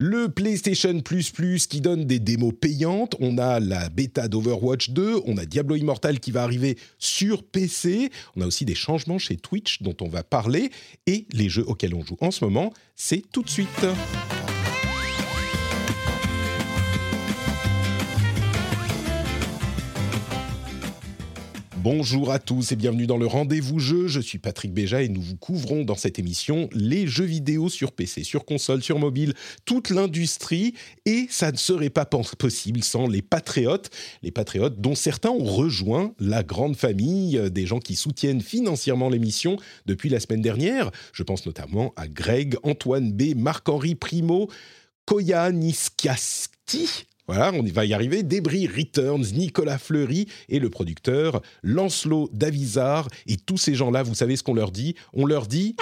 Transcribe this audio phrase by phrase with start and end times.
[0.00, 3.16] Le PlayStation Plus Plus qui donne des démos payantes.
[3.18, 5.22] On a la bêta d'Overwatch 2.
[5.26, 8.12] On a Diablo Immortal qui va arriver sur PC.
[8.36, 10.70] On a aussi des changements chez Twitch dont on va parler.
[11.08, 13.86] Et les jeux auxquels on joue en ce moment, c'est tout de suite.
[21.90, 24.08] Bonjour à tous et bienvenue dans le rendez-vous jeu.
[24.08, 27.92] Je suis Patrick Béja et nous vous couvrons dans cette émission les jeux vidéo sur
[27.92, 29.32] PC, sur console, sur mobile,
[29.64, 30.74] toute l'industrie
[31.06, 33.88] et ça ne serait pas possible sans les patriotes,
[34.22, 39.56] les patriotes dont certains ont rejoint la grande famille des gens qui soutiennent financièrement l'émission
[39.86, 40.90] depuis la semaine dernière.
[41.14, 44.50] Je pense notamment à Greg, Antoine B, Marc-Henri Primo,
[45.06, 48.22] Koya Niskiasti, voilà, on va y arriver.
[48.22, 53.08] Débris Returns, Nicolas Fleury et le producteur Lancelot Davizard.
[53.26, 54.94] Et tous ces gens-là, vous savez ce qu'on leur dit?
[55.12, 55.76] On leur dit...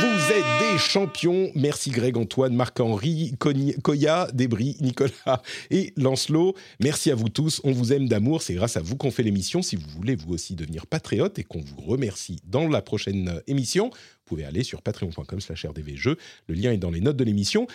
[0.00, 1.50] Vous êtes des champions.
[1.54, 6.56] Merci Greg, Antoine, Marc-Henri, Koya, Débris, Nicolas et Lancelot.
[6.80, 7.60] Merci à vous tous.
[7.62, 8.42] On vous aime d'amour.
[8.42, 9.62] C'est grâce à vous qu'on fait l'émission.
[9.62, 13.90] Si vous voulez vous aussi devenir patriote et qu'on vous remercie dans la prochaine émission,
[13.90, 16.16] vous pouvez aller sur patreon.com slash rdvjeux.
[16.48, 17.68] Le lien est dans les notes de l'émission.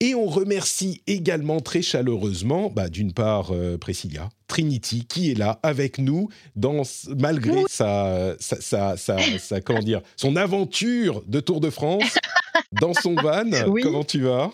[0.00, 5.60] Et on remercie également très chaleureusement, bah, d'une part, euh, Priscilla, Trinity, qui est là
[5.62, 6.82] avec nous, dans,
[7.16, 12.18] malgré sa, sa, sa, comment dire, son aventure de Tour de France
[12.72, 13.44] dans son van.
[13.82, 14.50] Comment tu vas?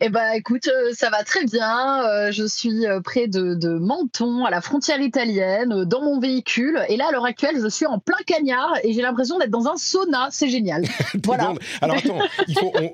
[0.00, 2.04] Eh ben, écoute, euh, ça va très bien.
[2.04, 6.80] Euh, je suis euh, près de, Menton, à la frontière italienne, dans mon véhicule.
[6.88, 9.68] Et là, à l'heure actuelle, je suis en plein cagnard et j'ai l'impression d'être dans
[9.68, 10.28] un sauna.
[10.30, 10.84] C'est génial.
[11.24, 11.54] voilà.
[11.80, 12.18] Alors attends,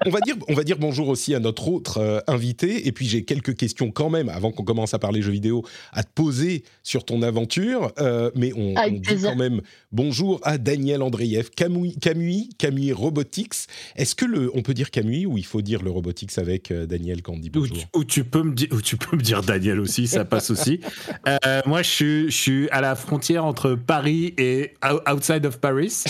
[0.05, 2.87] on, va dire, on va dire bonjour aussi à notre autre invité.
[2.87, 6.03] Et puis j'ai quelques questions quand même, avant qu'on commence à parler jeux vidéo, à
[6.03, 7.93] te poser sur ton aventure.
[8.35, 13.67] mais on, dit quand même bonjour à Daniel Andreev, Camui, Camui, Camui Robotics.
[13.97, 17.23] Est-ce que le, on peut dire Camui ou il faut dire le Robotics avec Daniel
[17.23, 17.77] quand on dit bonjour.
[17.95, 20.81] Ou tu, peux me dire, tu peux me dire Daniel aussi, ça passe aussi.
[21.29, 24.75] Euh, moi, je suis, je suis à la frontière entre Paris et
[25.11, 26.05] outside of Paris.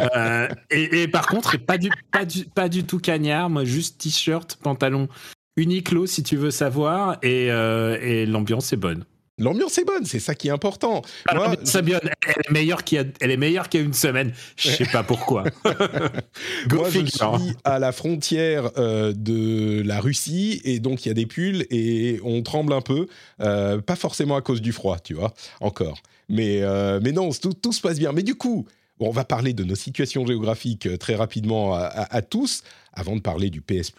[0.00, 4.00] Euh, et, et, par contre, pas du, pas, du, pas du tout cagnard, moi, juste
[4.00, 5.08] t-shirt, pantalon
[5.56, 9.04] Uniqlo si tu veux savoir, et, euh, et l'ambiance est bonne.
[9.38, 11.02] L'ambiance est bonne, c'est ça qui est important.
[11.34, 14.32] Moi, elle est meilleure qu'il y a, elle est meilleure qu'il y a une semaine.
[14.56, 15.44] Je sais pas pourquoi.
[16.72, 21.14] Moi, je suis à la frontière euh, de la Russie et donc il y a
[21.14, 23.08] des pulls et on tremble un peu,
[23.42, 26.00] euh, pas forcément à cause du froid, tu vois, encore.
[26.30, 28.12] Mais euh, mais non, tout, tout, se passe bien.
[28.12, 28.66] Mais du coup,
[29.00, 32.62] on va parler de nos situations géographiques très rapidement à, à tous,
[32.94, 33.92] avant de parler du PS++,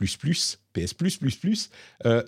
[0.73, 1.69] PS++++.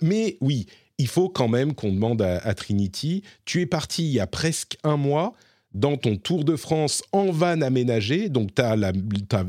[0.00, 0.66] mais oui,
[1.00, 4.76] il faut quand même qu'on demande à, Trinity, tu es parti il y a presque
[4.84, 5.34] un mois
[5.72, 8.92] dans ton Tour de France en van aménagé, donc tu as,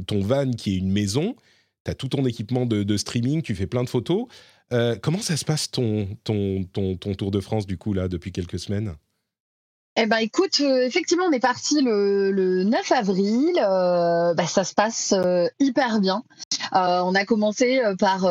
[0.08, 1.36] ton van qui est une maison,
[1.84, 4.28] tu as tout ton équipement de, streaming, tu fais plein de photos.
[4.72, 8.32] Euh, comment ça se passe ton, ton, ton, Tour de France du coup là depuis
[8.32, 8.96] quelques semaines?
[9.98, 13.52] Eh ben écoute, euh, effectivement, on est parti le, 9 avril.
[13.58, 15.14] Euh, bah, ça se passe
[15.60, 16.24] hyper bien.
[16.72, 18.22] On a commencé par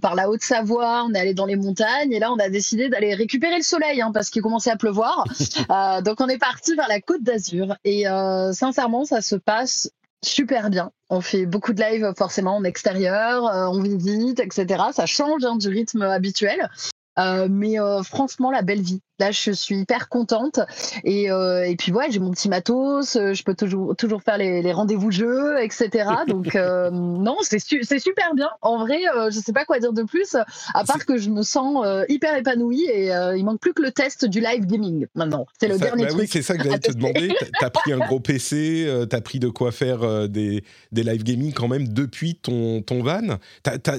[0.00, 3.14] par la Haute-Savoie, on est allé dans les montagnes et là on a décidé d'aller
[3.14, 5.24] récupérer le soleil hein, parce qu'il commençait à pleuvoir.
[6.04, 8.04] donc on est parti vers la Côte d'Azur et
[8.52, 9.90] sincèrement ça se passe
[10.24, 10.90] super bien.
[11.08, 14.84] On fait beaucoup de live forcément en extérieur, on visite, etc.
[14.92, 16.68] Ça change hein, du rythme habituel.
[17.16, 19.00] Mais franchement, la belle vie.
[19.18, 20.60] Là, je suis hyper contente.
[21.04, 23.16] Et, euh, et puis, ouais, j'ai mon petit matos.
[23.16, 26.10] Euh, je peux toujours, toujours faire les, les rendez-vous jeux, etc.
[26.28, 28.50] Donc, euh, non, c'est, c'est super bien.
[28.60, 30.36] En vrai, euh, je sais pas quoi dire de plus,
[30.74, 33.90] à part que je me sens euh, hyper épanouie et il manque plus que le
[33.90, 35.46] test du live gaming maintenant.
[35.58, 36.20] C'est le dernier bah truc.
[36.22, 37.32] Oui, c'est ça que j'allais te demander.
[37.58, 40.62] T'as pris un gros PC, t'as pris de quoi faire des,
[40.92, 43.38] des live gaming quand même depuis ton, ton van.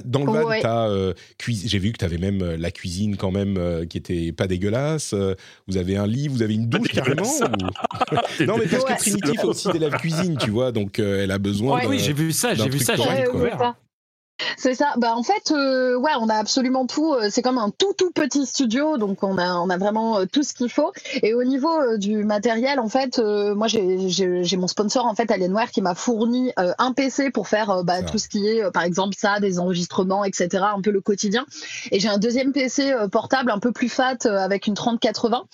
[0.04, 1.12] dans le van, t'as,
[1.48, 5.14] j'ai vu que t'avais même la cuisine quand même qui était pas dégueulasse.
[5.14, 5.34] Euh,
[5.66, 7.22] vous avez un lit, vous avez une douche carrément
[8.46, 11.30] Non, mais parce que Trinity fait aussi des lave cuisine, tu vois, donc euh, elle
[11.30, 11.86] a besoin.
[11.86, 13.74] oui, j'ai vu ça, j'ai vu ça, j'ai découvert.
[14.56, 14.94] C'est ça.
[14.96, 17.12] Bah en fait, euh, ouais, on a absolument tout.
[17.12, 20.24] Euh, c'est comme un tout tout petit studio, donc on a on a vraiment euh,
[20.30, 20.92] tout ce qu'il faut.
[21.22, 25.82] Et au niveau du matériel, en fait, moi j'ai mon sponsor en fait Alienware qui
[25.82, 29.58] m'a fourni un PC pour faire bah, tout ce qui est, par exemple ça, des
[29.58, 30.64] enregistrements, etc.
[30.74, 31.46] Un peu le quotidien.
[31.90, 35.44] Et j'ai un deuxième PC portable un peu plus fat avec une 3080.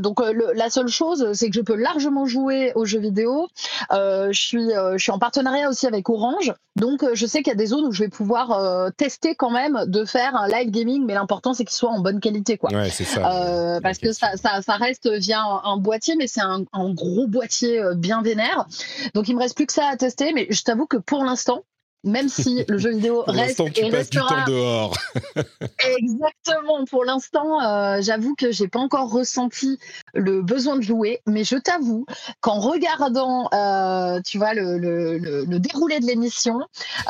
[0.00, 0.20] donc
[0.54, 3.48] la seule chose, c'est que je peux largement jouer aux jeux vidéo.
[3.90, 7.58] je suis je suis en partenariat aussi avec Orange, donc je sais qu'il y a
[7.58, 11.04] des zones où je vais pouvoir euh, tester quand même de faire un live gaming,
[11.06, 12.70] mais l'important c'est qu'il soit en bonne qualité, quoi.
[12.72, 13.20] Ouais, c'est ça.
[13.32, 17.26] Euh, parce que ça, ça, ça, reste via un, boîtier, mais c'est un, un, gros
[17.26, 18.66] boîtier euh, bien vénère.
[19.14, 21.64] Donc il me reste plus que ça à tester, mais je t'avoue que pour l'instant,
[22.04, 24.96] même si le jeu vidéo reste tu et passes du temps dehors.
[25.98, 26.84] Exactement.
[26.84, 29.78] Pour l'instant, euh, j'avoue que j'ai pas encore ressenti
[30.12, 32.04] le besoin de jouer, mais je t'avoue
[32.40, 36.60] qu'en regardant, euh, tu vois, le, le, le, déroulé de l'émission,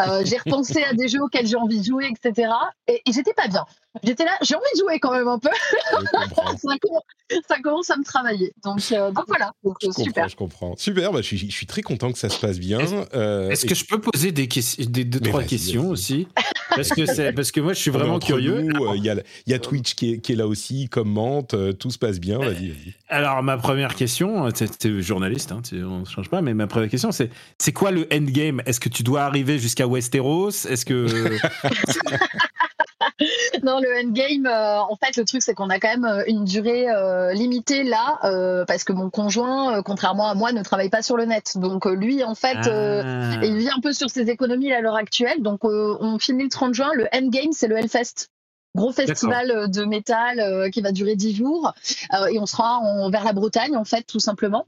[0.00, 2.50] euh, j'ai repensé à des jeux auxquels j'ai envie de jouer, etc.
[2.86, 3.64] Et, et j'étais pas bien.
[4.02, 5.50] J'étais là, j'ai envie de jouer quand même un peu.
[7.48, 8.52] ça, commence, à me travailler.
[8.64, 10.24] Donc, euh, donc voilà, donc, je super.
[10.24, 10.76] Comprends, je comprends.
[10.76, 12.80] Super, bah, je, suis, je, suis, très content que ça se passe bien.
[12.80, 14.48] Est-ce euh, est que je peux poser des,
[14.90, 16.26] des deux, trois questions aussi
[16.76, 18.68] parce que, parce que moi, je suis vraiment curieux.
[18.74, 19.16] Euh, il y, a,
[19.46, 22.38] y, a Twitch qui est, qui est, là aussi, commente, tout se passe bien.
[22.38, 22.94] Vas-y, vas-y.
[23.08, 27.12] Alors, ma première question, tu journaliste, hein, on ne change pas, mais ma première question,
[27.12, 28.62] c'est c'est quoi le endgame?
[28.66, 30.66] Est-ce que tu dois arriver jusqu'à Westeros?
[30.68, 31.06] Est-ce que.
[33.62, 36.44] non, le endgame, euh, en fait, le truc, c'est qu'on a quand même euh, une
[36.44, 38.18] durée euh, limitée là,
[38.66, 41.56] parce que mon conjoint, contrairement à moi, ne travaille pas sur le net.
[41.56, 43.40] Donc, lui, en fait, ah.
[43.42, 45.42] il vit un peu sur ses économies à l'heure actuelle.
[45.42, 46.90] Donc, on finit le 30 juin.
[46.94, 48.28] Le endgame, c'est le Hellfest.
[48.74, 51.72] Gros festival de métal qui va durer 10 jours
[52.30, 52.80] et on sera
[53.10, 54.66] vers la Bretagne en fait tout simplement.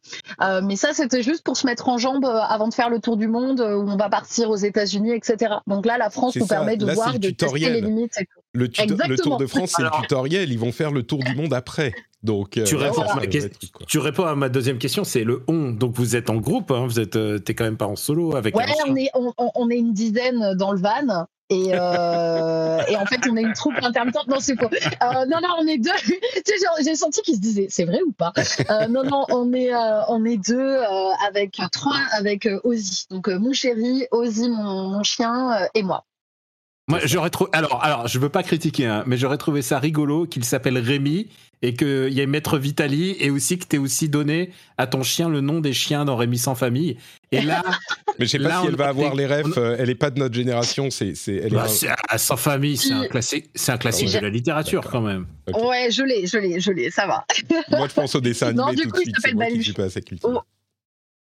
[0.62, 3.26] mais ça c'était juste pour se mettre en jambe avant de faire le tour du
[3.26, 5.54] monde où on va partir aux États-Unis etc.
[5.66, 8.18] Donc là la France nous permet de voir de tester les limites.
[8.56, 8.68] Le,
[9.16, 10.50] Tour de France, c'est le tutoriel.
[10.50, 11.92] Ils vont faire le Tour du monde après.
[12.26, 13.22] Donc, euh, tu, réponds à ma
[13.86, 15.70] tu, réponds à ma deuxième question, c'est le on.
[15.70, 18.56] Donc vous êtes en groupe, hein, vous êtes, euh, quand même pas en solo avec.
[18.56, 21.26] Ouais, on est, on, est une dizaine dans le van.
[21.48, 24.26] Et, euh, et, en fait, on est une troupe intermittente.
[24.26, 24.68] Non, c'est faux.
[25.02, 25.90] non, non, on est deux.
[26.84, 28.32] J'ai senti qu'ils se disaient, c'est vrai ou pas?
[28.90, 29.70] Non, non, on est,
[30.08, 30.80] on est deux
[31.28, 33.06] avec trois, avec Ozzy.
[33.10, 36.04] Donc mon chéri, Ozzy, mon, mon chien et moi.
[36.88, 37.50] Moi, j'aurais trouvé.
[37.52, 41.28] Alors, alors, je veux pas critiquer, hein, mais j'aurais trouvé ça rigolo qu'il s'appelle Rémi
[41.60, 45.28] et qu'il y ait Maître Vitali et aussi que tu aussi donné à ton chien
[45.28, 46.96] le nom des chiens dans Rémi sans famille.
[47.32, 47.64] Et là.
[48.20, 49.56] mais je sais pas si elle va avoir les refs.
[49.56, 50.90] Euh, elle est pas de notre génération.
[50.90, 51.66] C'est, c'est, elle bah,
[52.18, 55.26] sans famille, c'est un classique, c'est un classique de la littérature quand même.
[55.48, 56.92] Ouais, je l'ai, je l'ai, je l'ai.
[56.92, 57.24] Ça va.
[57.76, 59.16] Moi, je pense au dessin animé tout de suite.
[59.18, 60.32] C'est moi qui suis pas assez cultivé.
[60.32, 60.40] Oh,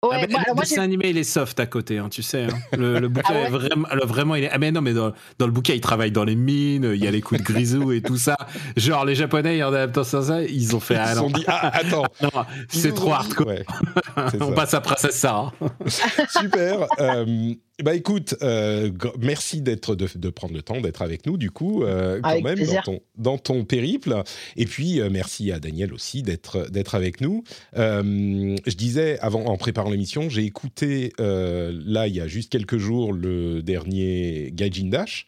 [0.05, 2.45] Ouais, ah bah, le dessin animé, il est soft à côté, hein, tu sais.
[2.45, 2.59] Hein.
[2.77, 4.51] Le, le, bouquin ah est vraiment, vraiment, il est.
[4.51, 7.07] Ah mais non, mais dans, dans, le bouquin, il travaille dans les mines, il y
[7.07, 8.37] a les coups de grisou et tout ça.
[8.77, 10.99] Genre les Japonais, en adaptant ça, ils ont fait.
[11.13, 12.07] Ils ont dit, ah attends,
[12.69, 13.47] c'est trop hardcore.
[13.47, 13.65] Ouais,
[14.41, 15.53] On passe à Princesse Sarah.
[15.87, 16.89] Super.
[16.99, 21.83] Euh, bah écoute, euh, merci d'être de, prendre le temps d'être avec nous du coup
[21.83, 24.23] euh, quand même dans ton, dans ton, périple.
[24.57, 27.45] Et puis euh, merci à Daniel aussi d'être d'être avec nous.
[27.75, 33.13] je disais avant en préparant l'émission, j'ai écouté là il y a juste quelques jours
[33.13, 35.27] le dernier Gaijin Dash.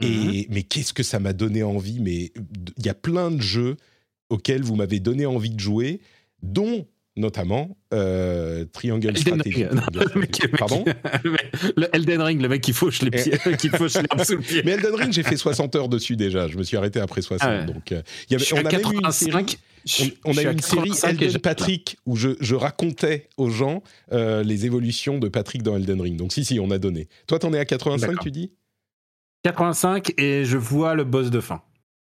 [0.00, 0.46] Et mm-hmm.
[0.50, 2.32] mais qu'est-ce que ça m'a donné envie Mais
[2.76, 3.76] il y a plein de jeux
[4.30, 6.00] auxquels vous m'avez donné envie de jouer,
[6.42, 6.86] dont
[7.18, 9.64] notamment euh, Triangle Strategy.
[10.58, 10.84] Pardon
[11.76, 14.62] Le Elden Ring, le mec qui fauche les pieds, qui fauche sous le pied.
[14.64, 16.48] Mais Elden Ring, j'ai fait 60 heures dessus déjà.
[16.48, 17.48] Je me suis arrêté après 60.
[17.48, 19.58] Ah donc, euh, y avait, on a même eu une série,
[20.24, 24.66] on, a eu une série Elden Patrick où je, je, racontais aux gens euh, les
[24.66, 26.16] évolutions de Patrick dans Elden Ring.
[26.16, 27.08] Donc si, si, on a donné.
[27.26, 28.52] Toi, t'en es à 85, tu dis?
[29.44, 31.62] 85 et je vois le boss de fin.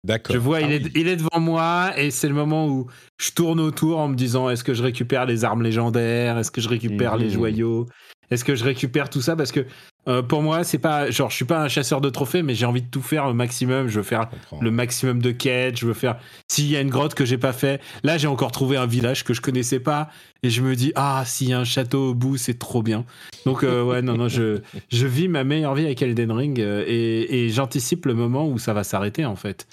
[0.04, 0.34] D'accord.
[0.34, 2.86] Je vois, il, ah est, il, est, devant moi et c'est le moment où
[3.18, 6.36] je tourne autour en me disant est-ce que je récupère les armes légendaires?
[6.36, 7.30] Est-ce que je récupère les mmh.
[7.30, 7.86] joyaux?
[8.30, 9.34] Est-ce que je récupère tout ça?
[9.34, 9.66] Parce que
[10.06, 12.66] euh, pour moi, c'est pas genre je suis pas un chasseur de trophées, mais j'ai
[12.66, 13.88] envie de tout faire au maximum.
[13.88, 14.28] Je veux faire
[14.60, 15.78] le maximum de quêtes.
[15.78, 16.16] Je veux faire.
[16.48, 19.24] S'il y a une grotte que j'ai pas fait, là j'ai encore trouvé un village
[19.24, 20.10] que je connaissais pas
[20.42, 23.06] et je me dis ah s'il y a un château au bout, c'est trop bien.
[23.46, 26.84] Donc euh, ouais non non je je vis ma meilleure vie avec Elden Ring euh,
[26.86, 29.66] et, et j'anticipe le moment où ça va s'arrêter en fait.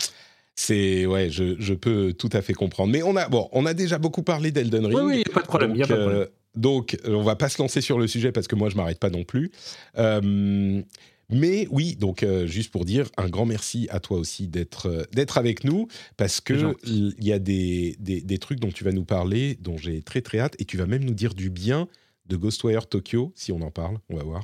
[0.64, 2.92] C'est ouais, je, je, peux tout à fait comprendre.
[2.92, 5.00] Mais on a bon, on a déjà beaucoup parlé d'Elden Ring.
[5.00, 5.76] Oui, oui, pas de problème.
[5.76, 8.76] Donc, euh, donc, on va pas se lancer sur le sujet parce que moi, je
[8.76, 9.52] m'arrête pas non plus.
[9.98, 10.84] Euh,
[11.30, 15.40] mais oui, donc euh, juste pour dire un grand merci à toi aussi d'être d'être
[15.40, 19.06] avec nous parce que il y a des, des, des, trucs dont tu vas nous
[19.06, 21.88] parler, dont j'ai très très hâte, et tu vas même nous dire du bien
[22.28, 23.98] de Ghostwire Tokyo si on en parle.
[24.10, 24.44] On va voir.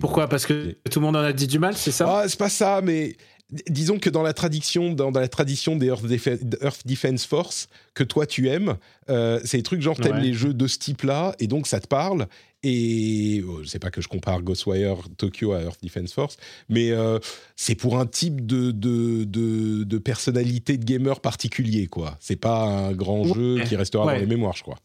[0.00, 0.28] Pourquoi?
[0.28, 2.20] Parce que tout le monde en a dit du mal, c'est ça?
[2.20, 3.16] Ah, c'est pas ça, mais
[3.50, 8.48] disons que dans la tradition, dans, la tradition des Earth, Defense Force que toi tu
[8.48, 8.76] aimes,
[9.10, 11.86] euh, c'est des trucs genre t'aimes les jeux de ce type-là et donc ça te
[11.86, 12.26] parle.
[12.66, 16.38] Et oh, je sais pas que je compare Ghostwire Tokyo à Earth Defense Force,
[16.70, 17.18] mais euh,
[17.56, 22.16] c'est pour un type de, de, de, personnalité de gamer particulier, quoi.
[22.20, 24.78] C'est pas un grand jeu qui restera dans les mémoires, je crois.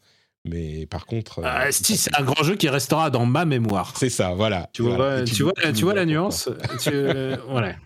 [0.44, 1.40] Mais par contre.
[1.42, 3.94] Euh, si, c'est un grand jeu qui restera dans ma mémoire.
[3.96, 4.68] C'est ça, voilà.
[4.74, 6.50] Tu, vois, tu, vois, tu vois la nuance
[7.48, 7.76] voilà.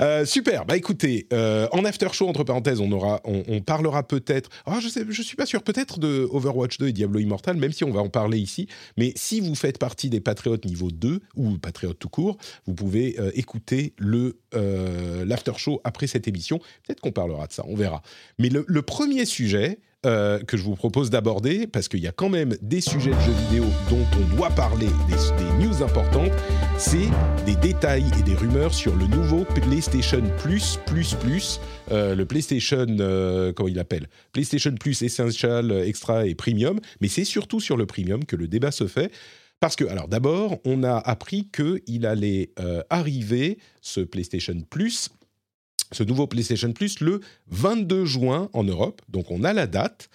[0.00, 0.64] Euh, super.
[0.64, 4.48] Bah écoutez, euh, en after show entre parenthèses, on aura, on, parlera peut-être.
[4.66, 5.62] Ah, je sais, je suis pas sûr.
[5.62, 8.68] Peut-être de Overwatch 2 et Diablo Immortal, même si on va en parler ici.
[8.96, 12.36] Mais si vous faites partie des patriotes niveau 2 ou patriotes tout court,
[12.66, 14.38] vous pouvez euh, écouter le
[15.26, 16.58] l'after show après cette émission.
[16.86, 17.64] Peut-être qu'on parlera de ça.
[17.66, 18.02] On verra.
[18.38, 19.80] Mais le premier sujet.
[20.06, 23.20] Euh, que je vous propose d'aborder, parce qu'il y a quand même des sujets de
[23.20, 26.32] jeux vidéo dont on doit parler, des, news importantes,
[26.76, 27.08] c'est
[27.46, 31.58] des détails et des rumeurs sur le nouveau PlayStation Plus, Plus, Plus,
[31.90, 37.24] euh, le PlayStation, euh, comment il appelle PlayStation Plus Essential, Extra et Premium, mais c'est
[37.24, 39.10] surtout sur le Premium que le débat se fait.
[39.60, 42.50] Parce que, alors d'abord, on a appris qu'il allait
[42.90, 45.08] arriver, ce PlayStation Plus,
[45.92, 50.08] ce nouveau PlayStation Plus le 22 juin en Europe, donc on a la date.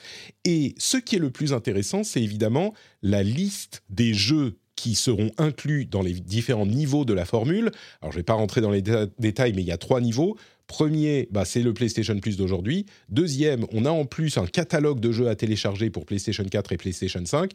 [0.45, 5.29] Et ce qui est le plus intéressant, c'est évidemment la liste des jeux qui seront
[5.37, 7.71] inclus dans les différents niveaux de la formule.
[8.01, 10.37] Alors je ne vais pas rentrer dans les détails, mais il y a trois niveaux.
[10.67, 12.85] Premier, bah, c'est le PlayStation Plus d'aujourd'hui.
[13.09, 16.77] Deuxième, on a en plus un catalogue de jeux à télécharger pour PlayStation 4 et
[16.77, 17.51] PlayStation 5.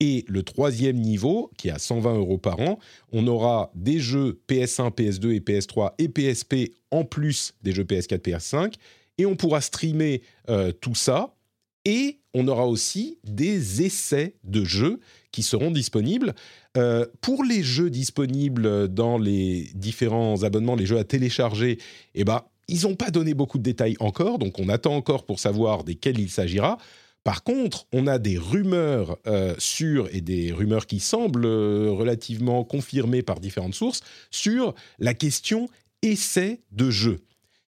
[0.00, 2.78] Et le troisième niveau, qui est à 120 euros par an,
[3.12, 8.18] on aura des jeux PS1, PS2 et PS3 et PSP en plus des jeux PS4,
[8.18, 8.74] PS5.
[9.18, 11.34] Et on pourra streamer euh, tout ça.
[11.86, 15.00] Et on aura aussi des essais de jeux
[15.32, 16.34] qui seront disponibles.
[16.76, 21.78] Euh, pour les jeux disponibles dans les différents abonnements, les jeux à télécharger,
[22.14, 25.38] eh ben, ils n'ont pas donné beaucoup de détails encore, donc on attend encore pour
[25.38, 26.78] savoir desquels il s'agira.
[27.26, 32.62] Par contre, on a des rumeurs euh, sur, et des rumeurs qui semblent euh, relativement
[32.62, 35.68] confirmées par différentes sources, sur la question
[36.02, 37.18] essai de jeu.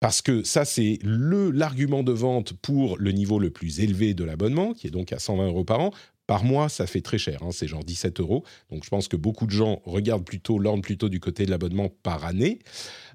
[0.00, 4.75] Parce que ça, c'est l'argument de vente pour le niveau le plus élevé de l'abonnement,
[4.75, 5.93] qui est donc à 120 euros par an.
[6.26, 8.43] Par mois, ça fait très cher, hein, c'est genre 17 euros.
[8.73, 11.88] Donc je pense que beaucoup de gens regardent plutôt, l'ordre plutôt du côté de l'abonnement
[12.03, 12.59] par année.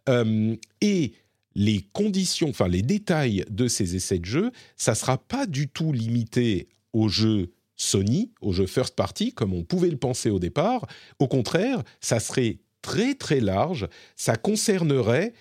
[0.08, 1.12] Euh, et
[1.56, 5.92] les conditions, enfin les détails de ces essais de jeu, ça sera pas du tout
[5.92, 10.88] limité aux jeux Sony, aux jeux first party, comme on pouvait le penser au départ.
[11.20, 13.88] Au contraire, ça serait très très large.
[14.16, 15.34] Ça concernerait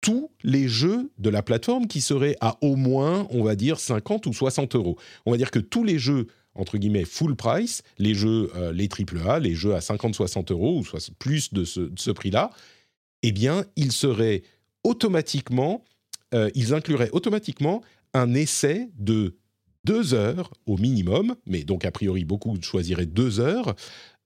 [0.00, 4.26] tous les jeux de la plateforme qui seraient à au moins, on va dire, 50
[4.26, 4.98] ou 60 euros.
[5.24, 8.88] On va dire que tous les jeux entre guillemets full price, les jeux, euh, les
[8.88, 12.50] AAA, les jeux à 50-60 euros ou plus de ce, de ce prix-là,
[13.22, 14.42] eh bien, ils seraient
[14.84, 15.84] automatiquement,
[16.34, 19.36] euh, ils incluraient automatiquement un essai de
[19.84, 23.74] deux heures au minimum, mais donc a priori beaucoup choisiraient deux heures,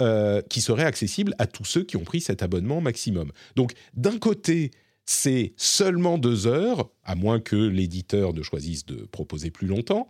[0.01, 3.33] euh, qui serait accessible à tous ceux qui ont pris cet abonnement maximum.
[3.57, 4.71] Donc d'un côté,
[5.05, 10.07] c'est seulement deux heures, à moins que l'éditeur ne choisisse de proposer plus longtemps.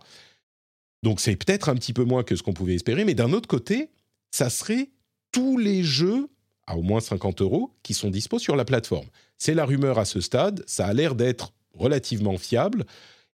[1.01, 3.47] Donc c'est peut-être un petit peu moins que ce qu'on pouvait espérer, mais d'un autre
[3.47, 3.89] côté,
[4.31, 4.89] ça serait
[5.31, 6.29] tous les jeux
[6.69, 9.07] à au moins 50 euros qui sont dispo sur la plateforme.
[9.37, 12.85] C'est la rumeur à ce stade, ça a l'air d'être relativement fiable,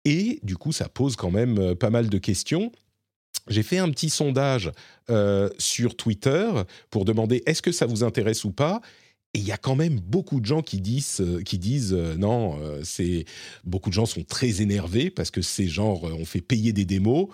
[0.04, 2.72] et du coup ça pose quand même euh, pas mal de questions.
[3.48, 4.72] J'ai fait un petit sondage
[5.10, 6.50] euh, sur Twitter
[6.90, 8.82] pour demander est-ce que ça vous intéresse ou pas.
[9.36, 12.60] Et il y a quand même beaucoup de gens qui disent, euh, qui disent non,
[12.84, 13.26] c'est
[13.64, 17.28] beaucoup de gens sont très énervés parce que c'est genre on fait payer des démos.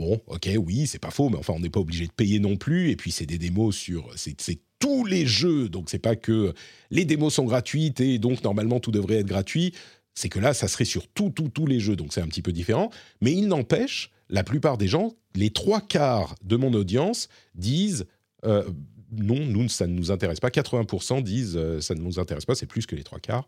[0.00, 2.56] Bon, ok, oui, c'est pas faux, mais enfin on n'est pas obligé de payer non
[2.56, 2.90] plus.
[2.90, 5.70] Et puis c'est des démos sur, c'est tous les jeux.
[5.70, 6.52] Donc c'est pas que
[6.90, 9.72] les démos sont gratuites et donc normalement tout devrait être gratuit.
[10.14, 12.52] C'est que là, ça serait sur tous tous les jeux, donc c'est un petit peu
[12.52, 12.90] différent.
[13.22, 18.04] Mais il n'empêche, la plupart des gens, les trois quarts de mon audience disent
[18.44, 18.62] euh,
[19.10, 20.50] non, nous ça ne nous intéresse pas.
[20.50, 22.54] 80% disent euh, ça ne nous intéresse pas.
[22.54, 23.46] C'est plus que les trois quarts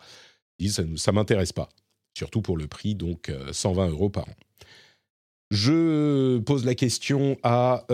[0.59, 1.69] disent ça ne m'intéresse pas.
[2.17, 4.35] Surtout pour le prix, donc 120 euh, euros par an.
[5.51, 7.85] Je pose la question à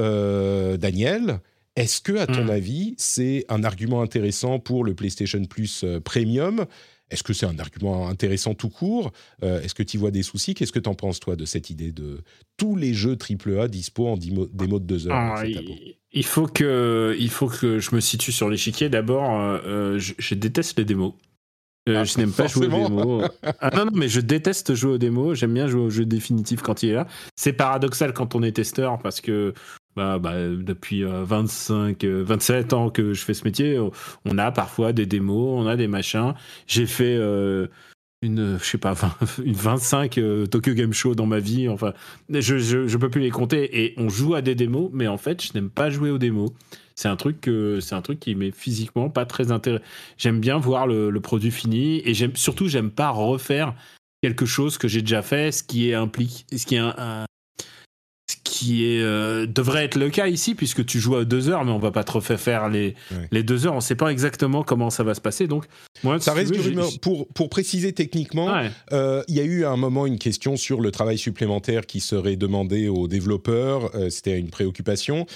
[0.78, 1.40] Daniel.
[1.76, 2.50] Est-ce que, à ton hmm.
[2.50, 6.66] avis, c'est un argument intéressant pour le PlayStation Plus euh, Premium?
[7.12, 9.12] Est-ce que c'est un argument intéressant tout court?
[9.42, 10.54] Euh, Est-ce que tu vois des soucis?
[10.54, 12.22] Qu'est-ce que tu en penses, toi, de cette idée de
[12.56, 15.44] tous les jeux AAA dispo en démo, de deux heures ah,
[16.14, 18.88] il, faut que, il faut que je me situe sur l'échiquier.
[18.88, 21.12] D'abord, euh, je, déteste les démos.
[21.86, 23.28] Ah, je n'aime pas jouer aux démos.
[23.60, 25.38] Ah, non, non, mais je déteste jouer aux démos.
[25.38, 27.06] J'aime bien jouer aux jeux définitifs quand il est là.
[27.36, 29.52] C'est paradoxal quand on est testeur parce que
[29.96, 33.78] bah, bah, depuis 25, 27 ans que je fais ce métier,
[34.24, 36.34] on a parfois des démos, on a des machins.
[36.66, 37.16] J'ai fait
[38.22, 38.94] une, je sais pas,
[39.44, 40.20] une 25
[40.50, 41.68] Tokyo Game Show dans ma vie.
[41.68, 41.92] Enfin,
[42.30, 43.82] je, je, peux plus les compter.
[43.82, 46.50] Et on joue à des démos, mais en fait, je n'aime pas jouer aux démos.
[46.94, 49.84] C'est un truc que, c'est un truc qui m'est physiquement pas très intéressant.
[50.18, 53.74] J'aime bien voir le, produit fini et j'aime surtout, j'aime pas refaire
[54.22, 57.24] quelque chose que j'ai déjà fait, ce qui est implique, ce qui est un,
[58.62, 61.72] qui est euh, devrait être le cas ici puisque tu joues à deux heures, mais
[61.72, 62.94] on va pas refaire faire les
[63.30, 63.74] les deux heures.
[63.74, 65.48] On sait pas exactement comment ça va se passer.
[65.48, 65.64] Donc
[66.04, 66.88] moi, ça reste du rumeur.
[67.00, 68.54] Pour pour préciser techniquement,
[68.92, 72.00] euh, il y a eu à un moment une question sur le travail supplémentaire qui
[72.00, 73.94] serait demandé aux développeurs.
[73.96, 75.26] Euh, c'était une préoccupation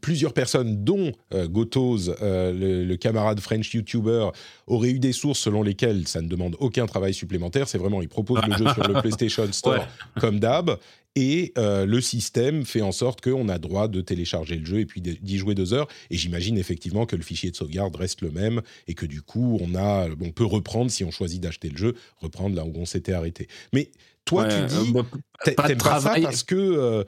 [0.00, 4.28] plusieurs personnes, dont euh, Gotoz, euh, le, camarade French YouTuber,
[4.66, 7.68] auraient eu des sources selon lesquelles ça ne demande aucun travail supplémentaire.
[7.68, 9.86] C'est vraiment, ils proposent le jeu sur le PlayStation Store
[10.20, 10.78] comme d'hab.
[11.20, 14.86] Et euh, le système fait en sorte qu'on a droit de télécharger le jeu et
[14.86, 15.88] puis d'y jouer deux heures.
[16.08, 19.58] Et j'imagine effectivement que le fichier de sauvegarde reste le même et que du coup,
[19.60, 22.86] on, a, on peut reprendre, si on choisit d'acheter le jeu, reprendre là où on
[22.86, 23.48] s'était arrêté.
[23.74, 23.90] Mais
[24.24, 25.04] toi, tu dis, bah,
[25.44, 27.04] t'aimes pas ça parce que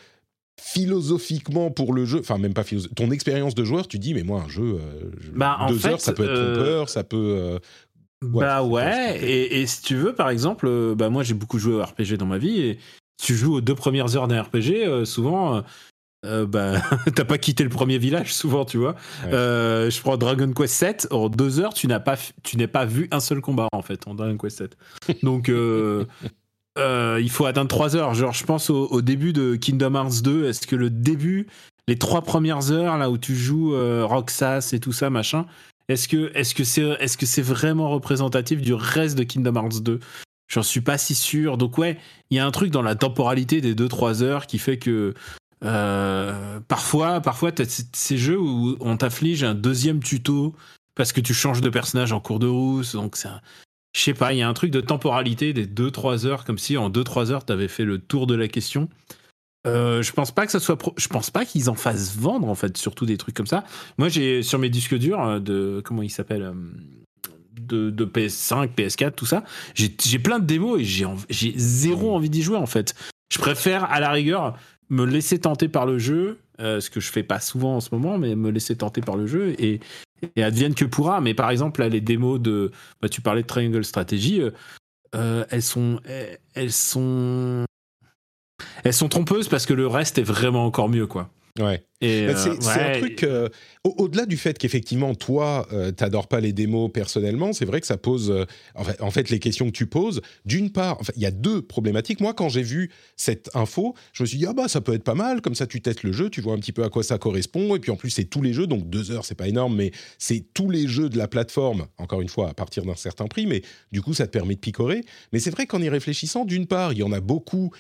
[0.60, 2.64] philosophiquement pour le jeu, enfin même pas
[2.94, 6.12] ton expérience de joueur, tu dis mais moi un jeu, euh, bah, deux heures, ça
[6.12, 7.36] peut être euh, trompeur, ça peut.
[7.38, 7.58] Euh,
[8.22, 12.16] bah ouais, et, si tu veux par exemple, bah moi j'ai beaucoup joué au RPG
[12.16, 12.78] dans ma vie et
[13.22, 15.62] tu joues aux deux premières heures d'un RPG, souvent.
[16.24, 16.74] bah,
[17.14, 18.96] t'as pas quitté le premier village souvent, tu vois.
[19.22, 23.08] je prends Dragon Quest 7, en deux heures, tu n'as pas, tu n'es pas vu
[23.10, 24.76] un seul combat en fait en Dragon Quest 7.
[25.22, 25.50] Donc,
[26.78, 28.14] euh, il faut atteindre 3 heures.
[28.14, 30.46] Genre, je pense au, début de Kingdom Hearts 2.
[30.46, 31.46] Est-ce que le début,
[31.88, 35.46] les trois premières heures, là où tu joues euh, Roxas et tout ça, machin,
[35.88, 39.82] est-ce que est-ce que c'est est-ce que c'est vraiment représentatif du reste de Kingdom Hearts
[39.82, 40.00] 2
[40.52, 41.56] J'en suis pas si sûr.
[41.56, 41.98] Donc ouais,
[42.30, 45.14] il y a un truc dans la temporalité des 2-3 heures qui fait que
[45.64, 50.54] euh, parfois, parfois, as ces jeux où on t'afflige un deuxième tuto
[50.94, 52.92] parce que tu changes de personnage en cours de route.
[52.92, 53.28] Donc c'est
[53.94, 56.78] je sais pas, il y a un truc de temporalité des 2-3 heures, comme si
[56.78, 58.88] en 2-3 heures, tu avais fait le tour de la question.
[59.66, 62.54] Euh, je pense pas que ça soit, je pense pas qu'ils en fassent vendre en
[62.54, 63.64] fait, surtout des trucs comme ça.
[63.98, 66.52] Moi, j'ai sur mes disques durs euh, de comment il s'appelle
[67.72, 72.42] euh, de, PS5, PS4, tout ça, j'ai plein de démos et j'ai zéro envie d'y
[72.42, 72.94] jouer en fait.
[73.32, 74.58] Je préfère à la rigueur
[74.90, 78.18] me laisser tenter par le jeu, ce que je fais pas souvent en ce moment,
[78.18, 79.80] mais me laisser tenter par le jeu et,
[80.36, 81.20] et advienne que pourra.
[81.20, 82.70] Mais par exemple, là, les démos de.
[83.00, 84.50] Bah, tu parlais de Triangle Strategy, euh,
[85.14, 86.00] euh, elles sont.
[86.54, 87.64] Elles sont.
[88.84, 91.30] Elles sont trompeuses parce que le reste est vraiment encore mieux, quoi.
[91.58, 91.84] Ouais.
[92.02, 93.22] Euh, c'est un truc.
[93.22, 93.48] Euh,
[93.84, 97.86] au-delà du fait qu'effectivement, toi, tu euh, t'adores pas les démos personnellement, c'est vrai que
[97.86, 98.46] ça pose.
[98.74, 102.20] en, fait, les questions que tu poses, d'une part, il y a deux problématiques.
[102.20, 105.04] Moi, quand j'ai vu cette info, je me suis dit, ah bah, ça peut être
[105.04, 107.02] pas mal, comme ça, tu testes le jeu, tu vois un petit peu à quoi
[107.02, 107.76] ça correspond.
[107.76, 109.92] Et puis en plus, c'est tous les jeux, donc deux heures, c'est pas énorme, mais
[110.18, 113.46] c'est tous les jeux de la plateforme, encore une fois, à partir d'un certain prix,
[113.46, 113.62] mais
[113.92, 115.02] du coup, ça te permet de picorer.
[115.32, 117.72] Mais c'est vrai qu'en y réfléchissant, d'une part, il y en a beaucoup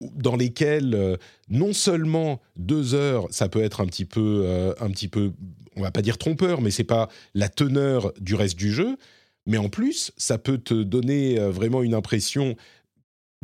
[0.00, 1.16] dans lesquels euh,
[1.48, 5.32] non seulement deux heures, ça peut être un petit peu, euh, un petit peu,
[5.76, 8.96] on va pas dire trompeur, mais c'est pas la teneur du reste du jeu.
[9.46, 12.56] Mais en plus, ça peut te donner euh, vraiment une impression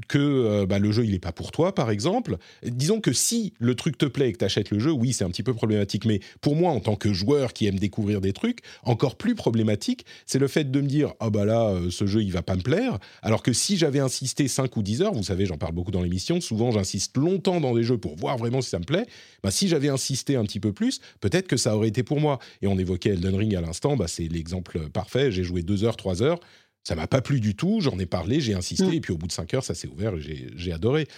[0.09, 2.37] que euh, bah, le jeu il est pas pour toi par exemple.
[2.63, 5.25] Disons que si le truc te plaît et que tu achètes le jeu, oui c'est
[5.25, 8.33] un petit peu problématique, mais pour moi en tant que joueur qui aime découvrir des
[8.33, 12.07] trucs, encore plus problématique, c'est le fait de me dire ah bah là euh, ce
[12.07, 15.15] jeu il va pas me plaire, alors que si j'avais insisté 5 ou 10 heures,
[15.15, 18.37] vous savez j'en parle beaucoup dans l'émission, souvent j'insiste longtemps dans des jeux pour voir
[18.37, 19.07] vraiment si ça me plaît,
[19.43, 22.39] bah, si j'avais insisté un petit peu plus, peut-être que ça aurait été pour moi.
[22.63, 25.97] Et on évoquait Elden Ring à l'instant, bah, c'est l'exemple parfait, j'ai joué 2 heures,
[25.97, 26.41] 3 heures,
[26.87, 28.92] ça m'a pas plu du tout, j'en ai parlé, j'ai insisté, mm.
[28.92, 31.09] et puis au bout de cinq heures, ça s'est ouvert et j'ai adoré.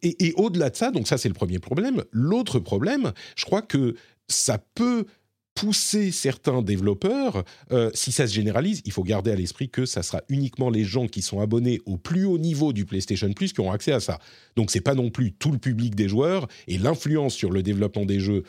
[0.00, 2.04] Et, au-delà de ça, donc ça c'est le premier problème.
[2.12, 3.96] L'autre problème, je crois que
[4.28, 5.06] ça peut
[5.56, 10.04] pousser certains développeurs, euh, si ça se généralise, il faut garder à l'esprit que ça
[10.04, 13.60] sera uniquement les gens qui sont abonnés au plus haut niveau du PlayStation Plus qui
[13.60, 14.20] auront accès à ça.
[14.54, 18.04] Donc c'est pas non plus tout le public des joueurs et l'influence sur le développement
[18.04, 18.44] des jeux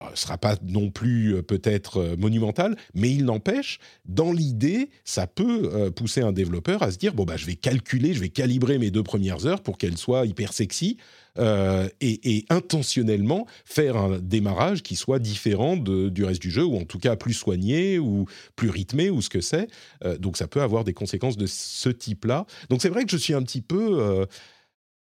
[0.00, 4.90] ne euh, sera pas non plus euh, peut-être euh, monumental, mais il n'empêche, dans l'idée,
[5.04, 8.28] ça peut pousser un développeur à se dire bon bah je vais calculer, je vais
[8.28, 10.96] calibrer mes deux premières heures pour qu'elles soient hyper sexy
[11.38, 16.98] et, intentionnellement faire un démarrage qui soit différent du reste du jeu ou en tout
[16.98, 19.68] cas plus soigné ou plus rythmé ou ce que c'est.
[20.18, 22.46] donc ça peut avoir des conséquences de ce type-là.
[22.68, 24.26] Donc c'est vrai que je suis un petit peu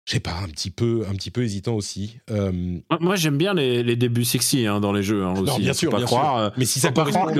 [0.06, 2.18] je sais pas, un petit peu, un petit peu hésitant aussi.
[2.30, 2.52] Euh,
[3.00, 5.60] moi, j'aime bien les, débuts sexy hein, dans les jeux hein, aussi.
[5.62, 6.52] bien sûr, pas bien croire, sûr.
[6.58, 7.30] Mais si ça pas croire,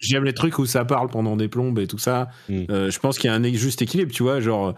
[0.00, 2.28] j'aime les trucs où ça parle pendant des plombes et tout ça.
[2.48, 2.62] Hmm.
[2.70, 4.74] Euh, je pense qu'il y a un juste équilibre, tu vois, genre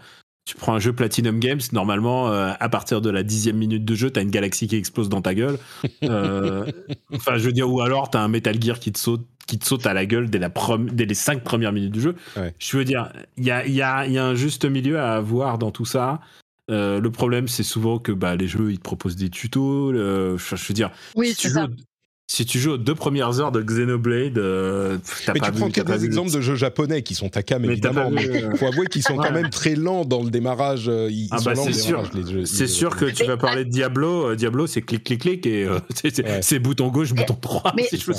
[0.49, 3.93] tu prends un jeu Platinum Games, normalement, euh, à partir de la dixième minute de
[3.93, 5.59] jeu, t'as une galaxie qui explose dans ta gueule.
[6.03, 6.65] Euh,
[7.13, 9.65] enfin, je veux dire, ou alors t'as un Metal Gear qui te saute, qui te
[9.65, 10.51] saute à la gueule dès, la
[10.91, 12.15] dès les cinq premières minutes du jeu.
[12.57, 15.59] Je veux dire, il y a, y, a, y a, un juste milieu à avoir
[15.59, 16.19] dans tout ça.
[16.69, 19.93] Euh, le problème, c'est souvent que bah, les jeux, ils te proposent des tutos.
[19.93, 21.35] je veux dire, oui,
[22.31, 25.81] si tu joues aux deux premières heures de Xenoblade, euh, t'as mais tu prends que
[25.81, 29.17] des exemples de jeux japonais qui sont Takam évidemment, mais il faut avouer qu'ils sont
[29.17, 30.89] quand même très lents dans le démarrage.
[30.89, 32.03] Euh, ils, ah bah c'est sûr,
[32.45, 34.29] c'est sûr que tu vas parler de Diablo.
[34.29, 35.79] Euh, Diablo, c'est clic clic clic et euh,
[36.41, 37.73] c'est bouton gauche, bouton droit.
[37.75, 38.11] Mais si je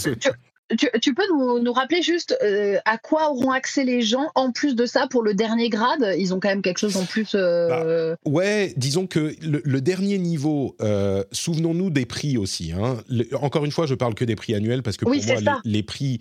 [0.77, 4.87] tu, peux nous, rappeler juste euh, à quoi auront accès les gens en plus de
[4.87, 6.15] ça pour le dernier grade?
[6.19, 7.33] Ils ont quand même quelque chose en plus.
[7.35, 8.15] Euh...
[8.25, 12.73] Bah, ouais, disons que le, dernier niveau, euh, souvenons-nous des prix aussi.
[12.73, 12.99] Hein.
[13.41, 16.21] encore une fois, je parle que des prix annuels parce que pour moi, les, prix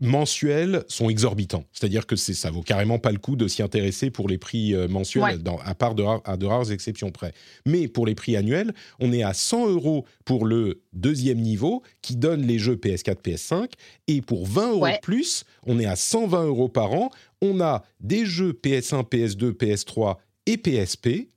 [0.00, 1.64] mensuels sont exorbitants.
[1.72, 4.88] C'est-à-dire que ça vaut carrément pas le coup de s'y intéresser pour les prix euh,
[4.88, 7.32] mensuels, à part de, à de rares exceptions près.
[7.66, 12.16] Mais pour les prix annuels, on est à 100 euros pour le deuxième niveau qui
[12.16, 13.70] donne les jeux PS4, PS5.
[14.08, 17.10] Et pour 20 euros de plus, on est à 120 euros par an.
[17.42, 21.28] On a des jeux PS1, PS2, PS3 et PSP.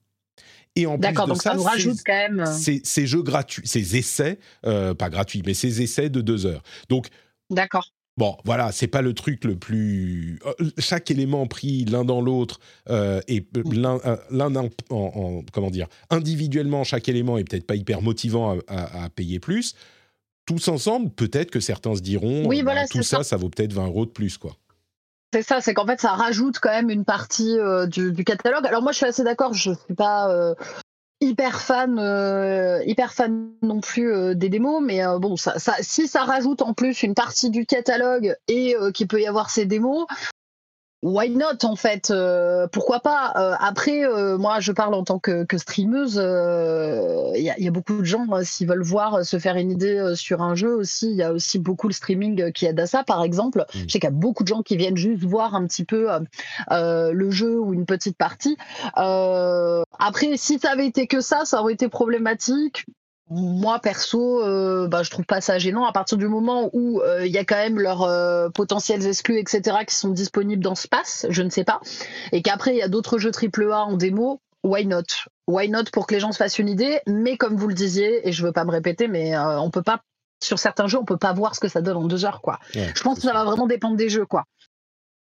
[0.75, 2.39] Et en plus de donc ça, nous rajoute quand même.
[2.39, 6.63] Euh, ces, jeux gratuits, ces essais, euh, pas gratuits, mais ces essais de deux heures.
[6.89, 7.09] Donc,
[7.51, 7.91] D'accord.
[8.15, 10.39] Bon, voilà, c'est pas le truc le plus.
[10.45, 14.55] Euh, chaque élément pris l'un dans l'autre euh, et l'un, euh, l'un
[14.91, 19.73] en, comment dire, individuellement, chaque élément est peut-être pas hyper motivant à, payer plus.
[20.45, 23.87] Tous ensemble, peut-être que certains se diront, oui, voilà, tout ça, ça, vaut peut-être 20
[23.87, 24.57] euros de plus, quoi.
[25.33, 28.67] C'est ça, c'est qu'en fait, ça rajoute quand même une partie du, du, catalogue.
[28.67, 29.53] Alors moi, je suis assez d'accord.
[29.53, 30.53] Je suis pas
[31.23, 36.07] hyper fan, euh, hyper fan non plus euh, des démos, mais euh, bon, ça, si
[36.07, 40.05] ça rajoute en plus une partie du catalogue et qu'il peut y avoir ces démos,
[41.03, 45.19] why not en fait euh, Pourquoi pas euh, Après, euh, moi, je parle en tant
[45.19, 46.15] que, que streameuse.
[46.15, 50.41] Il y, y, a beaucoup de gens, s'ils veulent voir se faire une idée sur
[50.41, 53.03] un jeu aussi, il y a aussi beaucoup le streaming qui aide à ça.
[53.03, 53.77] Par exemple, mm.
[53.87, 56.07] je sais qu'il y a beaucoup de gens qui viennent juste voir un petit peu
[56.71, 58.57] le jeu ou une petite partie.
[58.95, 62.85] après, si ça avait été que ça, ça aurait été problématique
[63.33, 67.09] moi perso, euh, bah, je trouve pas ça gênant à partir du moment où il
[67.09, 70.87] euh, y a quand même leurs euh, potentiels exclus, etc., qui sont disponibles dans ce
[70.87, 71.81] pass, je ne sais pas,
[72.31, 75.03] et qu'après il y a d'autres jeux AAA en démo, why not?
[75.47, 78.27] Why not pour que les gens se fassent une idée, mais comme vous le disiez,
[78.27, 80.01] et je veux pas me répéter, mais on peut pas
[80.41, 82.59] sur certains jeux, on peut pas voir ce que ça donne en deux heures, quoi.
[82.73, 84.45] je pense que ça va vraiment dépendre des jeux, quoi.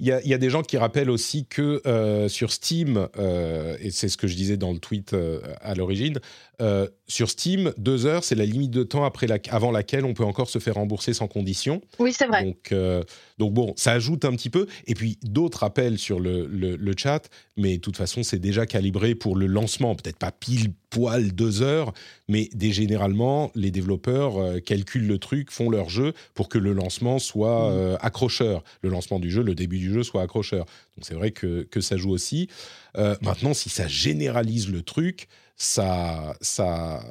[0.01, 3.91] Il y, y, a des gens qui rappellent aussi que euh, sur Steam, euh, et
[3.91, 6.17] c'est ce que je disais dans le tweet euh, à l'origine,
[6.61, 10.13] euh, sur Steam, deux heures, c'est la limite de temps après la, avant laquelle on
[10.13, 11.81] peut encore se faire rembourser sans condition.
[11.99, 12.45] Oui, c'est vrai.
[12.45, 13.03] Donc, euh,
[13.37, 14.67] donc bon, ça ajoute un petit peu.
[14.85, 18.65] Et puis d'autres rappellent sur le, le, le, chat, mais de toute façon, c'est déjà
[18.65, 19.95] calibré pour le lancement.
[19.95, 21.93] Peut-être pas pile poil deux heures,
[22.27, 27.17] mais généralement, les développeurs euh, calculent le truc, font leur jeu pour que le lancement
[27.17, 27.97] soit mmh.
[28.01, 28.63] accrocheur.
[28.83, 30.65] Le lancement du jeu, le début du jeu soit accrocheur.
[30.95, 32.47] Donc c'est vrai que, que, ça joue aussi.
[32.95, 35.27] maintenant, si ça généralise le truc,
[35.61, 37.03] ça, ça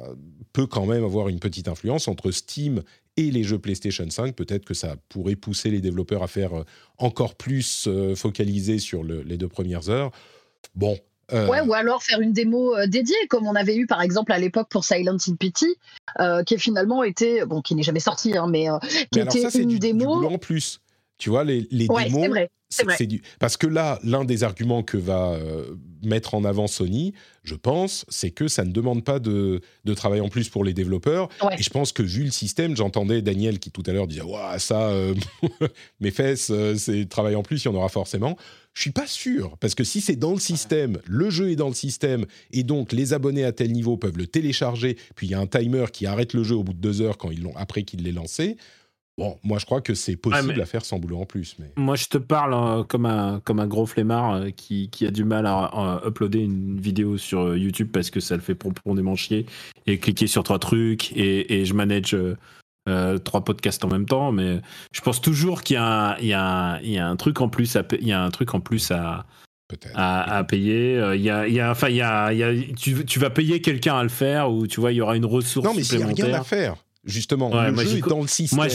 [0.51, 2.83] peut quand même avoir une petite influence entre Steam
[3.15, 4.35] et les jeux PlayStation 5.
[4.35, 6.65] Peut-être que ça pourrait pousser les développeurs à faire euh,
[6.97, 10.11] encore plus euh, focaliser sur les deux premières heures.
[10.75, 10.97] Bon.
[11.31, 14.37] Euh, ouais, ou alors faire une démo dédiée, comme on avait eu par exemple à
[14.37, 15.77] l'époque pour Silent Hill Pity,
[16.45, 18.67] qui finalement était, bon, qui n'est jamais sorti, hein, mais
[19.13, 20.25] qui était une démo.
[20.25, 20.81] en plus.
[21.21, 22.29] Tu vois, les, les démos,
[22.71, 23.21] c'est du...
[23.39, 28.05] Parce que là, l'un des arguments que va euh, mettre en avant Sony, je pense,
[28.09, 31.29] c'est que ça ne demande pas de, de, travail en plus pour les développeurs.
[31.59, 34.57] Et je pense que vu le système, j'entendais Daniel qui tout à l'heure disait Waouh,
[34.57, 35.13] ça, euh,
[35.99, 38.35] mes fesses, euh, c'est travail en plus, il y en aura forcément.
[38.73, 41.67] Je suis pas sûr, parce que si c'est dans le système, le jeu est dans
[41.67, 45.33] le système, et donc les abonnés à tel niveau peuvent le télécharger, puis il y
[45.35, 47.55] a un timer qui arrête le jeu au bout de deux heures quand ils l'ont
[47.57, 48.57] après qu'il l'ait lancé.
[49.21, 51.55] Bon, moi je crois que c'est possible à faire sans boulot en plus.
[51.59, 51.71] Mais...
[51.75, 55.11] Moi je te parle euh, comme, un, comme un gros flemmard euh, qui, qui, a
[55.11, 59.15] du mal à, uploader une vidéo sur euh, YouTube parce que ça le fait profondément
[59.15, 59.45] chier
[59.85, 62.17] et cliquer sur trois trucs et, et je manage
[63.23, 64.31] trois podcasts en même temps.
[64.31, 64.59] Mais
[64.91, 68.13] je pense toujours qu'il y, y, y, a un truc en plus à, il y
[68.13, 69.27] a un truc en plus à,
[69.93, 70.99] à, à, payer.
[71.13, 73.29] Il y a, il y a, enfin, il y a, y a tu, tu, vas
[73.29, 75.83] payer quelqu'un à le faire ou tu vois, il y aura une ressource non, mais.
[75.83, 77.49] Il n'y a rien à faire justement.
[77.49, 78.57] le jeu est dans le système.
[78.57, 78.67] Moi,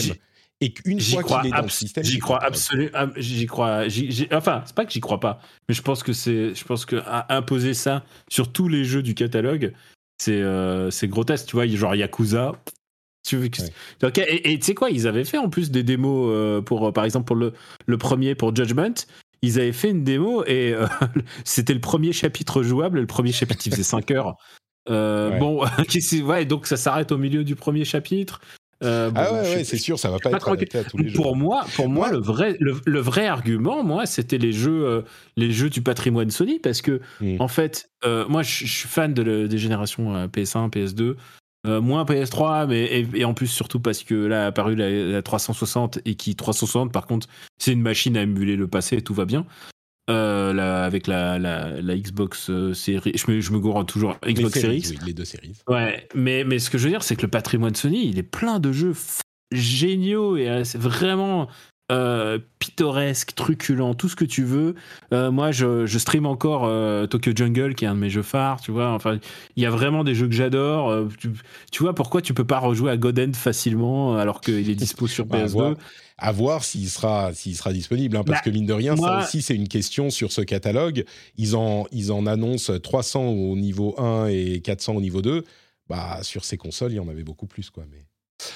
[0.59, 3.09] et qu'une fois qu'il est dans le système, j'y crois absolument.
[3.15, 3.83] J'y crois.
[4.31, 5.39] enfin, c'est pas que j'y crois pas,
[5.69, 6.55] mais je pense que c'est.
[6.55, 6.97] Je pense que
[7.29, 9.73] imposer ça sur tous les jeux du catalogue,
[10.17, 11.47] c'est euh, c'est grotesque.
[11.47, 12.53] Tu vois, genre Yakuza.
[13.27, 16.93] Tu veux Et tu sais quoi, ils avaient fait en plus des démos euh, pour,
[16.93, 17.53] par exemple, pour le,
[17.85, 18.93] le premier pour Judgment.
[19.41, 20.87] ils avaient fait une démo et euh,
[21.43, 23.01] c'était le premier chapitre jouable.
[23.01, 24.37] Le premier chapitre, il faisait 5 heures.
[24.89, 25.65] Euh, Bon,
[26.23, 28.39] ouais, donc ça s'arrête au milieu du premier chapitre.
[28.83, 31.35] Euh, ah ouais, ouais c'est sûr, ça va pas, être adapté à tous les pour
[31.35, 35.01] Moi, pour moi, le vrai, le, vrai argument, moi, c'était les jeux, euh,
[35.35, 37.37] les jeux du patrimoine Sony, parce que hmm.
[37.39, 41.15] en fait, moi, je suis fan de des générations PS1, PS2.
[41.81, 46.15] moins PS3, mais et, en plus surtout parce que là a apparu la, 360 et
[46.15, 49.45] qui 360 par contre c'est une machine à émuler le passé et tout va bien.
[50.09, 53.11] Euh, avec la, la, la Xbox euh, série.
[53.15, 54.15] Je me, je me gourre toujours.
[54.25, 54.83] Xbox Series.
[54.89, 55.51] Oui, les deux séries.
[55.67, 58.23] Ouais, mais, mais ce que je veux dire, c'est que le patrimoine Sony, il est
[58.23, 58.93] plein de jeux
[59.51, 61.49] géniaux et euh, c'est vraiment
[62.59, 64.75] pittoresque, truculent, tout ce que tu veux.
[65.11, 66.69] moi, je, je, stream encore
[67.09, 68.89] Tokyo Jungle, qui est un de mes jeux phares, tu vois.
[68.89, 69.19] Enfin,
[69.55, 71.07] il y a vraiment des jeux que j'adore.
[71.17, 71.31] Tu,
[71.71, 75.07] tu, vois pourquoi tu peux pas rejouer à God End facilement alors qu'il est dispo
[75.07, 75.75] sur bah, PS2
[76.17, 78.17] à voir s'il sera, s'il sera disponible.
[78.17, 81.05] Hein, parce bah, que mine de rien, ça aussi, c'est une question sur ce catalogue.
[81.37, 85.43] Ils en, ils en annoncent 300 au niveau 1 et 400 au niveau 2.
[85.87, 87.69] Bah, sur ces consoles, il y en avait beaucoup plus.
[87.69, 88.05] Quoi, mais...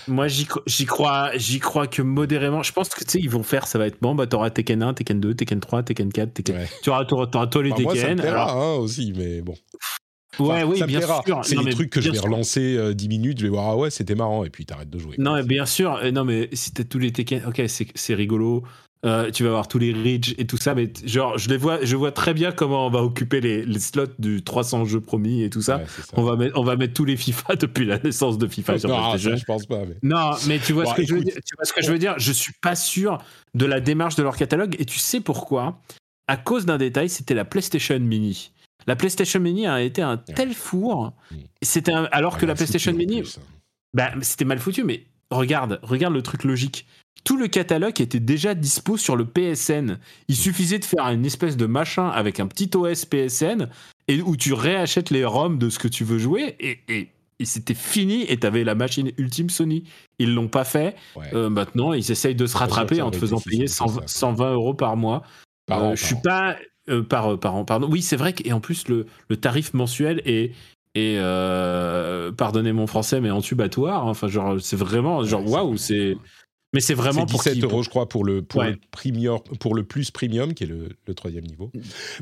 [0.07, 0.45] Moi, j'y
[0.85, 2.63] crois, j'y crois que modérément.
[2.63, 4.15] Je pense que tu sais, ils vont faire, ça va être bon.
[4.15, 6.67] Bah, t'auras Tekken 1, Tekken 2, Tekken 3, Tekken 4, Tekken.
[6.83, 7.17] Tu auras, tous
[7.61, 7.83] les bah, Tekken.
[7.83, 9.55] Moi, ça me plaira, hein, aussi, mais bon.
[10.39, 11.41] Ouais, oui, bien sûr.
[11.43, 13.89] C'est des trucs que je vais relancer 10 euh, minutes, je vais voir, ah ouais,
[13.89, 15.15] c'était marrant, et puis t'arrêtes de jouer.
[15.17, 15.99] Non, mais bien sûr.
[16.11, 18.63] Non, mais si t'as tous les Tekken, ok, c'est rigolo.
[19.03, 21.83] Euh, tu vas avoir tous les Ridge et tout ça, mais genre, je les vois,
[21.83, 25.41] je vois très bien comment on va occuper les, les slots du 300 jeux promis
[25.41, 25.81] et tout ça.
[26.13, 28.73] On va mettre, on va mettre tous les FIFA depuis la naissance de FIFA.
[28.87, 29.79] non, je pense pas.
[29.87, 29.95] Mais...
[30.03, 31.33] Non, mais tu vois ce que je veux dire.
[31.33, 32.13] Tu vois ce que je veux dire?
[32.17, 33.17] Je suis pas sûr
[33.55, 35.79] de la démarche de leur catalogue et tu sais pourquoi?
[36.27, 38.51] À cause d'un détail, c'était la PlayStation Mini.
[38.85, 41.13] La PlayStation Mini a été un tel four.
[41.31, 41.35] Mm.
[41.63, 43.23] C'était alors que la PlayStation Mini,
[43.95, 44.83] bah, c'était mal foutu.
[44.83, 46.85] Mais regarde, regarde le truc logique.
[47.23, 49.99] Tout le catalogue était déjà dispo sur le PSN.
[50.27, 50.37] Il mm.
[50.37, 53.69] suffisait de faire une espèce de machin avec un petit OS PSN
[54.07, 57.09] et où tu réachètes les ROM de ce que tu veux jouer et, et,
[57.43, 59.85] c'était fini et t'avais la machine ultime Sony.
[60.19, 60.95] Ils l'ont pas fait.
[61.33, 65.23] Euh, maintenant, ils essayent de se rattraper en te faisant payer 120 euros par mois.
[65.71, 66.55] Euh, je suis pas,
[66.89, 67.87] euh, par, par an, pardon.
[67.89, 70.53] Oui, c'est vrai et en plus, le, le tarif mensuel est,
[70.93, 71.17] et
[72.37, 74.05] pardonnez mon français, mais entubatoire.
[74.05, 76.17] Enfin, genre, c'est vraiment, genre, waouh, c'est.
[76.73, 79.83] Mais c'est vraiment pour 17 euros, je crois, pour le, pour, le premium, pour le
[79.83, 81.69] plus premium, qui est le, le troisième niveau.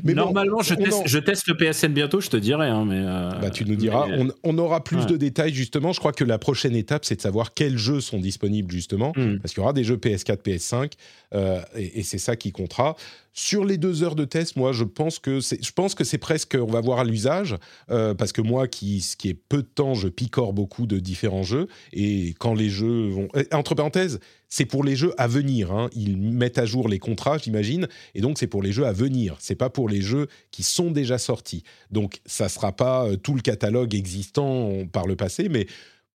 [0.02, 2.66] Mais Normalement, je, teste, je, teste, le PSN bientôt, je te dirai.
[2.68, 4.08] Hein, mais euh, bah, tu nous diras.
[4.10, 5.92] On, on, aura plus de détails, justement.
[5.92, 9.12] Je crois que la prochaine étape, c'est de savoir quels jeux sont disponibles, justement.
[9.14, 9.38] Hmm.
[9.38, 10.92] Parce qu'il y aura des jeux PS4, PS5.
[11.32, 12.96] Euh, et, et c'est ça qui comptera.
[13.32, 16.18] Sur les deux heures de test, moi, je pense que c'est, je pense que c'est
[16.18, 17.56] presque, on va voir à l'usage,
[17.90, 21.44] euh, parce que moi, qui, qui est peu de temps, je picore beaucoup de différents
[21.44, 25.70] jeux, et quand les jeux vont, entre parenthèses, c'est pour les jeux à venir.
[25.70, 25.88] Hein.
[25.94, 29.36] Ils mettent à jour les contrats, j'imagine, et donc c'est pour les jeux à venir.
[29.38, 31.62] C'est pas pour les jeux qui sont déjà sortis.
[31.92, 35.66] Donc ça sera pas euh, tout le catalogue existant par le passé, mais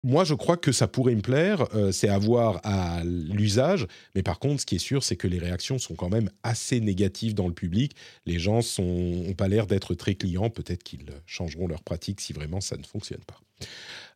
[0.03, 1.67] moi, je crois que ça pourrait me plaire.
[1.75, 3.85] Euh, c'est à voir à l'usage.
[4.15, 6.79] Mais par contre, ce qui est sûr, c'est que les réactions sont quand même assez
[6.79, 7.95] négatives dans le public.
[8.25, 10.49] Les gens n'ont pas l'air d'être très clients.
[10.49, 13.39] Peut-être qu'ils changeront leur pratique si vraiment ça ne fonctionne pas.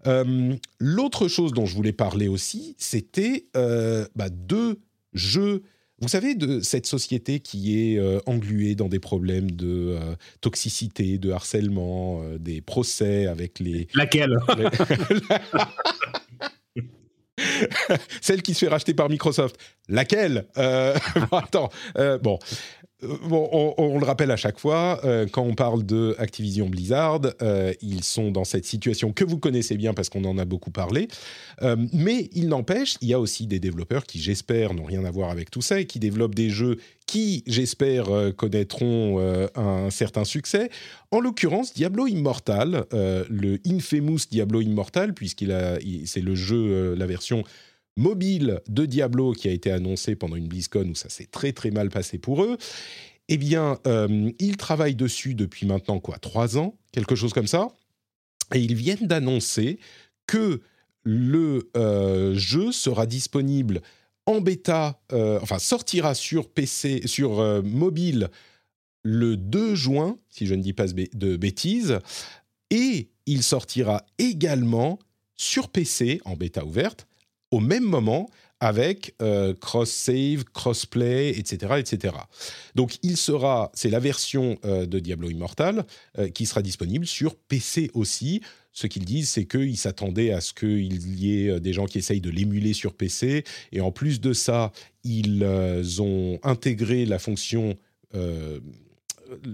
[0.07, 4.79] Euh, l'autre chose dont je voulais parler aussi, c'était euh, bah, deux
[5.13, 5.63] jeux
[6.05, 11.17] vous savez, de cette société qui est euh, engluée dans des problèmes de euh, toxicité,
[11.17, 13.87] de harcèlement, euh, des procès avec les...
[13.95, 14.37] Laquelle?
[18.21, 19.57] Celle qui se fait racheter par Microsoft.
[19.89, 20.45] Laquelle?
[20.55, 21.71] Attends,
[22.21, 22.37] bon,
[23.01, 27.73] bon, on, le rappelle à chaque fois, euh, quand on parle de Activision Blizzard, euh,
[27.81, 31.07] ils sont dans cette situation que vous connaissez bien parce qu'on en a beaucoup parlé.
[31.93, 35.29] mais il n'empêche, il y a aussi des développeurs qui, j'espère, n'ont rien à voir
[35.29, 39.19] avec tout ça et qui développent des jeux qui, j'espère, connaîtront
[39.55, 40.69] un certain succès.
[41.11, 47.43] En l'occurrence, Diablo Immortal, le infamous Diablo Immortal, puisqu'il a, c'est le jeu, la version
[47.97, 51.71] mobile de Diablo qui a été annoncé pendant une BlizzCon où ça s'est très très
[51.71, 52.57] mal passé pour eux.
[53.27, 57.69] Eh bien, euh, ils travaillent dessus depuis maintenant quoi, trois ans, quelque chose comme ça,
[58.53, 59.79] et ils viennent d'annoncer
[60.27, 60.61] que
[61.03, 63.81] le euh, jeu sera disponible
[64.27, 68.29] en bêta, euh, enfin sortira sur PC, sur mobile
[69.03, 71.99] le 2 juin, si je ne dis pas de bêtises,
[72.69, 74.99] et il sortira également
[75.35, 77.07] sur PC en bêta ouverte
[77.51, 78.29] au même moment
[78.59, 82.15] avec euh, cross-save, cross-play, etc., etc.
[82.73, 85.85] Donc, il sera, c'est la version euh, de Diablo Immortal
[86.17, 88.41] euh, qui sera disponible sur PC aussi.
[88.71, 92.21] Ce qu'ils disent, c'est qu'ils s'attendaient à ce qu'il y ait des gens qui essayent
[92.21, 93.43] de l'émuler sur PC.
[93.71, 94.71] Et en plus de ça,
[95.03, 95.45] ils
[95.99, 97.77] ont intégré la fonction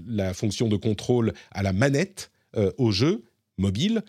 [0.05, 2.31] la fonction de contrôle à la manette
[2.77, 3.23] au jeu
[3.57, 4.03] mobile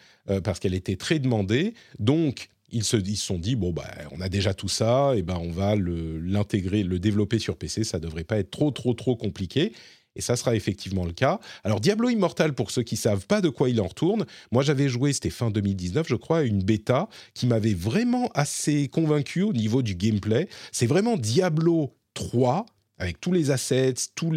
[0.45, 1.73] parce qu'elle était très demandée.
[1.99, 5.51] Donc ils se, sont dit bon bah on a déjà tout ça et ben on
[5.51, 7.85] va l'intégrer, le, développer sur PC.
[7.85, 9.73] Ça devrait pas être trop trop trop compliqué.
[10.15, 11.41] Et ça sera effectivement le cas.
[11.65, 14.89] Alors Diablo Immortal, pour ceux qui savent pas de quoi il en retourne, moi j'avais
[14.91, 19.81] joué, c'était fin 2019 je crois, une bêta qui m'avait vraiment assez convaincu au niveau
[19.81, 20.49] du gameplay.
[20.71, 22.67] C'est vraiment Diablo 3
[22.99, 24.35] avec tous les assets, toutes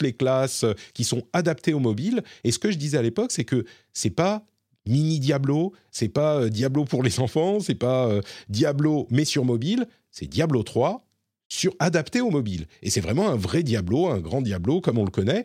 [0.00, 2.22] les classes qui sont adaptées au mobile.
[2.42, 4.44] Et ce que je disais à l'époque, c'est que c'est pas
[4.88, 9.44] mini Diablo, c'est pas euh, Diablo pour les enfants, c'est pas euh, Diablo mais sur
[9.44, 11.04] mobile, c'est Diablo 3
[11.50, 12.66] sur adapté au mobile.
[12.82, 15.44] Et c'est vraiment un vrai Diablo, un grand Diablo comme on le connaît.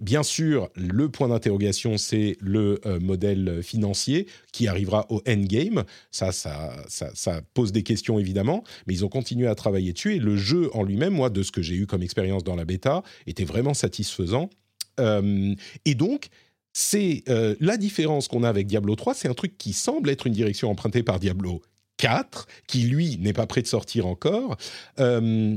[0.00, 5.84] Bien sûr, le point d'interrogation, c'est le euh, modèle financier qui arrivera au endgame.
[6.10, 10.14] Ça ça, ça, pose des questions évidemment, mais ils ont continué à travailler dessus.
[10.14, 12.64] Et le jeu en lui-même, moi, de ce que j'ai eu comme expérience dans la
[12.64, 14.48] bêta, était vraiment satisfaisant.
[14.98, 16.30] et donc,
[16.72, 20.26] c'est euh, la différence qu'on a avec Diablo 3, c'est un truc qui semble être
[20.26, 21.62] une direction empruntée par Diablo
[21.98, 24.56] 4, qui lui n'est pas prêt de sortir encore.
[24.98, 25.56] Euh,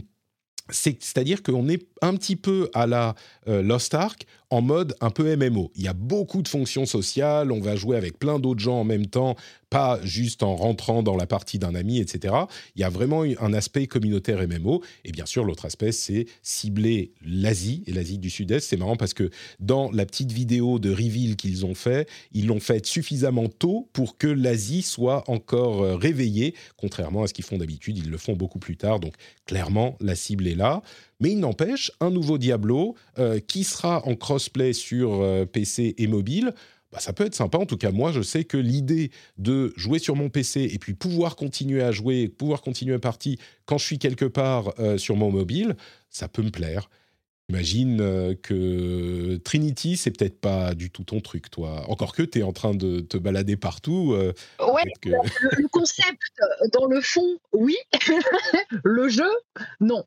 [0.69, 3.13] c'est-à-dire qu'on est un petit peu à la
[3.47, 5.71] euh, Lost Ark en mode un peu MMO.
[5.75, 8.83] Il y a beaucoup de fonctions sociales, on va jouer avec plein d'autres gens en
[8.83, 9.35] même temps,
[9.69, 12.33] pas juste en rentrant dans la partie d'un ami, etc.
[12.75, 14.83] Il y a vraiment un aspect communautaire MMO.
[15.03, 18.67] Et bien sûr, l'autre aspect, c'est cibler l'Asie et l'Asie du Sud-Est.
[18.67, 22.59] C'est marrant parce que dans la petite vidéo de reveal qu'ils ont fait, ils l'ont
[22.59, 27.57] fait suffisamment tôt pour que l'Asie soit encore euh, réveillée, contrairement à ce qu'ils font
[27.57, 27.97] d'habitude.
[27.97, 28.99] Ils le font beaucoup plus tard.
[28.99, 29.13] Donc
[29.45, 30.81] clairement, la cible est là.
[31.19, 36.07] Mais il n'empêche, un nouveau Diablo euh, qui sera en crossplay sur euh, PC et
[36.07, 36.53] mobile,
[36.91, 37.57] bah, ça peut être sympa.
[37.57, 40.93] En tout cas, moi, je sais que l'idée de jouer sur mon PC et puis
[40.93, 45.15] pouvoir continuer à jouer, pouvoir continuer à partie quand je suis quelque part euh, sur
[45.15, 45.75] mon mobile,
[46.09, 46.89] ça peut me plaire.
[47.47, 51.83] J'imagine euh, que Trinity, c'est peut-être pas du tout ton truc, toi.
[51.89, 54.13] Encore que tu es en train de te balader partout.
[54.13, 56.19] Euh, ouais, le, concept,
[56.73, 57.77] dans le fond, oui.
[58.83, 59.29] le jeu,
[59.79, 60.05] non.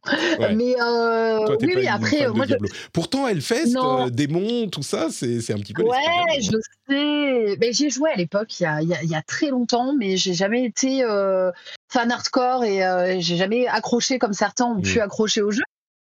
[0.52, 2.44] Mais euh, oui, oui, après, moi,
[2.92, 5.84] Pourtant, Hellfest, euh, démon, tout ça, c'est un petit peu.
[5.84, 6.50] Ouais, je
[6.88, 7.56] sais.
[7.60, 11.04] Mais j'ai joué à l'époque, il, y a, très longtemps, mais j'ai jamais été
[11.88, 15.62] fan hardcore et j'ai jamais accroché comme certains ont pu accrocher au jeu.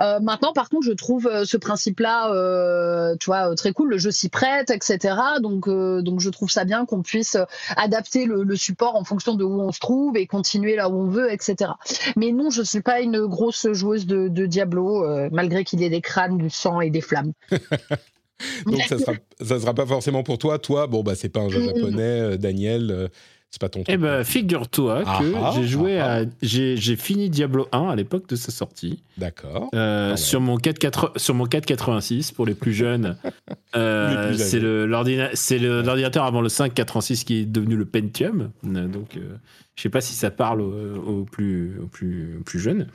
[0.01, 3.89] Euh, maintenant, par contre, je trouve euh, ce principe-là, euh, tu vois, très cool.
[3.89, 5.15] Le jeu s'y prête, etc.
[5.41, 7.37] Donc, donc, je trouve ça bien qu'on puisse
[7.77, 11.07] adapter le, support en fonction de où on se trouve et continuer là où on
[11.07, 11.71] veut, etc.
[12.15, 16.01] Mais non, je suis pas une grosse joueuse de, Diablo, malgré qu'il y ait des
[16.01, 17.33] crânes, du sang et des flammes.
[18.65, 20.59] donc, ça sera, ça sera pas forcément pour toi.
[20.59, 23.09] Toi, bon, bah, c'est pas un jeu japonais, Daniel.
[23.53, 23.93] C'est pas ton truc.
[23.93, 26.23] Eh ben, figure-toi que ah, j'ai joué ah, à.
[26.41, 29.03] J'ai fini Diablo 1 à l'époque de sa sortie.
[29.19, 29.69] D'accord.
[29.75, 33.15] Euh, sur, mon 4, sur mon 486 pour les plus jeunes.
[33.75, 38.49] euh, c'est l'ordinateur avant le 586 qui est devenu le Pentium.
[38.65, 39.35] Euh, donc, euh,
[39.75, 42.87] je sais pas si ça parle aux, plus, aux plus, plus jeunes.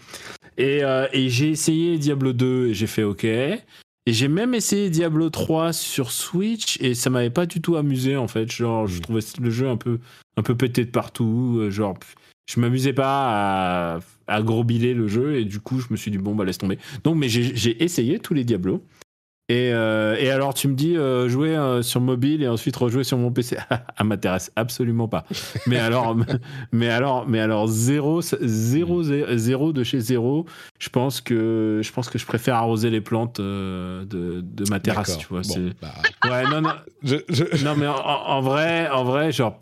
[0.56, 0.80] Et,
[1.12, 3.24] et j'ai essayé Diablo 2 et j'ai fait OK.
[4.08, 8.16] Et j'ai même essayé Diablo 3 sur Switch et ça m'avait pas du tout amusé
[8.16, 8.50] en fait.
[8.50, 9.98] Genre, je trouvais le jeu un peu,
[10.38, 11.58] un peu pété de partout.
[11.58, 11.94] Euh, genre,
[12.48, 16.34] je m'amusais pas à, à le jeu et du coup, je me suis dit, bon,
[16.34, 16.78] bah laisse tomber.
[17.04, 18.82] Donc, mais j'ai essayé tous les Diablos.
[19.50, 23.02] Et, euh, et, alors, tu me dis euh, jouer euh, sur mobile et ensuite rejouer
[23.02, 23.56] sur mon PC.
[23.56, 25.24] Ça m'intéresse absolument pas.
[25.66, 26.14] Mais alors,
[26.72, 30.44] mais alors, mais alors zéro, zéro, zéro de chez zéro.
[30.78, 35.16] Je pense que je pense que je préfère arroser les plantes de, de ma terrasse.
[35.16, 35.40] Tu vois.
[35.80, 35.94] Bah.
[36.24, 36.74] Ouais, non, non.
[37.64, 39.58] Non, mais en, vrai, en vrai, genre.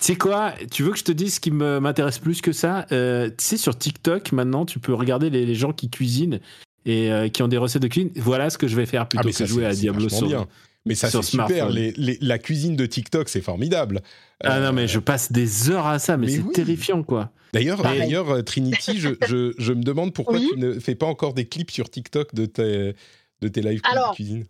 [0.00, 0.54] Tu sais quoi?
[0.70, 2.86] Tu veux que je te dise ce qui m'intéresse plus que ça?
[2.88, 2.96] Tu
[3.38, 6.40] sais, sur TikTok, maintenant, tu peux regarder les, les gens qui cuisinent
[6.84, 8.10] et euh, qui ont des recettes de cuisine.
[8.16, 10.46] Voilà ce que je vais faire plutôt ah, que jouer à Diablo sur,
[10.86, 11.68] Mais ça, c'est super.
[11.70, 14.02] la cuisine de TikTok, c'est formidable.
[14.44, 17.32] Ah non, mais euh, je passe des heures à ça, mais, c'est terrifiant, quoi.
[17.52, 19.08] D'ailleurs, d'ailleurs euh, Trinity, je,
[19.56, 22.94] je, me demande pourquoi tu ne fais pas encore des clips sur TikTok de tes,
[23.40, 24.44] de tes lives de cuisine.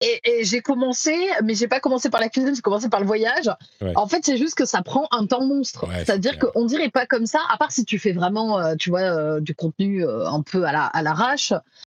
[0.00, 3.50] Et, j'ai commencé, mais j'ai pas commencé par la cuisine, j'ai commencé par le voyage.
[3.94, 5.86] En fait, c'est juste que ça prend un temps monstre.
[5.98, 9.54] C'est-à-dire qu'on dirait pas comme ça, à part si tu fais vraiment, tu vois, du
[9.54, 11.52] contenu un peu à l'arrache.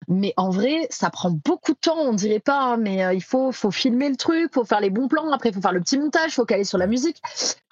[0.08, 3.22] Mais en vrai, ça prend beaucoup de temps, on dirait pas, hein, mais euh, il
[3.22, 5.80] faut, faut filmer le truc, faut faire les bons plans, après il faut faire le
[5.80, 7.16] petit montage, faut caler sur la musique.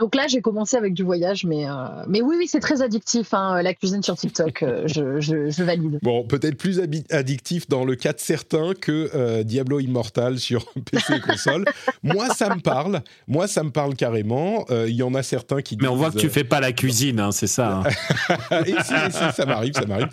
[0.01, 1.73] Donc là, j'ai commencé avec du voyage, mais, euh,
[2.09, 6.01] mais oui, oui, c'est très addictif, hein, la cuisine sur TikTok, euh, je, je, valide.
[6.03, 6.81] Bon, peut-être plus
[7.11, 11.65] addictif dans le cas de certains que Diablo Immortal sur PC et console.
[12.03, 14.67] moi, ça me parle, moi, ça me parle carrément.
[14.71, 17.21] Il y en a certains qui Mais on voit que tu fais pas la cuisine,
[17.21, 17.83] hein, c'est ça.
[18.67, 18.95] et si,
[19.35, 20.09] ça m'arrive, ça m'arrive.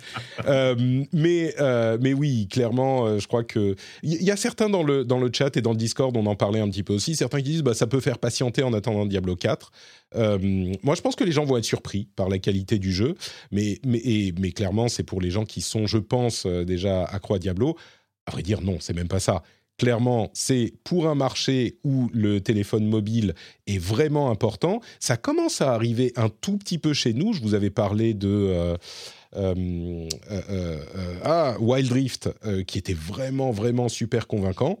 [1.12, 1.54] mais,
[2.00, 5.18] mais mais oui, clairement, euh, je crois que il y, a certains dans le dans
[5.18, 7.16] le chat et dans le Discord, on en parlait un petit peu aussi.
[7.16, 9.72] Certains qui disent, bah ça peut faire patienter en attendant Diablo 4.
[10.14, 10.38] Euh,
[10.82, 13.14] moi, je pense que les gens vont être surpris par la qualité du jeu,
[13.50, 17.38] mais mais mais clairement, c'est pour les gens qui sont, je pense, déjà accro à
[17.38, 17.76] Diablo.
[18.26, 19.42] À vrai dire, non, c'est même pas ça
[19.78, 23.34] clairement, c'est pour un marché où le téléphone mobile
[23.66, 24.80] est vraiment important.
[25.00, 27.32] Ça commence à arriver un tout petit peu chez nous.
[27.32, 28.28] Je vous avais parlé de...
[28.28, 28.76] Euh, euh, euh,
[31.24, 32.30] ah, Wild Rift,
[32.66, 34.78] qui était vraiment, vraiment super convaincant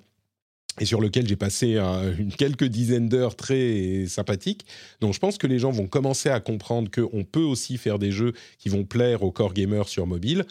[0.80, 4.64] et sur lequel j'ai passé une, quelques dizaines d'heures très sympathiques.
[5.00, 8.10] Donc je pense que les gens vont commencer à comprendre qu'on peut aussi faire des
[8.10, 10.46] jeux qui vont plaire aux core gamers sur mobile.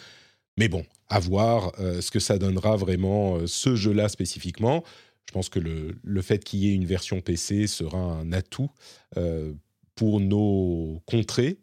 [0.57, 4.83] Mais bon, à voir euh, ce que ça donnera vraiment euh, ce jeu-là spécifiquement.
[5.27, 8.69] Je pense que le, le fait qu'il y ait une version PC sera un atout
[9.17, 9.53] euh,
[9.95, 11.57] pour nos contrées,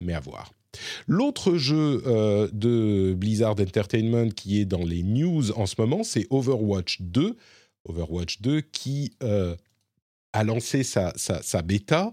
[0.00, 0.52] mais à voir.
[1.06, 2.02] L'autre jeu
[2.52, 7.36] de Blizzard Entertainment qui est dans les news en ce moment, c'est Overwatch 2.
[7.88, 9.12] Overwatch 2 qui
[10.32, 12.12] a lancé sa, sa, bêta.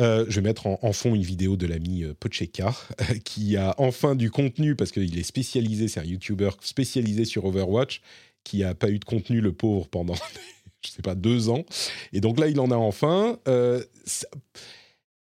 [0.00, 2.72] Euh, je vais mettre en, fond une vidéo de l'ami euh, Pocheka,
[3.24, 8.00] qui a enfin du contenu, parce qu'il est spécialisé, c'est un YouTuber spécialisé sur Overwatch,
[8.44, 10.14] qui n'a pas eu de contenu, le pauvre, pendant,
[10.84, 11.64] je sais pas, deux ans.
[12.12, 13.38] Et donc là, il en a enfin.
[13.48, 13.82] Euh,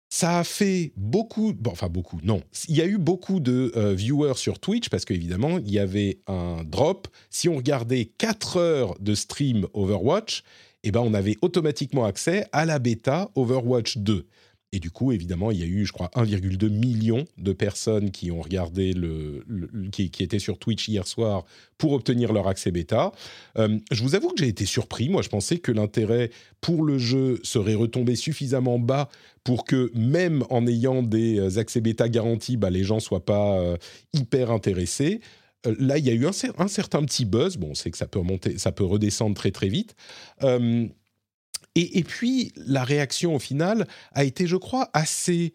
[0.09, 2.41] ça, a fait beaucoup, enfin beaucoup, non.
[2.67, 6.63] Il y a eu beaucoup de viewers sur Twitch, parce qu'évidemment, il y avait un
[6.63, 7.07] drop.
[7.29, 10.43] Si on regardait 4 heures de stream Overwatch,
[10.83, 14.25] eh ben, on avait automatiquement accès à la bêta Overwatch 2.
[14.73, 18.31] Et du coup, évidemment, il y a eu, je crois, 1,2 million de personnes qui
[18.31, 19.45] ont regardé le,
[19.93, 21.45] qui, étaient sur Twitch hier soir
[21.77, 23.13] pour obtenir leur accès bêta.
[23.57, 25.07] Euh, je vous avoue que j'ai été surpris.
[25.07, 29.07] Moi, je pensais que l'intérêt pour le jeu serait retombé suffisamment bas
[29.45, 33.57] pour que même en ayant des euh, accès bêta garantis, bah, les gens soient pas
[33.59, 33.77] euh,
[34.11, 35.21] hyper intéressés.
[35.63, 37.55] là, il y a eu un, certain petit buzz.
[37.55, 39.95] Bon, on sait que ça peut remonter, ça peut redescendre très très vite.
[41.79, 45.53] Et, puis, la réaction au final a été, je crois, assez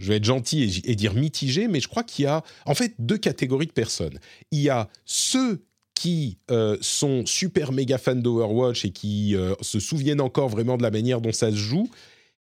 [0.00, 2.94] je vais être gentil et, dire mitigé, mais je crois qu'il y a en fait
[2.98, 4.18] deux catégories de personnes.
[4.50, 5.62] Il y a ceux
[5.94, 10.82] qui euh, sont super méga fans d'Overwatch et qui euh, se souviennent encore vraiment de
[10.82, 11.88] la manière dont ça se joue,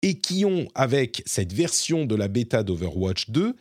[0.02, 3.56] et qui ont, avec cette version de la bêta d'Overwatch 2,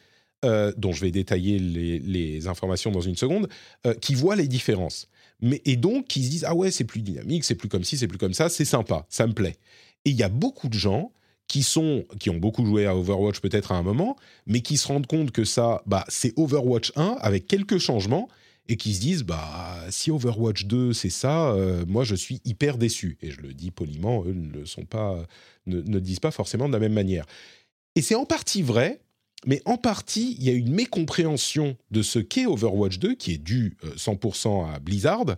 [0.45, 3.49] euh, dont je vais détailler les, informations dans une seconde,
[4.01, 5.09] qui voient les différences
[5.43, 7.97] mais, et donc ils se disent ah ouais c'est plus dynamique, c'est plus comme ci,
[7.99, 9.57] c'est plus comme ça, c'est sympa, ça me plaît.
[10.05, 11.13] Et il y a beaucoup de gens
[11.49, 14.17] qui sont qui ont beaucoup joué à Overwatch peut-être à un moment,
[14.47, 18.29] mais qui se rendent compte que ça bah c'est Overwatch 1 avec quelques changements
[18.69, 22.79] et qui se disent bah si Overwatch 2 c'est ça, euh, moi je suis hyper
[22.79, 25.27] déçu et je le dis poliment, eux ne le sont pas,
[25.67, 27.27] ne, ne disent pas forcément de la même manière.
[27.97, 29.01] Et c'est en partie vrai
[29.47, 33.39] mais en partie, il y a une mécompréhension de ce qu'est Overwatch 2, qui est
[33.39, 35.37] dû 100% euh, à Blizzard,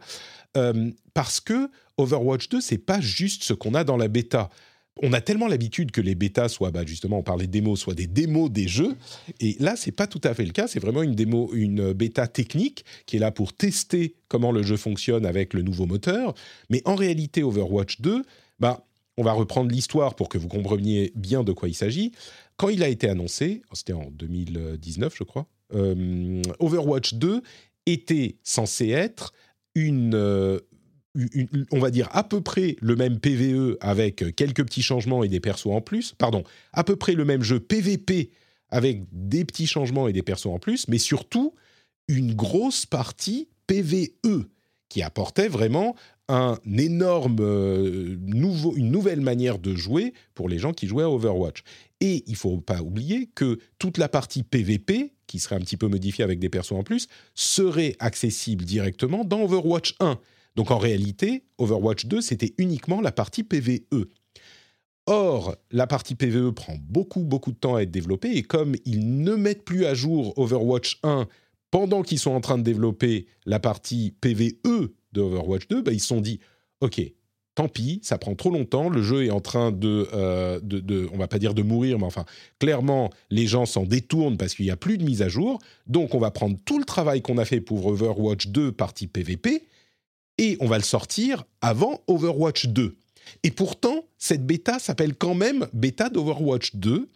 [0.56, 4.50] euh, parce que Overwatch 2, c'est pas juste ce qu'on a dans la bêta.
[5.02, 7.94] On a tellement l'habitude que les bêtas soient, bah justement, on parlait de démos, soient
[7.94, 8.94] des démos des jeux,
[9.40, 10.66] et là, c'est pas tout à fait le cas.
[10.66, 14.76] C'est vraiment une démo, une bêta technique qui est là pour tester comment le jeu
[14.76, 16.34] fonctionne avec le nouveau moteur.
[16.68, 18.22] Mais en réalité, Overwatch 2,
[18.60, 18.84] bah,
[19.16, 22.12] on va reprendre l'histoire pour que vous compreniez bien de quoi il s'agit.
[22.62, 27.42] Quand il a été annoncé, c'était en 2019 je crois, euh, Overwatch 2
[27.86, 29.32] était censé être
[29.76, 30.60] euh,
[31.16, 35.28] une, on va dire à peu près le même PVE avec quelques petits changements et
[35.28, 38.30] des persos en plus, pardon, à peu près le même jeu PVP
[38.68, 41.56] avec des petits changements et des persos en plus, mais surtout
[42.06, 44.44] une grosse partie PVE
[44.88, 45.96] qui apportait vraiment
[46.32, 51.62] un énorme euh, une nouvelle manière de jouer pour les gens qui jouaient à Overwatch.
[52.00, 55.88] Et il faut pas oublier que toute la partie PVP, qui serait un petit peu
[55.88, 60.18] modifiée avec des persos en plus, serait accessible directement dans Overwatch 1.
[60.56, 64.08] Donc en réalité, Overwatch 2, c'était uniquement la partie PVE.
[65.06, 69.22] Or, la partie PVE prend beaucoup, beaucoup de temps à être développée, et comme ils
[69.22, 71.26] ne mettent plus à jour Overwatch 1
[71.70, 76.00] pendant qu'ils sont en train de développer la partie PVE de Overwatch 2, bah, ils
[76.00, 76.40] se sont dit,
[76.80, 77.00] OK,
[77.54, 81.18] tant pis, ça prend trop longtemps, le jeu est en train de, euh, de, on
[81.18, 82.24] va pas dire de mourir, mais enfin,
[82.58, 86.14] clairement, les gens s'en détournent parce qu'il n'y a plus de mise à jour, donc
[86.14, 89.64] on va prendre tout le travail qu'on a fait pour Overwatch 2 partie PVP,
[90.38, 92.96] et on va le sortir avant Overwatch 2.
[93.42, 97.08] Et pourtant, cette bêta s'appelle quand même bêta d'Overwatch 2,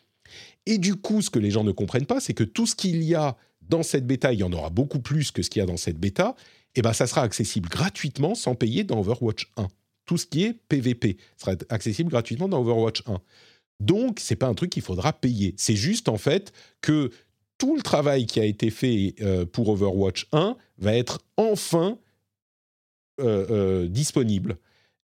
[0.67, 3.03] et du coup, ce que les gens ne comprennent pas, c'est que tout ce qu'il
[3.03, 3.37] y a
[3.69, 5.77] dans cette bêta, il y en aura beaucoup plus que ce qu'il y a dans
[5.77, 6.35] cette bêta,
[6.77, 9.67] et ben ça sera accessible gratuitement sans payer dans Overwatch 1.
[10.05, 13.21] Tout ce qui est PVP sera accessible gratuitement dans Overwatch 1.
[13.81, 15.55] Donc, c'est pas un truc qu'il faudra payer.
[15.57, 17.11] C'est juste en fait que
[17.59, 19.17] tout le travail qui a été fait
[19.53, 21.99] pour Overwatch 1 va être enfin
[23.89, 24.59] disponible.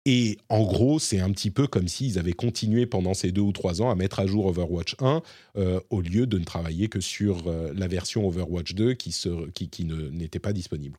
[0.06, 3.52] Et en gros, c'est un petit peu comme s'ils avaient continué pendant ces deux ou
[3.52, 5.22] trois ans à mettre à jour Overwatch 1
[5.58, 9.14] euh, au lieu de ne travailler que sur euh, la version Overwatch 2 qui,
[9.86, 10.98] n'était pas disponible.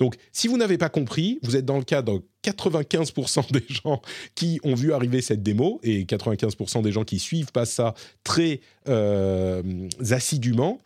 [0.00, 4.02] Donc, si vous n'avez pas compris, vous êtes dans le cas de 95% des gens
[4.34, 7.94] qui ont vu arriver cette démo et 95% des gens qui suivent pas ça
[8.24, 10.80] très euh, assidûment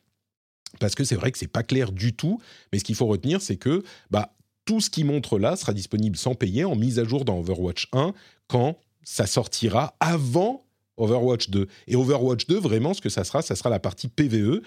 [0.80, 2.40] parce que c'est vrai que c'est pas clair du tout,
[2.72, 4.34] mais ce qu'il faut retenir, c'est que bah,
[4.64, 7.88] tout ce qui montre là sera disponible sans payer en mise à jour dans Overwatch
[7.92, 8.14] 1
[8.48, 10.64] quand ça sortira avant
[10.96, 11.68] Overwatch 2.
[11.88, 14.62] Et Overwatch 2, vraiment, ce que ça sera, ça sera la partie PVE.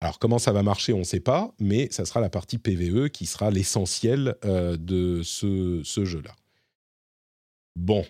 [0.00, 3.08] Alors comment ça va marcher, on ne sait pas, mais ça sera la partie PVE
[3.10, 6.34] qui sera l'essentiel euh, de ce, jeu-là.
[7.76, 8.04] Bon.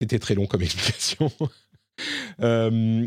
[0.00, 1.32] C'était très long comme explication.
[2.40, 3.06] euh,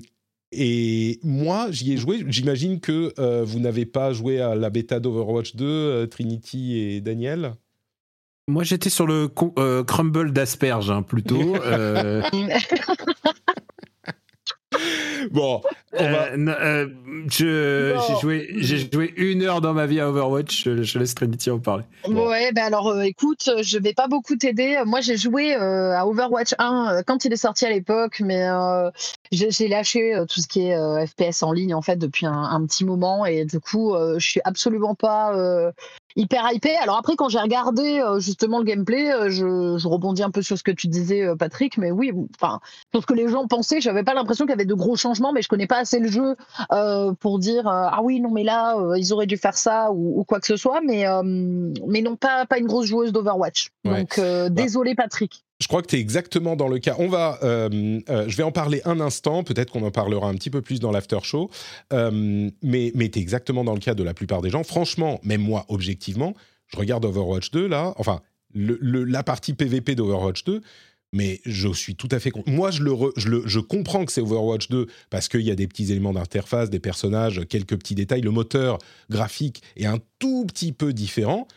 [0.52, 2.24] et moi, j'y ai joué.
[2.28, 7.02] J'imagine que euh, vous n'avez pas joué à la bêta d'Overwatch 2, euh, Trinity et
[7.02, 7.54] Daniel?
[8.48, 11.56] Moi, j'étais sur le euh, crumble d'asperge, hein, plutôt.
[15.32, 15.62] bon,
[16.00, 16.88] euh, euh,
[17.30, 20.64] je, j'ai joué, j'ai joué une heure dans ma vie à Overwatch.
[20.64, 21.84] Je, laisse Trinity en parler.
[22.08, 24.82] Ouais, ben alors euh, écoute, je vais pas beaucoup t'aider.
[24.86, 28.48] Moi, j'ai joué à Overwatch 1 quand il est sorti à l'époque, mais
[29.32, 32.86] j'ai lâché tout ce qui est FPS en ligne en fait depuis un, un petit
[32.86, 35.34] moment et du coup, je suis absolument pas
[36.16, 36.76] hyper hypé.
[36.78, 40.58] Alors après, quand j'ai regardé euh, justement le gameplay, euh, je, rebondis un peu sur
[40.58, 41.78] ce que tu disais, euh, Patrick.
[41.78, 42.60] Mais oui, enfin,
[42.92, 45.32] sur ce que les gens pensaient, j'avais pas l'impression qu'il y avait de gros changements,
[45.34, 46.36] mais je connais pas assez le jeu
[47.20, 50.48] pour dire ah oui, non, mais là, ils auraient dû faire ça ou, quoi que
[50.48, 50.82] ce soit.
[50.82, 53.72] Mais mais non, pas pas une grosse joueuse d'Overwatch.
[53.84, 54.50] Donc bah.
[54.50, 55.44] désolé, Patrick.
[55.62, 56.96] Je crois que tu es exactement dans le cas.
[56.98, 60.34] On va, euh, euh, je vais en parler un instant, peut-être qu'on en parlera un
[60.34, 61.52] petit peu plus dans l'after show,
[61.94, 64.64] euh, mais, mais tu es exactement dans le cas de la plupart des gens.
[64.64, 66.34] Franchement, même moi, objectivement,
[66.66, 68.22] je regarde Overwatch 2 là, enfin,
[68.56, 70.62] la partie PVP d'Overwatch 2,
[71.14, 72.32] mais je suis tout à fait...
[72.48, 75.68] Moi, je, le, je, je comprends que c'est Overwatch 2 parce qu'il y a des
[75.68, 78.22] petits éléments d'interface, des personnages, quelques petits détails.
[78.22, 78.80] Le moteur
[79.12, 81.48] graphique est un tout petit peu différent,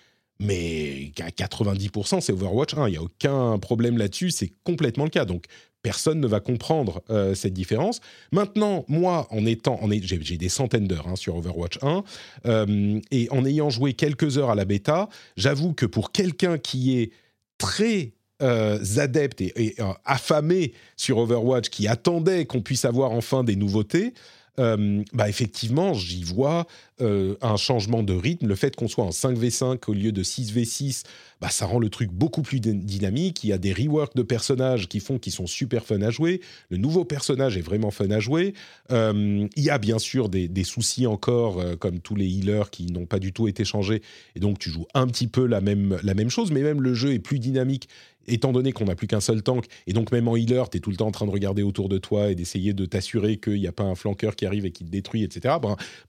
[0.44, 2.88] mais à 90%, c'est Overwatch 1.
[2.88, 5.24] Il n'y a aucun problème là-dessus, c'est complètement le cas.
[5.24, 5.46] Donc,
[5.84, 8.00] personne ne va comprendre euh, cette différence.
[8.32, 12.04] Maintenant, moi, en étant, en, j'ai, des centaines d'heures hein, sur Overwatch 1,
[12.46, 16.98] euh, et en ayant joué quelques heures à la bêta, j'avoue que pour quelqu'un qui
[16.98, 17.12] est
[17.58, 24.14] très euh, adepte et, affamé sur Overwatch, qui attendait qu'on puisse avoir enfin des nouveautés,
[24.58, 26.66] euh, bah effectivement, j'y vois
[27.00, 28.46] euh, un changement de rythme.
[28.46, 31.02] Le fait qu'on soit en 5v5 au lieu de 6v6,
[31.40, 33.42] bah, ça rend le truc beaucoup plus dynamique.
[33.42, 36.40] Il y a des reworks de personnages qui font qu'ils sont super fun à jouer.
[36.70, 38.54] Le nouveau personnage est vraiment fun à jouer.
[38.92, 42.86] Euh, il y a bien sûr des, des soucis encore, comme tous les healers qui
[42.86, 44.02] n'ont pas du tout été changés.
[44.36, 46.94] Et donc, tu joues un petit peu la même, la même chose, mais même le
[46.94, 47.88] jeu est plus dynamique
[48.26, 50.80] étant donné qu'on n'a plus qu'un seul tank, et donc même en healer, tu es
[50.80, 53.60] tout le temps en train de regarder autour de toi et d'essayer de t'assurer qu'il
[53.60, 55.54] n'y a pas un flanqueur qui arrive et qui te détruit, etc.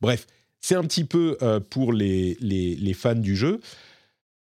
[0.01, 0.27] Bref,
[0.61, 3.59] c'est un petit peu euh, pour les, les, fans du jeu.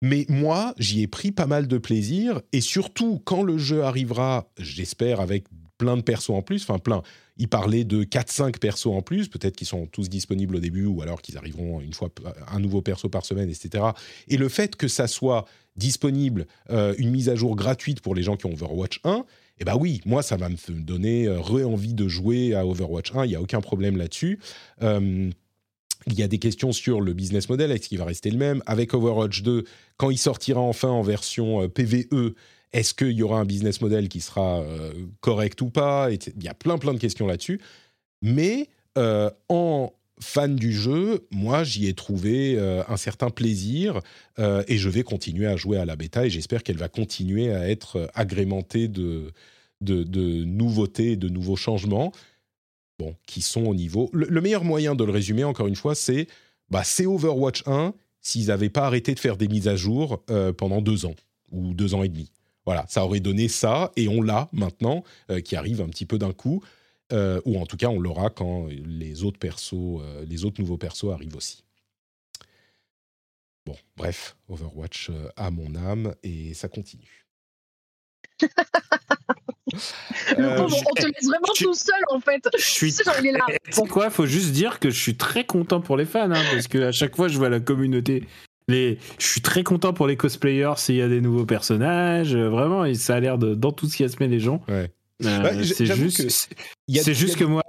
[0.03, 4.51] Mais moi, j'y ai pris pas mal de plaisir, et surtout quand le jeu arrivera,
[4.59, 5.45] j'espère, avec
[5.79, 7.03] plein de persos en plus, enfin plein,
[7.39, 11.01] il parlait de 4-5 persos en plus, peut-être qu'ils sont tous disponibles au début, ou
[11.01, 12.11] alors qu'ils arriveront une fois
[12.49, 13.85] un nouveau perso par semaine, etc.
[14.29, 15.47] Et le fait que ça soit
[15.81, 19.25] disponible, euh, une mise à jour gratuite pour les gens qui ont Overwatch 1,
[19.59, 23.25] eh bien oui, moi, ça va me donner euh, re-envie de jouer à Overwatch 1,
[23.25, 24.39] il n'y a aucun problème là-dessus.
[24.83, 25.31] Euh,
[26.07, 28.63] il y a des questions sur le business model, est-ce qu'il va rester le même?
[28.67, 29.65] Avec Overwatch 2,
[29.97, 32.35] quand il sortira enfin en version PVE,
[32.73, 34.65] est-ce qu'il y aura un business model qui sera
[35.21, 36.09] correct ou pas?
[36.11, 37.61] Il y a plein plein de questions là-dessus.
[38.23, 44.01] Mais en fan du jeu, moi j'y ai trouvé euh, un certain plaisir
[44.39, 47.53] euh, et je vais continuer à jouer à la bêta et j'espère qu'elle va continuer
[47.53, 49.33] à être euh, agrémentée de,
[49.81, 52.13] de, nouveautés, de nouveaux changements,
[52.99, 54.11] bon, qui sont au niveau...
[54.13, 56.27] Le, meilleur moyen de le résumer, encore une fois, c'est
[56.69, 60.23] bah, c'est Overwatch 1 s'ils n'avaient pas arrêté de faire des mises à jour
[60.59, 61.17] pendant deux ans
[61.51, 62.31] ou deux ans et demi.
[62.67, 65.03] Voilà, ça aurait donné ça et on l'a maintenant,
[65.43, 66.63] qui arrive un petit peu d'un coup.
[67.13, 70.77] Euh, ou en tout cas on l'aura quand les autres persos, euh, les autres nouveaux
[70.77, 71.65] persos arrivent aussi.
[73.67, 77.27] Bon, bref, Overwatch euh, a mon âme et ça continue.
[78.43, 78.47] on
[80.95, 82.49] te laisse vraiment tout seul en fait.
[82.57, 82.93] Je suis
[83.71, 84.11] C'est quoi?
[84.11, 86.93] Faut juste dire que je suis très content pour les fans hein, parce que à
[86.93, 88.25] chaque fois je vois la communauté.
[88.69, 88.99] Les...
[89.19, 92.37] Je suis très content pour les cosplayers s'il y a des nouveaux personnages.
[92.37, 94.63] Vraiment, ça a l'air d'enthousiasmer les gens.
[94.69, 94.93] Ouais.
[95.25, 96.51] Euh, bah, c'est juste.
[97.03, 97.63] C'est juste que moi,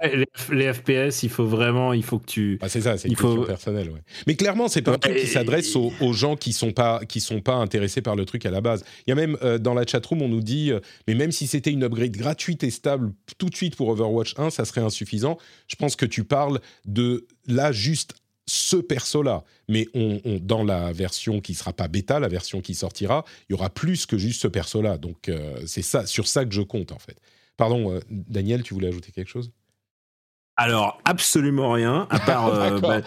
[0.50, 2.58] les, FPS, il faut vraiment, il faut que tu.
[2.60, 3.90] Ah, c'est ça, c'est une question personnelle.
[3.90, 4.00] Ouais.
[4.26, 7.40] Mais clairement, c'est pas un truc qui s'adresse aux, gens qui sont pas qui sont
[7.40, 8.84] pas intéressés par le truc à la base.
[9.06, 11.46] Il y a même euh, dans la chatroom, on nous dit, euh, mais même si
[11.46, 15.38] c'était une upgrade gratuite et stable tout de suite pour Overwatch 1, ça serait insuffisant.
[15.68, 18.14] Je pense que tu parles de là juste
[18.46, 19.44] ce perso-là.
[19.68, 23.54] Mais on, dans la version qui sera pas bêta, la version qui sortira, il y
[23.54, 24.98] aura plus que juste ce perso-là.
[24.98, 27.16] Donc euh, c'est ça, sur ça que je compte en fait.
[27.62, 29.52] Pardon, euh, Daniel, tu voulais ajouter quelque chose?
[30.56, 33.00] Alors absolument rien à part euh, bah,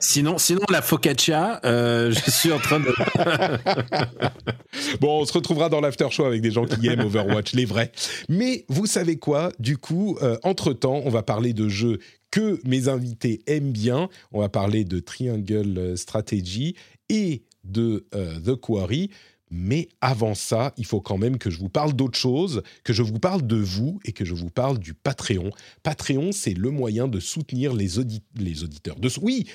[0.00, 2.92] sinon sinon la focaccia je suis en train de
[5.00, 7.92] bon on se retrouvera dans l'after show avec des gens qui aiment Overwatch les vrais.
[8.28, 9.52] Mais vous savez quoi?
[9.60, 12.00] Du coup entre temps on va parler de jeux
[12.32, 14.08] que mes invités aiment bien.
[14.32, 16.74] On va parler de Triangle Strategy
[17.08, 18.04] et de
[18.44, 19.10] The Quarry
[19.54, 23.02] mais avant ça, il faut quand même que je vous parle d'autre chose, que je
[23.02, 25.50] vous parle de vous et que je vous parle du Patreon.
[25.82, 28.98] Patreon, c'est le moyen de soutenir les, auditeurs.
[28.98, 29.46] De, oui,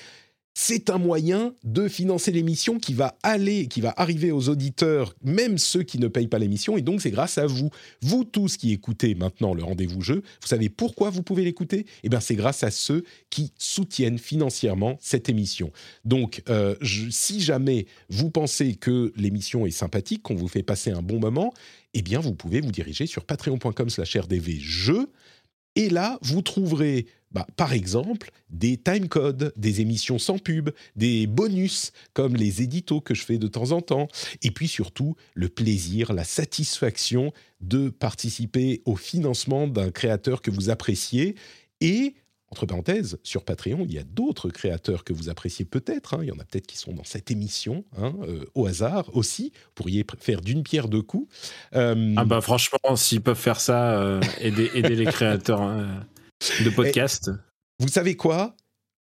[0.60, 5.56] c'est un moyen de financer l'émission qui va aller, qui va arriver aux auditeurs, même
[5.56, 6.76] ceux qui ne payent pas l'émission.
[6.76, 7.70] Et donc, c'est grâce à vous,
[8.02, 10.24] vous tous qui écoutez maintenant le rendez-vous jeu.
[10.42, 11.86] Vous savez pourquoi vous pouvez l'écouter?
[12.02, 15.70] Eh bien, c'est grâce à ceux qui soutiennent financièrement cette émission.
[16.04, 16.74] Donc, euh,
[17.08, 21.54] si jamais vous pensez que l'émission est sympathique, qu'on vous fait passer un bon moment,
[21.94, 25.06] eh bien, vous pouvez vous diriger sur patreon.com/rdvjeux.
[25.76, 31.92] Et là, vous trouverez bah, par exemple, des timecodes, des émissions sans pub, des bonus
[32.14, 34.08] comme les éditos que je fais de temps en temps,
[34.42, 40.70] et puis surtout le plaisir, la satisfaction de participer au financement d'un créateur que vous
[40.70, 41.34] appréciez
[41.80, 42.14] et
[42.50, 46.14] entre parenthèses, sur Patreon, il y a d'autres créateurs que vous appréciez peut-être.
[46.14, 46.20] Hein.
[46.22, 49.52] il y en a peut-être qui sont dans cette émission, hein, euh, au hasard aussi.
[49.52, 51.28] Vous pourriez faire d'une pierre deux coups.
[51.74, 55.60] Euh, ah bah franchement, s'ils peuvent faire ça, euh, aider, aider les créateurs.
[55.60, 56.06] Hein,
[56.64, 57.30] de podcast.
[57.78, 58.54] vous savez quoi?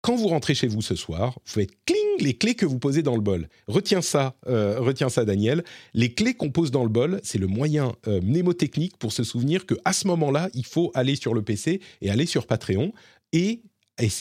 [0.01, 3.01] Quand vous rentrez chez vous ce soir, vous faites cling les clés que vous posez
[3.01, 3.49] dans le bol.
[3.67, 5.63] Retiens ça, euh, retiens ça, Daniel.
[5.95, 9.65] Les clés qu'on pose dans le bol, c'est le moyen euh, mnémotechnique pour se souvenir
[9.65, 12.93] que à ce moment-là, il faut aller sur le PC et aller sur Patreon
[13.33, 13.63] et,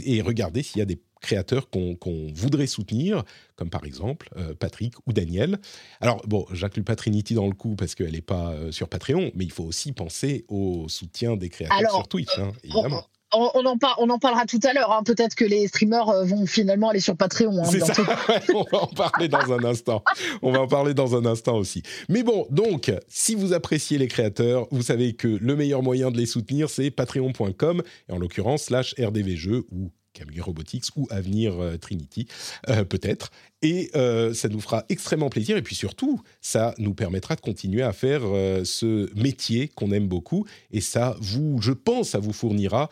[0.06, 1.96] et regarder s'il y a des créateurs qu'on
[2.34, 3.24] voudrait soutenir,
[3.56, 5.58] comme par exemple euh, Patrick ou Daniel.
[6.00, 9.32] Alors, bon, j'inclus pas Trinity dans le coup parce qu'elle n'est pas euh, sur Patreon,
[9.34, 13.04] mais il faut aussi penser au soutien des créateurs sur Twitch, hein, évidemment
[13.34, 14.92] on, en on, en parlera tout à l'heure.
[14.92, 15.02] Hein.
[15.04, 17.62] Peut-être que les streamers euh, vont finalement aller sur Patreon.
[17.62, 17.94] Hein, ça.
[18.54, 20.02] on va en parler dans un instant.
[20.42, 21.82] On va en parler dans un instant aussi.
[22.08, 26.16] Mais bon, donc, si vous appréciez les créateurs, vous savez que le meilleur moyen de
[26.16, 31.76] les soutenir, c'est patreon.com, et en l'occurrence, slash rdvjeux ou Camille Robotics ou Avenir euh,
[31.76, 32.26] Trinity,
[32.70, 33.30] euh, peut-être.
[33.60, 35.58] Et euh, ça nous fera extrêmement plaisir.
[35.58, 38.22] Et puis surtout, ça nous permettra de continuer à faire
[38.64, 40.46] ce métier qu'on aime beaucoup.
[40.70, 42.90] Et ça, vous, je pense, ça vous fournira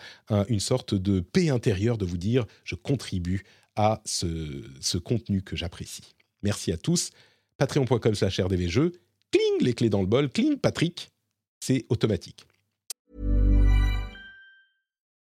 [0.49, 3.45] une sorte de paix intérieure de vous dire je contribue
[3.77, 6.14] à ce, ce contenu que j'apprécie.
[6.43, 7.11] Merci à tous.
[7.59, 8.93] Patreon.com slash rdvjeux.
[9.31, 10.31] Cling, les clés dans le bol.
[10.31, 11.11] Cling, Patrick.
[11.61, 12.47] C'est automatique.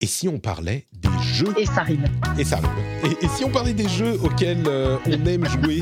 [0.00, 2.04] Et si on parlait des jeux Et ça rime.
[2.38, 3.14] Et ça rime.
[3.22, 5.80] Et, si on parlait des jeux auxquels euh, on aime jouer,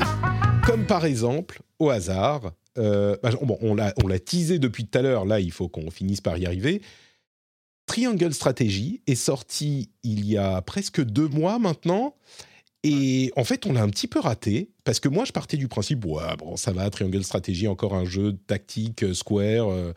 [0.65, 5.25] comme par exemple, au hasard, euh, bah, bon, on l'a teasé depuis tout à l'heure,
[5.25, 6.81] là il faut qu'on finisse par y arriver.
[7.85, 12.15] Triangle Strategy est sorti il y a presque deux mois maintenant.
[12.83, 15.67] Et en fait, on l'a un petit peu raté parce que moi, je partais du
[15.67, 19.71] principe, ouais, bon, ça va, Triangle Strategy, encore un jeu tactique, euh, Square.
[19.71, 19.93] euh,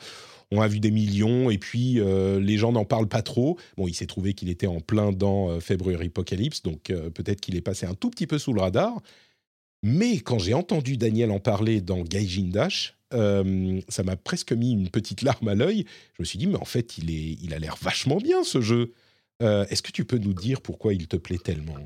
[0.51, 3.59] on a vu des millions et puis euh, les gens n'en parlent pas trop.
[3.77, 7.41] Bon, il s'est trouvé qu'il était en plein dans euh, February Apocalypse, donc euh, peut-être
[7.41, 9.01] qu'il est passé un tout petit peu sous le radar.
[9.83, 14.73] Mais quand j'ai entendu Daniel en parler dans Gaijin Dash, euh, ça m'a presque mis
[14.73, 15.85] une petite larme à l'œil.
[16.15, 18.61] Je me suis dit, mais en fait, il, est, il a l'air vachement bien ce
[18.61, 18.93] jeu.
[19.41, 21.77] Est-ce que tu peux nous dire pourquoi il te plaît tellement,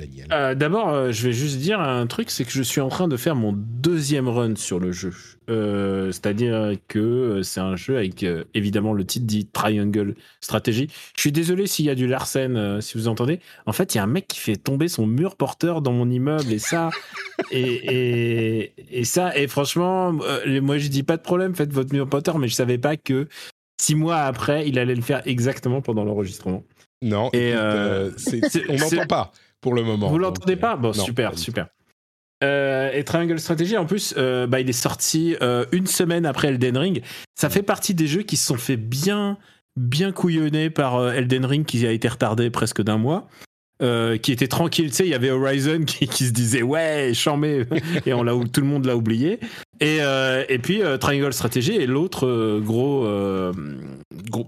[0.00, 2.88] Daniel Euh, D'abord, euh, je vais juste dire un truc, c'est que je suis en
[2.88, 5.12] train de faire mon deuxième run sur le jeu.
[5.48, 8.24] Euh, C'est-à-dire que c'est un jeu avec,
[8.54, 10.88] évidemment, le titre dit Triangle Strategy.
[11.16, 13.40] Je suis désolé s'il y a du Larsen, si vous entendez.
[13.66, 16.08] En fait, il y a un mec qui fait tomber son mur porteur dans mon
[16.10, 16.90] immeuble, et ça...
[17.50, 22.08] et, et, et ça, et franchement, moi je dis pas de problème, faites votre mur
[22.08, 23.28] porteur, mais je savais pas que
[23.80, 26.62] six mois après, il allait le faire exactement pendant l'enregistrement.
[27.02, 28.10] Non, Et, écoute, euh,
[28.68, 30.08] on n'entend pas pour le moment.
[30.08, 30.76] Vous l'entendez pas?
[30.76, 31.68] Bon, non, super, super.
[32.42, 36.48] Euh, et Triangle Strategy, en plus, euh, bah, il est sorti euh, une semaine après
[36.48, 37.02] Elden Ring.
[37.34, 39.36] Ça fait partie des jeux qui se sont fait bien,
[39.76, 43.28] bien couillonner par Elden Ring, qui a été retardé presque d'un mois.
[44.22, 47.66] qui était tranquille, tu sais, il y avait Horizon qui, qui se disait ouais, chambé,
[48.06, 49.38] et on l'a, tout le monde l'a oublié.
[49.80, 49.98] Et,
[50.48, 53.06] et puis Triangle Strategy est l'autre gros,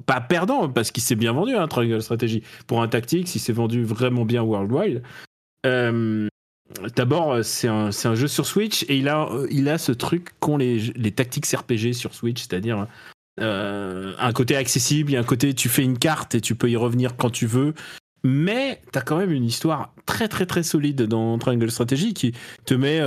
[0.06, 2.42] pas perdant, parce qu'il s'est bien vendu, hein, Triangle Strategy.
[2.66, 5.02] Pour un tactique, il s'est vendu vraiment bien worldwide.
[5.66, 6.28] Euh,
[6.96, 10.30] D'abord, c'est un, un jeu sur Switch et il a, euh, il a ce truc
[10.40, 12.86] qu'ont les, les tactiques RPG sur Switch, c'est-à-dire
[13.40, 16.76] euh, un côté accessible, a un côté tu fais une carte et tu peux y
[16.76, 17.74] revenir quand tu veux.
[18.24, 22.32] Mais tu as quand même une histoire très très très solide dans Triangle Strategy qui
[22.64, 23.00] te met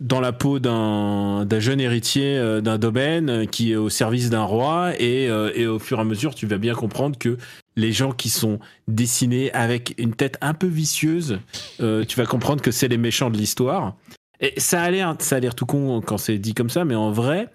[0.00, 4.42] dans la peau d'un jeune héritier euh, d'un domaine euh, qui est au service d'un
[4.42, 7.36] roi et, euh, et au fur et à mesure tu vas bien comprendre que
[7.76, 11.38] les gens qui sont dessinés avec une tête un peu vicieuse,
[11.80, 13.94] euh, tu vas comprendre que c'est les méchants de l'histoire.
[14.40, 16.94] Et ça a l'air, ça a l'air tout con quand c'est dit comme ça, mais
[16.94, 17.48] en vrai,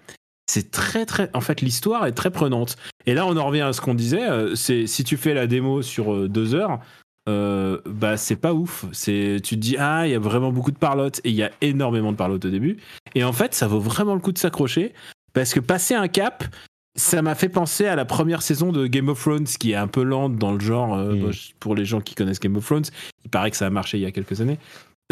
[0.46, 1.30] c'est très très.
[1.34, 2.76] En fait, l'histoire est très prenante.
[3.06, 4.22] Et là, on en revient à ce qu'on disait.
[4.54, 6.80] c'est si tu fais la démo sur deux heures,
[7.28, 8.84] euh, bah c'est pas ouf.
[8.92, 11.42] C'est tu te dis ah il y a vraiment beaucoup de parlotte et il y
[11.42, 12.76] a énormément de parlotte au début.
[13.14, 14.92] Et en fait, ça vaut vraiment le coup de s'accrocher
[15.32, 16.44] parce que passer un cap,
[16.96, 19.88] ça m'a fait penser à la première saison de Game of Thrones qui est un
[19.88, 20.94] peu lente dans le genre.
[20.94, 21.32] euh, Mm.
[21.60, 22.84] pour les gens qui connaissent Game of Thrones,
[23.24, 24.58] il paraît que ça a marché il y a quelques années.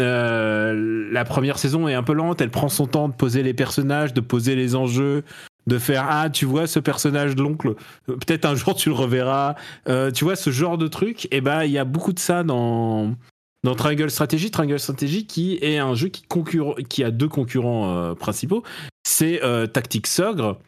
[0.01, 3.53] Euh, la première saison est un peu lente, elle prend son temps de poser les
[3.53, 5.23] personnages, de poser les enjeux,
[5.67, 7.75] de faire ah tu vois ce personnage de l'oncle,
[8.09, 9.55] euh, peut-être un jour tu le reverras,
[9.87, 11.27] Euh, tu vois ce genre de truc.
[11.31, 13.15] Et ben il y a beaucoup de ça dans
[13.63, 17.95] dans Triangle Strategy, Triangle Strategy qui est un jeu qui concurre, qui a deux concurrents
[17.95, 18.63] euh, principaux,
[19.03, 20.59] c'est euh, Tactics Ogre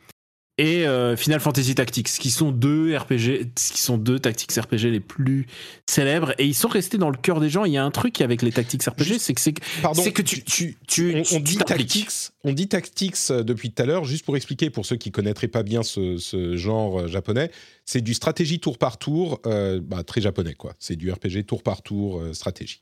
[0.57, 4.99] et euh, Final Fantasy Tactics, qui sont deux RPG, qui sont deux tactics RPG les
[4.99, 5.47] plus
[5.85, 7.65] célèbres, et ils sont restés dans le cœur des gens.
[7.65, 10.77] Il y a un truc avec les tactics RPG, c'est que c'est que tu, tu,
[10.87, 12.09] tu, on, dit tactics,
[12.43, 15.47] on dit tactics euh, depuis tout à l'heure, juste pour expliquer pour ceux qui connaîtraient
[15.47, 17.51] pas bien ce, ce genre euh, japonais,
[17.85, 20.73] c'est du stratégie tour par tour, euh, bah, très japonais quoi.
[20.77, 22.81] C'est du RPG tour par tour euh, stratégie.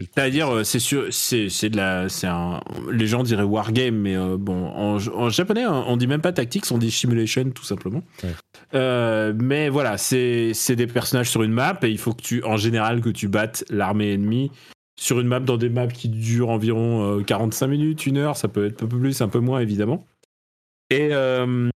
[0.00, 4.16] C'est-à-dire, euh, c'est sûr, c'est c'est de la, c'est un, les gens diraient wargame, mais
[4.16, 7.64] euh, bon, en, en japonais, on on dit même pas tactics, on dit simulation tout
[7.64, 8.02] simplement.
[8.22, 8.30] Ouais.
[8.74, 12.42] Euh, mais voilà, c'est c'est des personnages sur une map et il faut que tu,
[12.44, 14.50] en général, que tu battes l'armée ennemie
[14.98, 18.48] sur une map dans des maps qui durent environ euh, 45 minutes, une heure, ça
[18.48, 20.06] peut être un peu plus, un peu moins évidemment.
[20.90, 21.10] Et,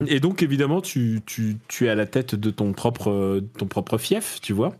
[0.08, 3.96] et donc évidemment, tu, tu, tu es à la tête de ton propre, ton propre
[3.96, 4.76] fief, tu vois.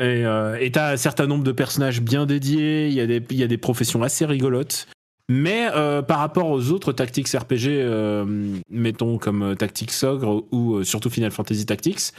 [0.00, 3.42] Et euh, t'as un certain nombre de personnages bien dédiés, il y, a des- y
[3.42, 4.86] a des professions assez rigolotes.
[5.30, 10.82] Mais euh, par rapport aux autres tactics RPG, euh, mettons comme euh, Tactics Ogre ou
[10.84, 12.12] surtout Final Fantasy Tactics,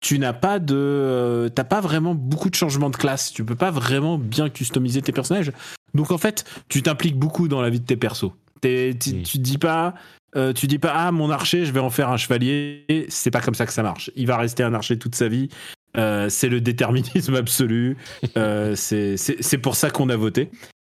[0.00, 3.32] tu n'as pas de, t'as pas vraiment beaucoup de changements de classe.
[3.32, 5.52] Tu peux pas vraiment bien customiser tes personnages.
[5.94, 8.30] Donc en fait, tu t'impliques beaucoup dans la vie de tes persos.
[8.60, 9.94] T'es- tu, tu dis pas,
[10.36, 12.84] euh, tu dis pas ah mon archer, je vais en faire un chevalier.
[13.08, 14.10] C'est pas comme ça que ça marche.
[14.14, 15.48] Il va rester un archer toute sa vie.
[15.96, 17.96] Euh, c'est le déterminisme absolu.
[18.36, 20.50] Euh, c'est pour ça qu'on a voté.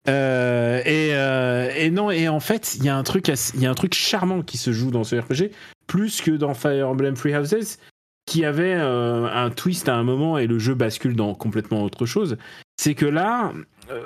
[0.09, 4.91] Euh, et, non, et en fait, il y a un truc, charmant qui se joue
[4.91, 5.51] dans ce RPG,
[5.87, 7.79] plus que dans Fire Emblem Free Houses,
[8.27, 12.37] qui avait un twist à un moment et le jeu bascule dans complètement autre chose.
[12.77, 13.53] C'est que là,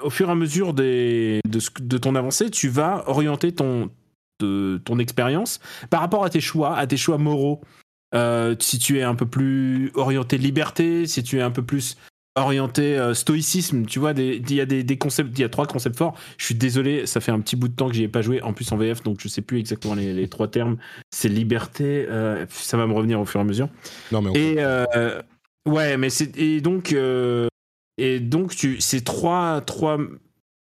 [0.02, 1.40] au fur et à mesure de,
[1.98, 3.90] ton avancée, tu vas orienter ton
[4.98, 5.60] expérience
[5.90, 7.60] par rapport à tes choix, à tes choix moraux.
[8.14, 11.96] Euh, si tu es un peu plus orienté liberté, si tu es un peu plus
[12.36, 15.66] orienté euh, stoïcisme, tu vois, il y a des, des concepts, il y a trois
[15.66, 16.16] concepts forts.
[16.38, 18.40] Je suis désolé, ça fait un petit bout de temps que j'y ai pas joué,
[18.42, 20.76] en plus en VF, donc je sais plus exactement les, les trois termes.
[21.10, 23.68] C'est liberté, euh, ça va me revenir au fur et à mesure.
[24.12, 26.94] Non mais on- Et ouais, mais c'est et donc
[27.98, 29.98] et donc tu c'est trois trois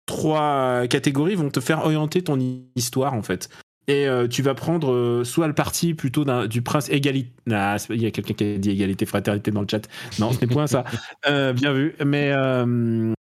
[0.06, 2.38] trois catégories vont te faire orienter ton
[2.74, 3.48] histoire en fait.
[3.88, 7.30] Et euh, tu vas prendre euh, soit le parti plutôt du prince égalité.
[7.52, 9.88] Ah, il y a quelqu'un qui a dit égalité, fraternité dans le chat.
[10.18, 10.84] Non, ce n'est point ça.
[11.28, 11.94] Euh, bien vu.
[12.04, 12.32] Mais,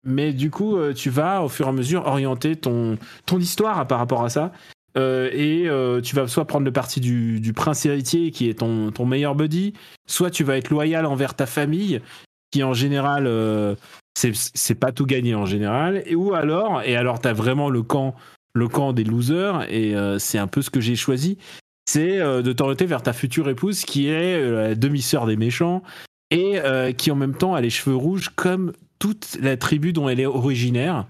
[0.05, 3.99] mais du coup, tu vas au fur et à mesure orienter ton, ton histoire par
[3.99, 4.53] rapport à ça.
[4.97, 5.69] et
[6.03, 9.35] tu vas soit prendre le parti du, du, prince héritier qui est ton, ton meilleur
[9.35, 9.75] buddy,
[10.07, 12.01] soit tu vas être loyal envers ta famille,
[12.51, 13.29] qui en général,
[14.15, 16.03] c'est pas tout gagné en général.
[16.07, 18.17] Et, ou alors, et alors tu as vraiment le camp
[18.57, 21.37] le camp des losers, et euh, c'est un peu ce que j'ai choisi,
[21.85, 25.83] c'est euh, de t'orienter vers ta future épouse qui est euh, la demi-sœur des méchants,
[26.33, 26.59] et
[26.99, 30.27] qui en même temps a les cheveux rouges comme toute la tribu dont elle est
[30.27, 31.07] originaire,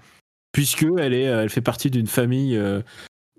[0.51, 2.61] puisque elle, est, elle fait partie d'une famille...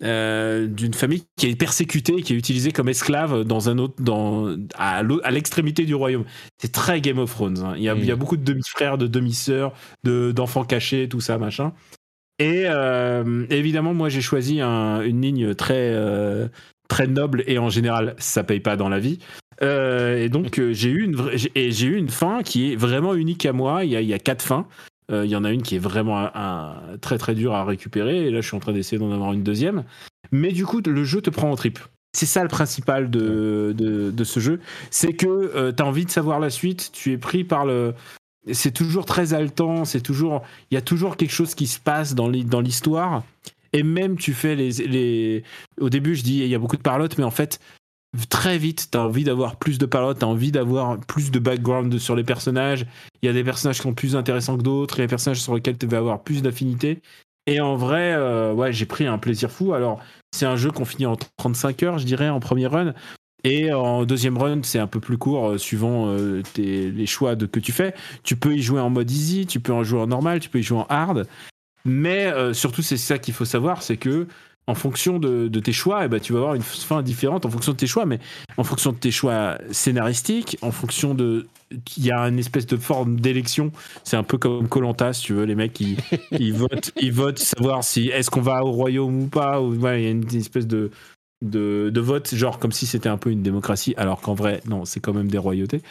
[0.01, 5.31] d'une famille qui est persécutée, qui est utilisée comme esclave dans un autre, dans, à
[5.31, 6.25] l'extrémité du royaume.
[6.61, 7.59] C'est très Game of Thrones.
[7.59, 7.75] Hein.
[7.77, 8.19] Il, y a, il, y a, mm.
[8.19, 11.73] beaucoup de demi-frères, de demi-sœurs, de, d'enfants cachés, tout ça, machin.
[12.39, 16.47] Et euh, évidemment, moi, j'ai choisi une ligne très, euh,
[16.89, 19.19] très noble et en général, ça paye pas dans la vie.
[19.61, 23.85] Euh, et donc, j'ai eu, une fin qui est vraiment unique à moi.
[23.85, 24.67] Il y a, quatre fins.
[25.11, 26.31] Il y en a une qui est vraiment
[27.01, 28.27] très très dure à récupérer.
[28.27, 29.85] Et là, je suis en train d'essayer d'en avoir une deuxième.
[30.31, 31.81] Mais du coup, le jeu te prend en trip.
[32.13, 34.61] C'est ça le principal de, de, de ce jeu.
[34.91, 36.91] C'est que tu as envie de savoir la suite.
[36.93, 37.95] Tu es pris par le,
[38.53, 42.15] c'est toujours très haletant, c'est toujours, il y a toujours quelque chose qui se passe
[42.15, 43.23] dans l'histoire.
[43.73, 45.45] Et même tu fais les, les,
[45.81, 47.61] au début je dis il y a beaucoup de parlotte, mais en fait
[48.31, 51.39] très vite tu as envie d'avoir plus de parlotte, tu as envie d'avoir plus de
[51.39, 52.87] background sur les personnages.
[53.23, 55.11] Il y a des personnages qui sont plus intéressants que d'autres, il y a des
[55.11, 57.03] personnages sur lesquels tu vas avoir plus d'affinité.
[57.47, 59.73] Et en vrai, euh, ouais, j'ai pris un plaisir fou.
[59.73, 60.01] Alors,
[60.33, 62.93] c'est un jeu qu'on finit en 35 heures, je dirais, en premier run.
[63.45, 67.47] Et en deuxième run, c'est un peu plus court, euh, suivant euh, les choix de,
[67.47, 67.95] que tu fais.
[68.25, 70.59] Tu peux y jouer en mode easy, tu peux en jouer en normal, tu peux
[70.59, 71.27] y jouer en hard.
[71.85, 74.27] Mais euh, surtout, c'est ça qu'il faut savoir, c'est que
[74.67, 77.73] en fonction de, tes choix, eh ben, tu vas avoir une fin différente en fonction
[77.73, 78.19] de tes choix, mais
[78.59, 81.47] en fonction de tes choix scénaristiques, en fonction de.
[81.97, 83.73] Il y a une espèce de forme d'élection.
[84.05, 85.45] C'est un peu comme Colanta, si tu veux.
[85.45, 85.97] Les mecs, ils,
[86.33, 89.61] ils, votent, ils votent savoir si est-ce qu'on va au royaume ou pas.
[89.61, 90.91] Ou, il y a une espèce de,
[91.43, 94.85] de, de vote, genre comme si c'était un peu une démocratie, alors qu'en vrai, non,
[94.85, 95.83] c'est quand même des royautés.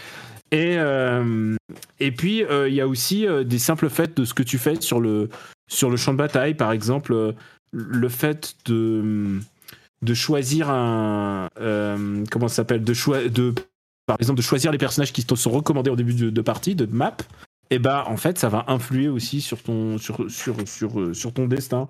[0.51, 1.55] Et, euh,
[1.99, 4.57] et puis, euh, il y a aussi euh, des simples faits de ce que tu
[4.57, 5.29] fais sur le,
[5.69, 7.35] sur le champ de bataille, par exemple,
[7.71, 9.39] le fait de,
[10.01, 11.49] de choisir un.
[12.31, 13.53] comment ça s'appelle de, de
[14.05, 17.17] Par exemple, de choisir les personnages qui sont recommandés au début de, partie, de map.
[17.69, 21.47] Et bah, en fait, ça va influer aussi sur ton, sur, sur, sur, sur ton
[21.47, 21.89] destin.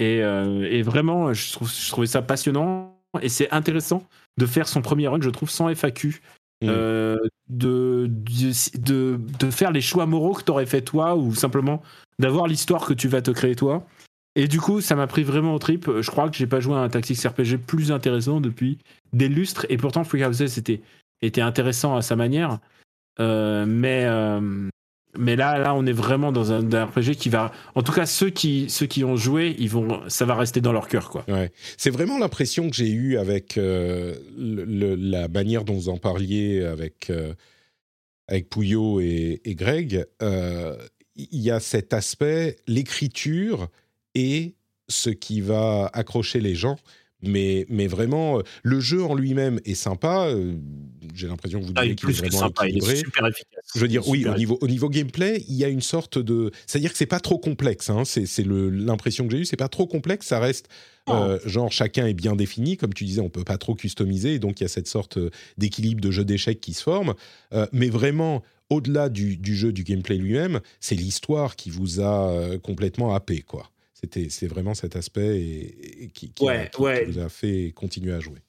[0.00, 4.02] Euh, et, vraiment, je, trouve, je, trouvais ça passionnant et c'est intéressant
[4.38, 6.20] de faire son premier run, je trouve, sans FAQ.
[6.62, 6.68] Mm.
[6.68, 7.18] Euh,
[7.48, 11.82] de, de, de, faire les choix moraux que tu aurais fait toi ou simplement
[12.18, 13.86] d'avoir l'histoire que tu vas te créer toi.
[14.36, 15.88] Et du coup, ça m'a pris vraiment au trip.
[16.00, 18.78] Je crois que j'ai pas joué à un Tactics RPG plus intéressant depuis
[19.12, 19.66] des lustres.
[19.68, 20.80] Et pourtant, Free Houses était,
[21.22, 22.58] était intéressant à sa manière.
[23.20, 24.06] Euh, mais,
[25.18, 27.52] mais là, là, on est vraiment dans un, RPG qui va.
[27.74, 30.72] En tout cas, ceux qui, ceux qui ont joué, ils vont, ça va rester dans
[30.72, 31.24] leur cœur.
[31.28, 31.52] Ouais.
[31.76, 37.10] C'est vraiment l'impression que j'ai eue avec euh, la manière dont vous en parliez avec
[37.10, 37.34] euh,
[38.28, 40.06] avec Pouillot et, Greg.
[40.22, 40.76] Euh,
[41.16, 43.68] il y a cet aspect, l'écriture
[44.14, 44.54] et
[44.88, 46.76] ce qui va accrocher les gens
[47.26, 50.28] mais, mais vraiment, le jeu en lui-même est sympa.
[51.14, 52.92] Euh, j'ai l'impression que vous ah, dites qu'il est vraiment sympa, équilibré.
[52.92, 53.64] Il est super efficace.
[53.74, 56.50] Je veux dire, oui, au niveau, au niveau gameplay, il y a une sorte de.
[56.66, 57.90] C'est-à-dire que c'est pas trop complexe.
[57.90, 59.44] Hein, c'est l'impression que j'ai eue.
[59.44, 60.26] C'est pas trop complexe.
[60.26, 60.68] Ça reste.
[61.10, 64.60] Euh, genre chacun est bien défini, comme tu disais, on peut pas trop customiser, donc
[64.60, 65.18] il y a cette sorte
[65.58, 67.14] d'équilibre de jeu d'échecs qui se forme.
[67.72, 73.14] mais vraiment, au-delà du, du, jeu, du gameplay lui-même, c'est l'histoire qui vous a complètement
[73.14, 73.70] happé, quoi
[74.28, 78.40] c'est vraiment cet aspect et, qui, vous a fait continuer à jouer.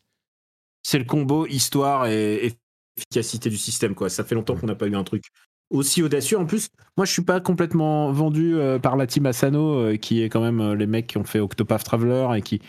[0.86, 2.54] C'est le combo histoire et
[2.96, 3.96] efficacité du système.
[3.96, 4.08] Quoi.
[4.08, 5.24] Ça fait longtemps qu'on n'a pas eu un truc
[5.72, 6.38] aussi audacieux.
[6.38, 10.22] En plus, moi, je suis pas complètement vendu euh, par la team Asano, euh, qui
[10.22, 12.62] est quand même euh, les mecs qui ont fait Octopath Traveler et qui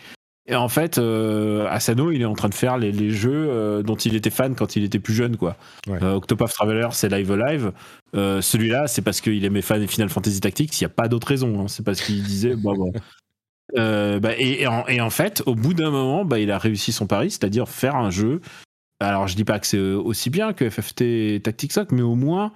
[0.49, 4.29] et en fait, Asano, il est en train de faire les, jeux dont il était
[4.29, 5.57] fan quand il était plus jeune, quoi.
[5.89, 7.73] Octopath Traveler, c'est Live Alive.
[8.13, 10.79] Celui-là, c'est parce qu'il aimait fan Final Fantasy Tactics.
[10.79, 11.59] Il n'y a pas d'autre raison.
[11.59, 11.67] Hein.
[11.67, 12.93] C'est parce qu'il disait, bon, bon.
[13.75, 17.67] Bah, et, en, fait, au bout d'un moment, bah, il a réussi son pari, c'est-à-dire
[17.67, 18.41] faire un jeu.
[18.99, 22.51] Alors, je dis pas que c'est aussi bien que FFT Tactics mais au moins,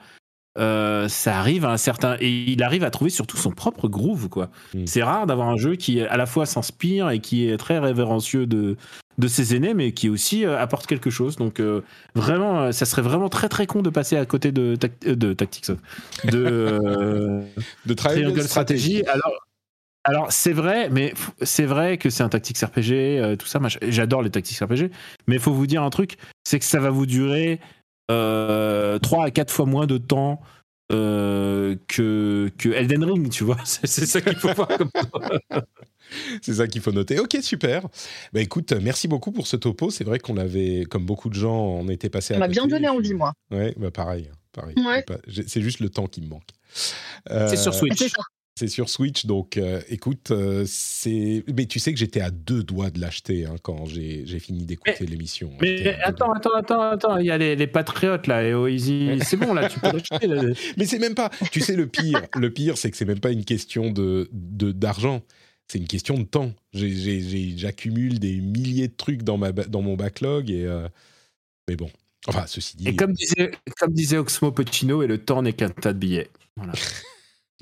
[0.58, 4.28] euh, ça arrive à un certain et il arrive à trouver surtout son propre groove
[4.28, 4.50] quoi.
[4.74, 4.86] Mm.
[4.86, 8.48] C'est rare d'avoir un jeu qui à la fois s'inspire et qui est très révérencieux
[8.48, 8.76] de
[9.18, 11.38] de ses aînés mais qui aussi euh, apporte quelque chose.
[11.38, 11.82] Donc euh,
[12.16, 15.72] vraiment ça serait vraiment très très con de passer à côté de de Tactics
[16.26, 17.42] de
[17.86, 19.06] de Triangle Strategy.
[19.06, 19.48] Alors
[20.04, 23.60] Alors c'est vrai, mais c'est vrai que c'est un tactique RPG, euh, tout ça.
[23.84, 24.90] J'adore les tactiques RPG,
[25.28, 27.60] mais il faut vous dire un truc, c'est que ça va vous durer
[28.10, 30.42] euh, 3 à 4 fois moins de temps
[30.92, 33.60] euh, que, que Elden Ring, tu vois.
[33.64, 34.90] C'est ça qu'il faut voir comme
[36.42, 37.20] C'est ça qu'il faut noter.
[37.20, 37.88] Ok, super.
[38.34, 39.92] Bah écoute, merci beaucoup pour ce topo.
[39.92, 42.38] C'est vrai qu'on avait, comme beaucoup de gens, on était passé à.
[42.38, 43.32] On m'a bien donné envie, moi.
[43.52, 44.30] Ouais, bah pareil.
[44.52, 44.76] pareil.
[45.48, 46.50] C'est juste le temps qui me manque.
[47.30, 48.12] c'est sur Switch.
[48.62, 51.44] C'est sur Switch, donc euh, écoute, euh, c'est.
[51.52, 55.08] Mais tu sais que j'étais à deux doigts de l'acheter hein, quand j'ai fini d'écouter
[55.08, 55.52] l'émission.
[55.60, 59.56] Mais attends, attends, attends, attends, il y a les, patriotes là, et Easy, c'est bon
[59.56, 60.28] là, tu peux l'acheter.
[60.78, 61.32] mais c'est même pas.
[61.52, 65.24] Tu sais le pire, le pire, c'est que c'est même pas une question de d'argent.
[65.68, 66.54] c'est une question de temps.
[66.72, 70.68] J'accumule des milliers de trucs dans ma dans mon backlog et.
[70.68, 70.88] Euh,
[71.68, 71.90] mais bon,
[72.28, 72.88] enfin ceci dit.
[72.88, 76.30] Et comme disait comme disait Oxmo Puccino, et le temps n'est qu'un tas de billets.
[76.58, 76.74] Voilà.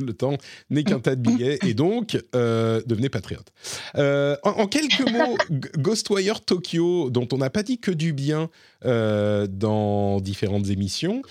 [0.06, 0.38] le temps
[0.70, 3.52] n'est qu'un tas de billets et donc euh, devenez patriote.
[3.96, 5.38] Euh, en, quelques mots,
[5.78, 8.50] Ghostwire Tokyo, dont on n'a pas dit que du bien
[8.86, 11.22] euh, dans différentes émissions,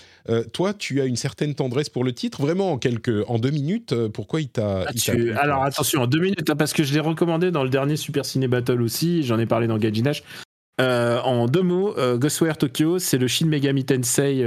[0.53, 3.95] toi tu as une certaine tendresse pour le titre, vraiment en quelques, en deux minutes,
[4.09, 4.85] pourquoi il t'a...
[4.85, 7.95] Ah, alors attention, en deux minutes, hein, parce que je l'ai recommandé dans le dernier
[7.95, 10.23] Super Ciné Battle aussi, j'en ai parlé dans Gadjinash.
[10.79, 14.43] en deux mots, Ghostwire Tokyo, c'est le Shin Megami Tensei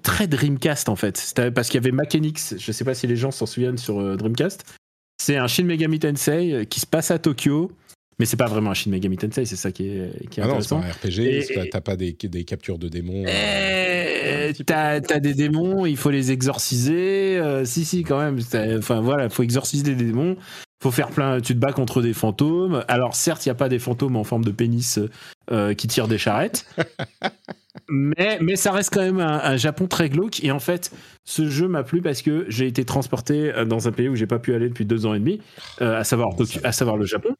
[0.00, 1.34] très Dreamcast en fait.
[1.54, 4.16] Parce qu'il y avait Mechanix, je sais pas si les gens s'en souviennent sur euh,
[4.16, 4.64] Dreamcast.
[5.20, 7.70] C'est un Shin Megami Tensei euh, qui se passe à Tokyo.
[8.18, 10.46] Mais c'est pas vraiment un Shin Megami Tensei, c'est ça qui est, qui est ah
[10.46, 10.78] intéressant.
[10.78, 13.24] Non, c'est pas un RPG, t'as pas des, des, captures de démons.
[13.26, 17.40] Euh, t'as as des démons, il faut les exorciser.
[17.64, 18.38] si, si, quand même.
[18.78, 20.36] Enfin voilà, il faut exorciser des démons.
[20.82, 21.40] Faut faire plein.
[21.40, 22.84] Tu te bats contre des fantômes.
[22.86, 25.00] Alors certes, il y a pas des fantômes en forme de pénis
[25.76, 26.66] qui tirent des charrettes.
[27.94, 30.42] mais, ça reste quand même un, Japon très glauque.
[30.42, 30.92] Et en fait,
[31.26, 34.26] ce jeu m'a plu parce que j'ai été transporté euh, dans un pays où j'ai
[34.26, 35.40] pas pu aller depuis deux ans et demi,
[35.82, 36.30] euh, à, savoir,
[36.64, 37.36] à savoir le Japon.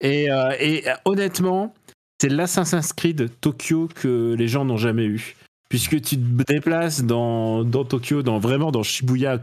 [0.00, 0.52] Et, euh,
[1.04, 1.74] honnêtement,
[2.20, 5.34] c'est l'Assassin's Creed Tokyo que les gens n'ont jamais eu.
[5.68, 9.40] Puisque tu te déplaces dans, dans Tokyo, dans, vraiment dans Shibuya.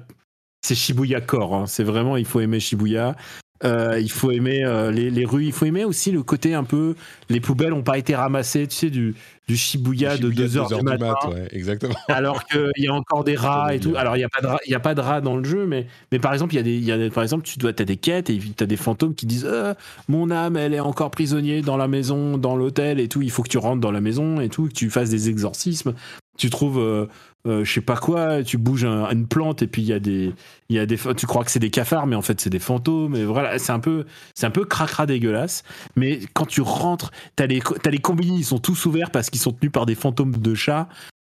[0.66, 1.66] C'est Shibuya Core, hein.
[1.66, 3.18] c'est vraiment, il faut aimer Shibuya.
[3.64, 5.46] Euh, il faut aimer euh, les, rues.
[5.46, 6.96] Il faut aimer aussi le côté un peu.
[7.30, 9.16] Les poubelles n'ont pas été ramassées, tu sais, du,
[9.48, 11.16] du Shibuya, de 2h du matin.
[11.52, 11.94] exactement.
[12.08, 13.94] Alors qu'il y a encore des rats et tout.
[13.96, 16.20] Alors, il n'y a, pas de a pas de rats dans le jeu, mais, mais
[16.20, 18.30] par exemple, il y a des, y a par exemple, tu dois, as des quêtes
[18.30, 19.74] et tu as des fantômes qui disent euh,
[20.08, 23.22] Mon âme, elle est encore prisonnière dans la maison, dans l'hôtel et tout.
[23.22, 25.94] Il faut que tu rentres dans la maison et tout, que tu fasses des exorcismes.
[26.42, 27.08] Tu trouves
[27.48, 30.32] euh, je sais pas quoi, tu bouges une plante et puis il y a des,
[30.70, 32.60] il y a des, tu crois que c'est des cafards, mais en fait c'est des
[32.60, 33.16] fantômes.
[33.16, 35.64] Et voilà, c'est un peu, c'est un peu cracra dégueulasse.
[35.96, 39.54] Mais quand tu rentres, t'as les, as les ils sont tous ouverts parce qu'ils sont
[39.54, 40.88] tenus par des fantômes de chats.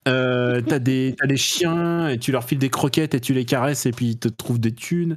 [0.07, 3.47] Euh, t'as des, as des chiens et tu leur files des croquettes et tu les
[3.47, 5.17] caresses et puis ils te trouvent des thunes.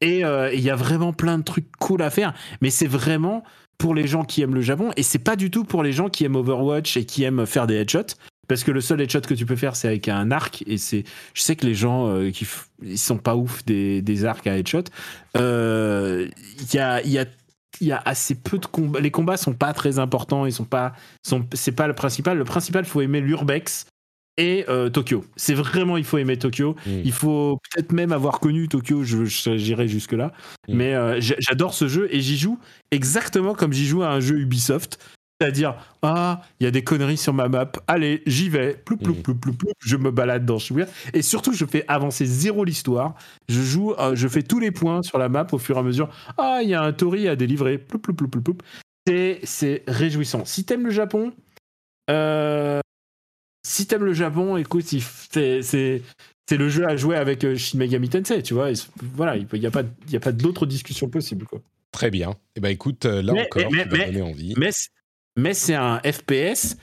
[0.00, 2.32] Et euh, il y a vraiment plein de trucs cool à faire.
[2.62, 3.44] Mais c'est vraiment
[3.76, 6.08] pour les gens qui aiment le Japon et c'est pas du tout pour les gens
[6.08, 8.16] qui aiment Overwatch et qui aiment faire des headshots
[8.52, 11.04] parce que le seul headshot que tu peux faire c'est avec un arc et c'est
[11.32, 12.46] je sais que les gens euh, qui
[12.82, 14.84] ils sont pas ouf des, des arcs à headshot
[15.38, 16.28] euh,
[16.60, 17.24] il y a il y a
[17.80, 20.66] il y a assez peu de combats les combats sont pas très importants ils sont
[20.66, 20.92] pas
[21.26, 23.86] sont c'est pas le principal le principal faut aimer l'urbex
[24.38, 25.26] et euh, Tokyo.
[25.36, 26.74] C'est vraiment, il faut aimer Tokyo.
[26.86, 26.90] Mm.
[27.04, 30.32] Il faut peut-être même avoir connu Tokyo, j'irai jusque-là.
[30.68, 30.74] Mm.
[30.74, 32.58] Mais j'adore ce jeu et j'y joue
[32.90, 34.98] exactement comme j'y joue à un jeu Ubisoft
[35.42, 37.72] à dire ah il y a des conneries sur ma map.
[37.86, 38.74] Allez j'y vais.
[38.74, 39.22] Ploup, ploup, mm.
[39.22, 43.14] ploup, ploup, ploup, je me balade dans Shibuya et surtout je fais avancer zéro l'histoire.
[43.48, 45.82] Je joue euh, je fais tous les points sur la map au fur et à
[45.82, 46.10] mesure.
[46.38, 47.78] Ah il y a un tori à délivrer.
[47.78, 48.58] Ploup, ploup, ploup, ploup,
[49.06, 50.44] c'est c'est réjouissant.
[50.44, 51.32] Si t'aimes le Japon
[52.10, 52.80] euh,
[53.64, 56.02] si t'aimes le Japon écoute c'est c'est
[56.58, 58.70] le jeu à jouer avec euh, Shin Megami Tensei tu vois.
[59.14, 61.60] Voilà il n'y a pas y a pas d'autres discussions possibles quoi.
[61.92, 62.30] Très bien.
[62.30, 64.54] et eh ben écoute, là encore, mais, tu envie.
[64.56, 64.70] Mais,
[65.36, 66.76] mais c'est un FPS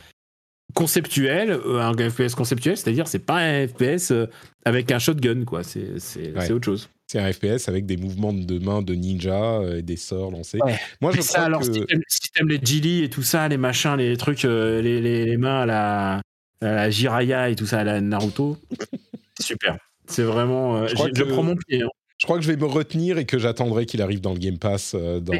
[0.73, 4.27] conceptuel, euh, un FPS conceptuel, c'est-à-dire c'est pas un FPS euh,
[4.65, 5.63] avec un shotgun, quoi.
[5.63, 6.89] C'est autre chose.
[7.07, 10.59] C'est un FPS avec des mouvements de main de ninja euh, et des sorts lancés.
[11.01, 14.43] Moi, je ça, alors, si t'aimes les Jilly et tout ça, les machins, les trucs,
[14.43, 16.21] les, les, mains à la,
[16.61, 18.57] à la Jiraya et tout ça, à la Naruto,
[19.39, 19.77] super.
[20.05, 20.87] C'est vraiment.
[20.87, 21.81] je, je prends mon pied.
[21.81, 21.89] Hein.
[22.19, 24.57] Je crois que je vais me retenir et que j'attendrai qu'il arrive dans le Game
[24.57, 25.33] Pass euh, dans,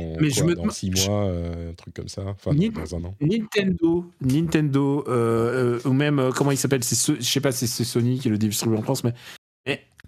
[0.56, 2.24] dans six mois, euh, un truc comme ça.
[2.26, 3.16] Enfin, dans un an.
[3.20, 8.30] Nintendo, Nintendo euh, ou même, comment il s'appelle Je sais pas si c'est Sony qui
[8.30, 9.14] le distribue en France, mais,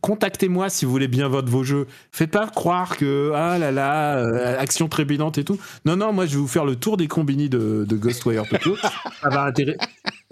[0.01, 1.87] contactez-moi si vous voulez bien votre vos jeux.
[2.11, 5.59] Faites pas croire que, ah là là, action trépidante et tout.
[5.85, 8.75] Non, non, moi je vais vous faire le tour des combini de, Ghostwire Tokyo.
[9.21, 9.77] ça va intéresser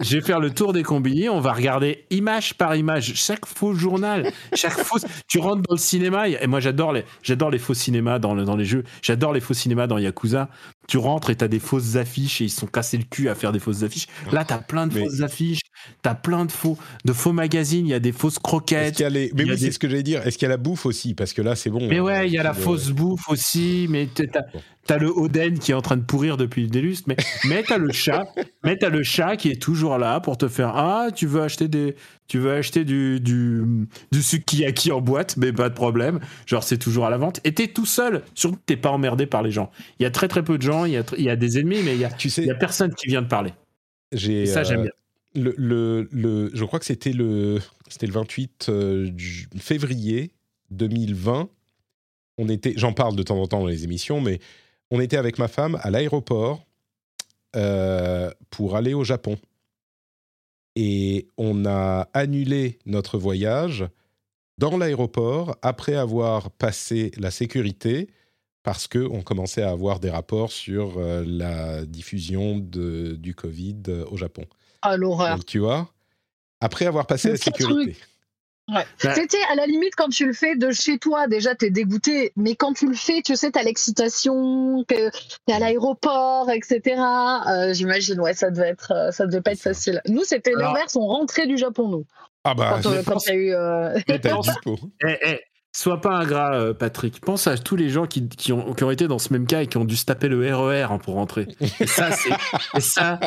[0.00, 1.28] je vais faire le tour des combini.
[1.28, 5.04] On va regarder image par image chaque faux journal, chaque fausse.
[5.28, 8.56] Tu rentres dans le cinéma et moi j'adore les, j'adore les faux cinémas dans, dans
[8.56, 8.84] les jeux.
[9.02, 10.48] J'adore les faux cinémas dans Yakuza.
[10.90, 13.36] Tu rentres et t'as des fausses affiches et ils se sont cassés le cul à
[13.36, 14.08] faire des fausses affiches.
[14.32, 15.60] Là, t'as plein de Mais- fausses affiches.
[16.02, 17.86] T'as plein de faux, de faux magazines.
[17.86, 18.96] Il y a des fausses croquettes.
[18.96, 20.26] qu'il y a les- Mais oui, des- c'est ce que j'allais dire.
[20.26, 21.14] Est-ce qu'il y a la bouffe aussi?
[21.14, 21.86] Parce que là, c'est bon.
[21.88, 24.42] Mais hein, ouais, il y a la le- fausse bouffe aussi, mais t'as.
[24.86, 27.16] T'as le Oden qui est en train de pourrir depuis le délustre, mais,
[27.46, 28.24] mais t'as le chat,
[28.64, 31.68] mais t'as le chat qui est toujours là pour te faire ah tu veux acheter
[31.68, 31.94] des,
[32.28, 33.62] tu veux acheter du du,
[34.12, 37.40] du sukiyaki en boîte, mais pas de problème, genre c'est toujours à la vente.
[37.44, 39.70] Et t'es tout seul, surtout que t'es pas emmerdé par les gens.
[39.98, 41.58] Il y a très très peu de gens, il y a, il y a des
[41.58, 43.52] ennemis, mais il y a, Tu sais, y a personne qui vient te parler.
[44.12, 44.46] j'ai.
[44.46, 44.92] Ça j'aime euh, bien.
[45.34, 47.58] le, le, le- je crois que c'était le,
[47.88, 49.10] c'était le 28 euh,
[49.58, 50.32] février
[50.70, 51.48] 2020.
[52.38, 54.40] On était, j'en parle de temps en temps dans les émissions, mais
[54.90, 56.64] on était avec ma femme à l'aéroport
[57.56, 59.36] euh, pour aller au Japon.
[60.76, 63.84] Et on a annulé notre voyage
[64.58, 68.08] dans l'aéroport après avoir passé la sécurité
[68.62, 74.04] parce qu'on commençait à avoir des rapports sur euh, la diffusion de- du Covid euh,
[74.10, 74.44] au Japon.
[74.82, 75.36] Ah, l'horreur.
[75.36, 75.90] Donc, tu vois,
[76.60, 77.68] après avoir passé Le la pire
[78.70, 78.88] sécurité.
[79.02, 82.32] Bah- C'était à la limite quand tu le fais de chez toi, déjà t'es dégoûté,
[82.36, 85.10] mais quand tu le fais, tu sais, t'as l'excitation, que
[85.46, 87.00] t'es à l'aéroport, etc.
[87.48, 90.00] Euh, J'imagine, ouais, ça devait être, euh, ça devait pas être facile.
[90.08, 92.04] Nous, c'était l'inverse, on rentrait du Japon, nous.
[92.44, 93.52] Ah bah, Quand, euh, quand y a eu.
[93.54, 93.98] euh.
[95.06, 95.40] Eh, eh,
[95.72, 97.20] sois pas ingrat, Patrick.
[97.20, 99.62] Pense à tous les gens qui, qui ont, qui ont été dans ce même cas
[99.62, 101.46] et qui ont dû se taper le RER hein, pour rentrer.
[101.80, 102.30] Et ça, c'est
[102.76, 103.20] et ça,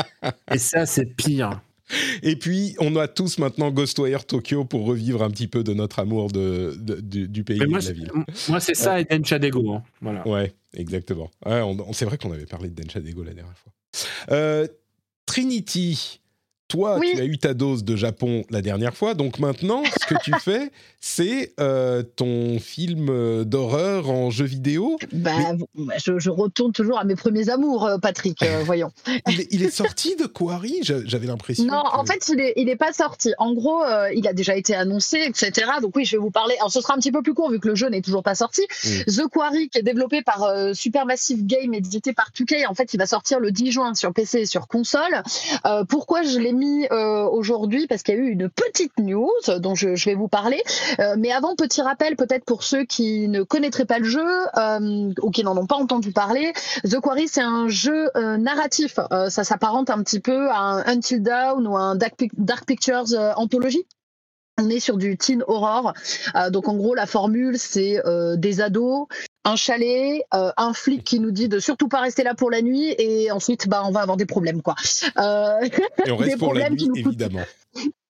[0.51, 1.61] et ça, c'est pire.
[2.23, 5.99] Et puis, on a tous maintenant Ghostwire Tokyo pour revivre un petit peu de notre
[5.99, 8.11] amour de, de- du, du pays et moi, de la ville.
[8.49, 9.71] moi, c'est ça et Denchadego.
[9.73, 9.83] Hein.
[10.01, 10.27] Voilà.
[10.27, 11.29] Ouais, exactement.
[11.45, 11.61] Ouais,
[11.93, 13.71] c'est vrai qu'on avait parlé de Denchadego la dernière fois.
[14.31, 14.67] Euh,
[15.25, 16.19] Trinity,
[16.67, 17.11] toi, Oui.
[17.13, 20.31] tu as eu ta dose de Japon la dernière fois, donc maintenant, ce que tu
[20.39, 24.97] fais, c'est euh, ton film euh, d'horreur en jeu vidéo.
[25.11, 25.31] Bah,
[26.03, 28.91] je, je retourne toujours à mes premiers amours, euh, Patrick, euh, voyons.
[29.29, 30.79] Il est, il est sorti de Quarry?
[30.81, 31.65] J'a- J'avais l'impression.
[31.65, 33.33] Non, que- en fait, il est, il est pas sorti.
[33.37, 35.67] En gros, euh, il a déjà été annoncé, etc.
[35.81, 36.55] Donc oui, je vais vous parler.
[36.59, 38.35] Alors, ce sera un petit peu plus court vu que le jeu n'est toujours pas
[38.35, 38.61] sorti.
[38.85, 39.11] Mm.
[39.11, 43.05] The Quarry, qui est développé par Supermassive Game, édité par 2K, en fait, il va
[43.05, 45.21] sortir le 10 juin sur PC et sur console.
[45.89, 49.75] Pourquoi je l'ai mis euh, aujourd'hui Parce qu'il y a eu une petite news dont
[49.75, 50.61] je, vais vous parler.
[50.99, 54.25] Euh, mais avant, petit rappel peut-être pour ceux qui ne connaîtraient pas le jeu
[54.57, 56.53] euh, ou qui n'en ont pas entendu parler.
[56.83, 58.99] The Quarry, c'est un jeu narratif.
[59.29, 63.85] Ça s'apparente un petit peu à un Until Dawn ou un Dark, Dark Pictures anthologie.
[64.61, 65.93] On est sur du teen horror.
[66.35, 69.07] Euh, donc en gros, la formule, c'est euh, des ados,
[69.45, 72.61] un chalet, euh, un flic qui nous dit de surtout pas rester là pour la
[72.61, 74.75] nuit, et ensuite, bah, on va avoir des problèmes, quoi.
[76.05, 77.45] Et on des reste pour la nuit, qui nous coûtent évidemment.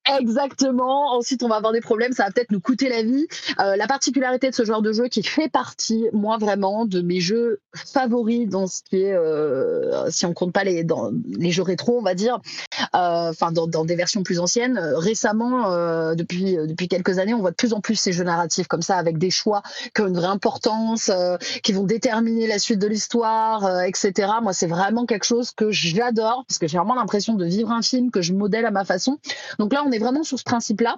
[0.06, 1.16] Exactement.
[1.16, 2.12] Ensuite, on va avoir des problèmes.
[2.12, 3.26] Ça va peut-être nous coûter la vie.
[3.60, 7.22] Euh, la particularité de ce genre de jeu, qui fait partie, moi vraiment, de mes
[7.22, 10.86] jeux favoris dans ce qui est, euh, si on compte pas les
[11.38, 12.40] les jeux rétro, on va dire,
[12.96, 14.78] euh, enfin dans, des versions plus anciennes.
[14.78, 18.82] Récemment, depuis depuis quelques années, on voit de plus en plus ces jeux narratifs comme
[18.82, 19.62] ça, avec des choix
[19.96, 21.10] qui ont une vraie importance,
[21.64, 24.34] qui vont déterminer la suite de l'histoire, etc.
[24.42, 27.82] Moi, c'est vraiment quelque chose que j'adore parce que j'ai vraiment l'impression de vivre un
[27.82, 29.18] film que je modèle à ma façon.
[29.60, 30.98] Donc là, on est vraiment sur ce principe-là.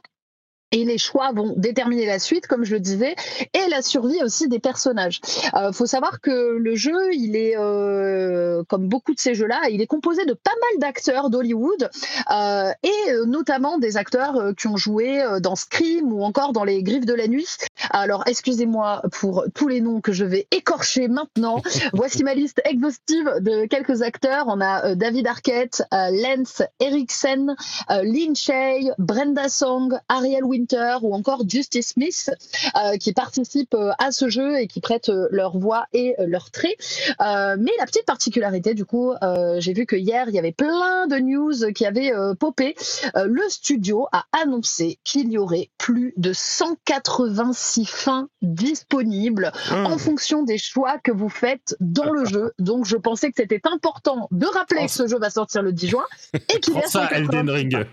[0.71, 3.15] Et les choix vont déterminer la suite, comme je le disais,
[3.53, 5.21] et la survie aussi des personnages.
[5.53, 9.81] Euh, faut savoir que le jeu, il est euh, comme beaucoup de ces jeux-là, il
[9.81, 11.89] est composé de pas mal d'acteurs d'Hollywood
[12.31, 17.05] euh, et notamment des acteurs qui ont joué dans Scream ou encore dans Les Griffes
[17.05, 17.47] de la Nuit.
[17.91, 21.61] Alors, excusez-moi pour tous les noms que je vais écorcher maintenant.
[21.93, 24.45] Voici ma liste exhaustive de quelques acteurs.
[24.47, 27.55] On a David Arquette, Lance Eriksen,
[27.89, 32.31] Lin Shay, Brenda Song, Ariel Winter ou encore Justice Smith
[32.75, 36.51] euh, qui participent euh, à ce jeu et qui prêtent euh, leur voix et leurs
[36.51, 36.77] traits.
[37.19, 39.13] Mais la petite particularité, du coup,
[39.57, 42.75] j'ai vu que hier, il y avait plein de news qui avaient popé.
[43.15, 49.83] Le studio a annoncé qu'il y aurait plus de 186 fins disponibles Ah.
[49.85, 52.53] en fonction des choix que vous faites dans le jeu.
[52.59, 55.87] Donc, je pensais que c'était important de rappeler que ce jeu va sortir le 10
[55.87, 57.85] juin et qu'il y a ça, 186 Elden Ring.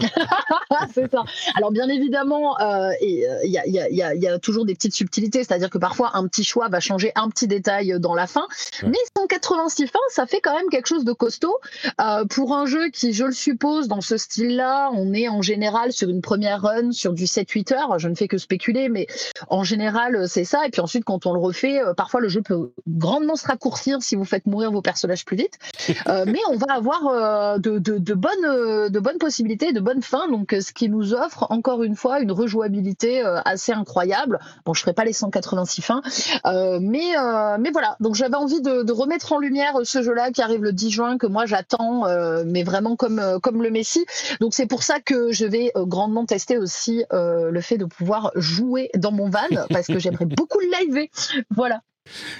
[0.94, 1.22] c'est ça.
[1.56, 5.44] Alors bien évidemment, euh, euh, il y, a, y y y toujours des petites subtilités,
[5.44, 8.46] c'est-à-dire que parfois un petit choix va changer un petit détail dans la fin,
[8.82, 8.88] Ouais.
[8.90, 11.56] mais 186 186 fins, ça fait quand même quelque chose de costaud.
[12.00, 15.92] Euh, pour un jeu qui, je le suppose, dans ce style-là, on est en général
[15.92, 17.98] sur une première run, sur du 7-8 heures.
[17.98, 19.06] Je ne fais que spéculer, mais
[19.48, 20.66] en général, c'est ça.
[20.66, 24.02] Et puis ensuite, quand on le refait, euh, parfois le jeu peut grandement se raccourcir
[24.02, 25.58] si vous faites mourir vos personnages plus vite.
[26.06, 30.02] Euh, mais on va avoir euh, de, de, de, bonnes, de bonnes possibilités, de bonnes
[30.02, 30.28] fins.
[30.28, 34.38] Donc, ce qui nous offre, encore une fois, une rejouabilité assez incroyable.
[34.64, 36.02] Bon, je ferai pas les 186 fins,
[36.44, 37.14] mais,
[37.58, 37.96] mais voilà.
[38.00, 41.18] Donc, j'avais envie de, de, remettre en lumière ce jeu-là qui arrive le 10 juin,
[41.18, 42.04] que moi j'attends,
[42.46, 44.06] mais vraiment comme, comme le Messi.
[44.40, 48.90] Donc, c'est pour ça que je vais grandement tester aussi le fait de pouvoir jouer
[48.96, 51.08] dans mon van, parce que j'aimerais beaucoup le live.
[51.50, 51.82] Voilà.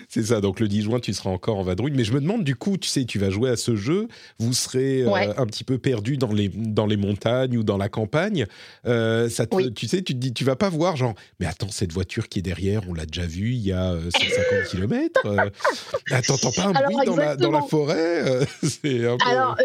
[0.08, 1.92] C'est ça, donc le 10 juin, tu seras encore en vadrouille.
[1.92, 4.08] Mais je me demande, du coup, tu sais, tu vas jouer à ce jeu,
[4.38, 7.88] vous serez euh, un petit peu perdu dans les, dans les montagnes ou dans la
[7.88, 8.46] campagne.
[8.86, 11.92] Euh, ça Tu sais, tu te dis, tu vas pas voir, genre, mais attends, cette
[11.92, 15.52] voiture qui est derrière, on l'a déjà vue il y a 150 euh, km.
[16.10, 18.46] attends, t'entends pas un bruit dans la, dans la, forêt
[19.26, 19.56] Alors,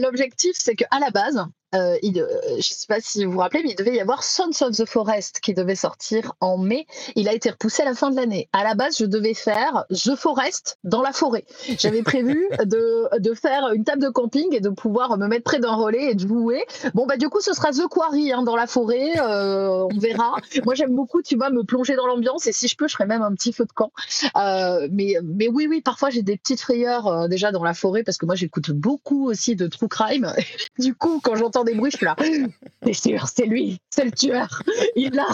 [0.00, 1.44] l'objectif, c'est qu'à la base,
[1.74, 4.00] euh, il, euh, je ne sais pas si vous vous rappelez, mais il devait y
[4.00, 6.86] avoir Sons of the Forest qui devait sortir en mai.
[7.16, 8.48] Il a été repoussé à la fin de l'année.
[8.52, 11.44] À la base, je devais faire The Forest dans la forêt.
[11.78, 15.58] J'avais prévu de, de, faire une table de camping et de pouvoir me mettre près
[15.58, 16.64] d'un relais et de jouer.
[16.94, 19.12] Bon, bah, du coup, ce sera The Quarry hein, dans la forêt.
[19.20, 20.36] Euh, on verra.
[20.64, 23.06] Moi, j'aime beaucoup, tu vois, me plonger dans l'ambiance et si je peux, je ferai
[23.06, 23.90] même un petit feu de camp.
[24.90, 28.26] mais, mais oui, oui, parfois, j'ai des petites frayeurs déjà dans la forêt parce que
[28.26, 30.32] moi, j'écoute beaucoup aussi de true crime.
[30.78, 32.16] du coup, quand j'entends des bruits, je suis là.
[32.84, 34.62] C'est sûr, c'est lui, c'est le tueur.
[34.94, 35.26] Il l'a.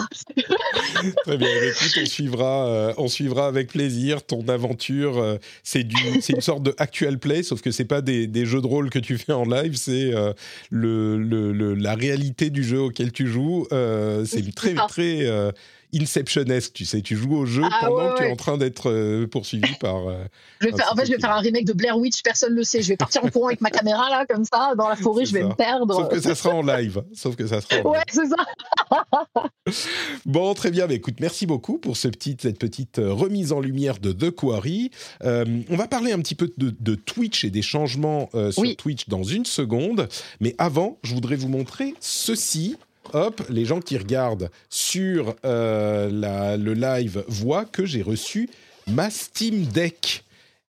[1.25, 1.49] Très bien.
[1.49, 5.17] Écoute, on suivra, euh, on suivra avec plaisir ton aventure.
[5.17, 8.45] Euh, c'est du, c'est une sorte de actual play, sauf que c'est pas des, des,
[8.45, 10.31] jeux de rôle que tu fais en live, c'est euh,
[10.69, 13.67] le, le, la réalité du jeu auquel tu joues.
[13.69, 15.51] c'est très, très
[15.93, 18.89] Inceptionesque, tu sais, tu joues au jeu ah, pendant que tu es en train d'être
[18.89, 20.07] euh, poursuivi par.
[20.07, 20.23] Euh,
[20.61, 22.57] je vais faire, en fait, je vais faire un remake de Blair Witch, personne ne
[22.57, 22.81] le sait.
[22.81, 25.33] Je vais partir en courant avec ma caméra là, comme ça, dans la forêt, je
[25.33, 25.93] vais me perdre.
[25.93, 27.03] Sauf que ça sera en live.
[27.13, 27.81] Sauf que ça sera.
[27.81, 29.45] En ouais, c'est ça.
[30.25, 30.87] bon, très bien.
[30.87, 34.31] Mais écoute, merci beaucoup pour ce petit, cette petite euh, remise en lumière de The
[34.31, 34.91] Quarry.
[35.23, 39.45] on va parler un petit peu de, Twitch et des changements sur Twitch dans une
[39.45, 40.07] seconde.
[40.39, 42.77] Mais avant, je voudrais vous montrer ceci
[43.13, 48.49] hop, les gens qui regardent sur euh, le live voient que j'ai reçu
[48.87, 50.23] ma Steam Deck.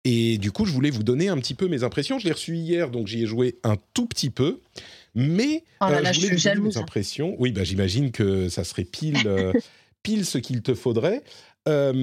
[0.03, 2.17] Et du coup, je voulais vous donner un petit peu mes impressions.
[2.17, 4.59] Je l'ai reçu hier, donc j'y ai joué un tout petit peu.
[5.13, 7.35] Mais oh euh, je voulais vous donner mes impressions.
[7.37, 9.53] Oui, bah, j'imagine que ça serait pile, euh,
[10.03, 11.21] pile ce qu'il te faudrait.
[11.67, 11.93] Euh...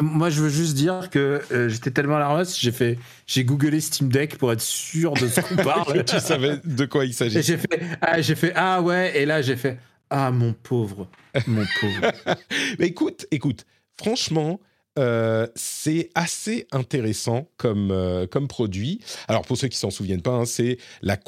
[0.00, 2.96] moi je veux juste dire que euh, j'étais tellement à la ramasse, j'ai fait,
[3.26, 6.04] j'ai googlé Steam Deck pour être sûr de ce qu'on parle.
[6.04, 7.42] tu savais de quoi il s'agit.
[7.42, 9.78] J'ai fait, ah, j'ai fait, ah ouais, et là j'ai fait,
[10.10, 11.08] ah mon pauvre,
[11.48, 12.12] mon pauvre.
[12.78, 13.64] Mais écoute, écoute,
[13.96, 14.60] franchement.
[14.96, 19.00] Euh, c'est assez intéressant comme, euh, comme produit.
[19.26, 21.18] Alors pour ceux qui s'en souviennent pas, hein, c'est la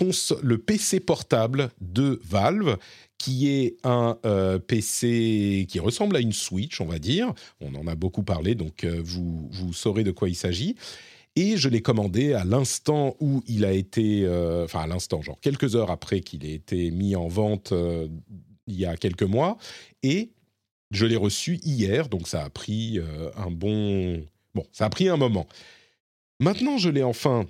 [0.43, 2.77] le PC portable de Valve
[3.19, 7.33] qui est un euh, PC qui ressemble à une Switch, on va dire.
[7.61, 10.77] On en a beaucoup parlé, donc euh, vous, vous saurez de quoi il s'agit.
[11.35, 15.39] Et je l'ai commandé à l'instant où il a été, euh, enfin à l'instant, genre
[15.41, 17.75] quelques heures après qu'il ait été mis en vente
[18.67, 19.59] il y a quelques mois.
[20.03, 20.31] Et
[20.91, 22.99] je l'ai reçu hier, donc ça a pris
[23.37, 24.25] un bon,
[24.55, 25.47] bon, ça a pris un moment.
[26.41, 27.47] Maintenant, je l'ai enfin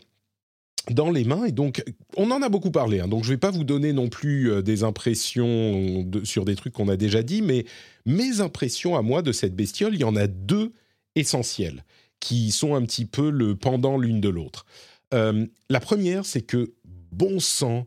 [0.91, 1.45] dans les mains.
[1.45, 1.83] Et donc,
[2.17, 3.01] on en a beaucoup parlé.
[3.01, 3.09] Hein.
[3.09, 6.73] donc, je ne vais pas vous donner non plus euh, des impressions sur des trucs
[6.73, 7.65] qu'on a déjà dit, mais
[8.05, 10.73] mes impressions à moi de cette bestiole, il y en a deux
[11.15, 11.85] essentielles
[12.21, 14.67] qui sont un petit peu le pendant l'une de l'autre.
[15.15, 16.75] Euh, la première, c'est que,
[17.13, 17.87] bon sang,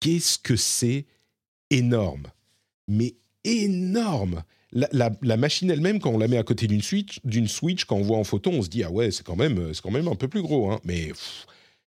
[0.00, 1.06] qu'est-ce que c'est
[1.70, 2.26] énorme
[2.88, 3.14] Mais
[3.44, 4.42] énorme
[4.72, 8.24] la, machine elle-même, quand on la met à côté d'une Switch, quand on voit en
[8.24, 10.42] photo, on se dit ah ouais, c'est quand même, c'est quand même un peu plus
[10.42, 10.80] gros, hein.
[10.84, 11.12] Mais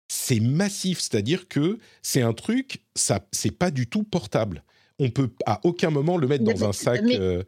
[0.08, 4.62] c'est massif, c'est-à-dire que c'est un truc, ça, c'est pas du tout portable.
[4.98, 7.02] On peut à aucun moment le mettre dans un sac.
[7.04, 7.42] Euh,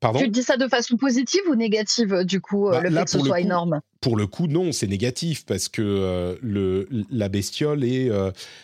[0.00, 3.04] pardon tu dis ça de façon positive ou négative, du coup, euh, bah, le fait
[3.04, 7.28] que ce soit énorme Pour le coup, non, c'est négatif parce que euh, le, la
[7.28, 8.10] bestiole est,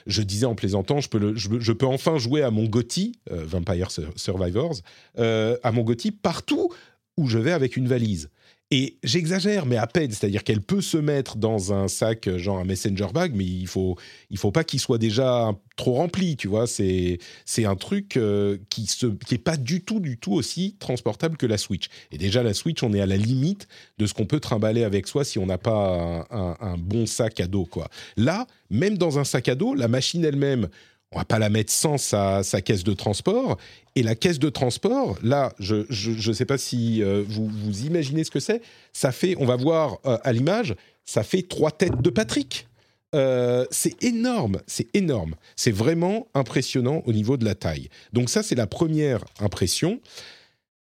[0.07, 4.77] je disais en plaisantant, je peux, je, peux enfin jouer à mon GOTY, Vampire Survivors,
[5.19, 6.71] à mon GOTY partout
[7.17, 8.31] où je vais avec une valise.
[8.75, 12.59] Et j'exagère, mais à peine, c'est-à-dire qu'elle peut se mettre dans un sac, euh, genre
[12.59, 13.99] un messenger bag, mais il faut,
[14.31, 16.67] il faut pas qu'il soit déjà trop rempli, tu vois.
[16.67, 17.19] C'est,
[17.59, 21.59] un truc euh, qui se, qui pas du tout, du tout aussi transportable que la
[21.59, 21.89] Switch.
[22.13, 23.69] Et déjà la Switch, on est à la limite
[23.99, 27.41] de ce qu'on peut trimballer avec soi si on n'a pas un, un, bon sac
[27.41, 27.91] à dos, quoi.
[28.17, 30.71] Là, même dans un sac à dos, la machine elle-même
[31.13, 33.59] on va pas la mettre sans sa, caisse de transport.
[33.95, 35.85] Et la caisse de transport, là, je
[36.29, 38.63] ne sais pas si euh, vous, vous imaginez ce que c'est.
[38.93, 40.75] Ça fait, on va voir euh, à l'image,
[41.05, 42.67] ça fait trois têtes de Patrick.
[43.15, 45.35] Euh, c'est énorme, c'est énorme.
[45.55, 47.91] C'est vraiment impressionnant au niveau de la taille.
[48.15, 50.01] Donc ça, c'est la première impression.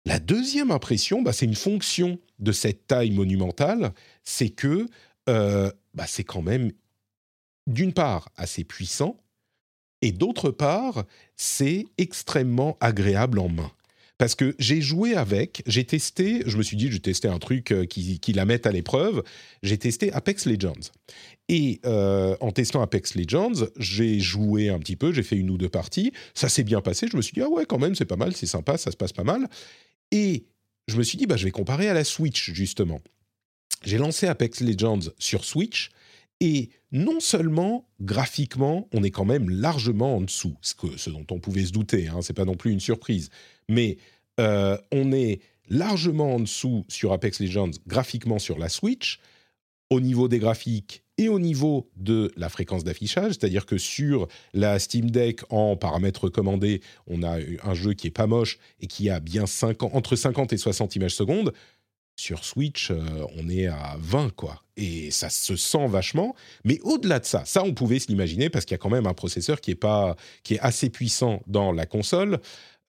[0.06, 4.88] La deuxième impression, bah, c'est une fonction de cette taille monumentale, c'est que
[5.26, 6.70] bah, c'est quand même,
[7.66, 9.18] d'une part, assez puissant,
[10.02, 11.04] et d'autre part,
[11.36, 13.70] c'est extrêmement agréable en main.
[14.18, 17.70] Parce que j'ai joué avec, j'ai testé, je me suis dit, je tester un truc
[17.70, 19.22] euh, qui, qui la mette à l'épreuve.
[19.62, 20.90] J'ai testé Apex Legends.
[21.48, 25.58] Et euh, en testant Apex Legends, j'ai joué un petit peu, j'ai fait une ou
[25.58, 26.12] deux parties.
[26.34, 27.08] Ça s'est bien passé.
[27.10, 28.96] Je me suis dit, ah ouais, quand même, c'est pas mal, c'est sympa, ça se
[28.96, 29.48] passe pas mal.
[30.12, 30.44] Et
[30.88, 33.02] je me suis dit, bah, je vais comparer à la Switch, justement.
[33.84, 35.90] J'ai lancé Apex Legends sur Switch.
[36.40, 41.26] Et non seulement graphiquement, on est quand même largement en dessous, ce, que, ce dont
[41.30, 43.30] on pouvait se douter, hein, c'est pas non plus une surprise,
[43.68, 43.96] mais
[44.38, 49.18] euh, on est largement en dessous sur Apex Legends graphiquement sur la Switch,
[49.90, 54.78] au niveau des graphiques et au niveau de la fréquence d'affichage, c'est-à-dire que sur la
[54.78, 59.08] Steam Deck en paramètres recommandés, on a un jeu qui est pas moche et qui
[59.08, 61.52] a bien 50, entre 50 et 60 images secondes.
[62.16, 64.62] Sur Switch, euh, on est à 20, quoi.
[64.78, 66.34] Et ça se sent vachement.
[66.64, 69.06] Mais au-delà de ça, ça, on pouvait se l'imaginer parce qu'il y a quand même
[69.06, 72.40] un processeur qui est, pas, qui est assez puissant dans la console,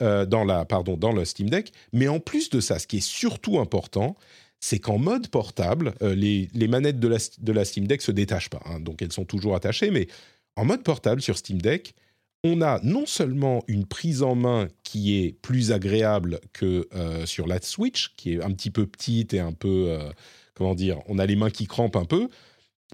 [0.02, 1.74] euh, dans, la, pardon, dans le Steam Deck.
[1.92, 4.16] Mais en plus de ça, ce qui est surtout important,
[4.62, 8.50] c'est qu'en mode portable, euh, les, manettes de la, de la, Steam Deck se détachent
[8.50, 8.62] pas.
[8.66, 9.92] Hein, donc elles sont toujours attachées.
[9.92, 10.08] Mais
[10.56, 11.94] en mode portable sur Steam Deck,
[12.44, 17.48] on a non seulement une prise en main qui est plus agréable que euh, sur
[17.48, 20.12] la Switch, qui est un petit peu petite et un peu, euh,
[20.54, 22.30] comment dire, on a les mains qui crampent un peu,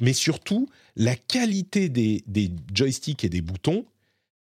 [0.01, 2.23] mais surtout la qualité des,
[2.73, 3.85] joysticks et des boutons,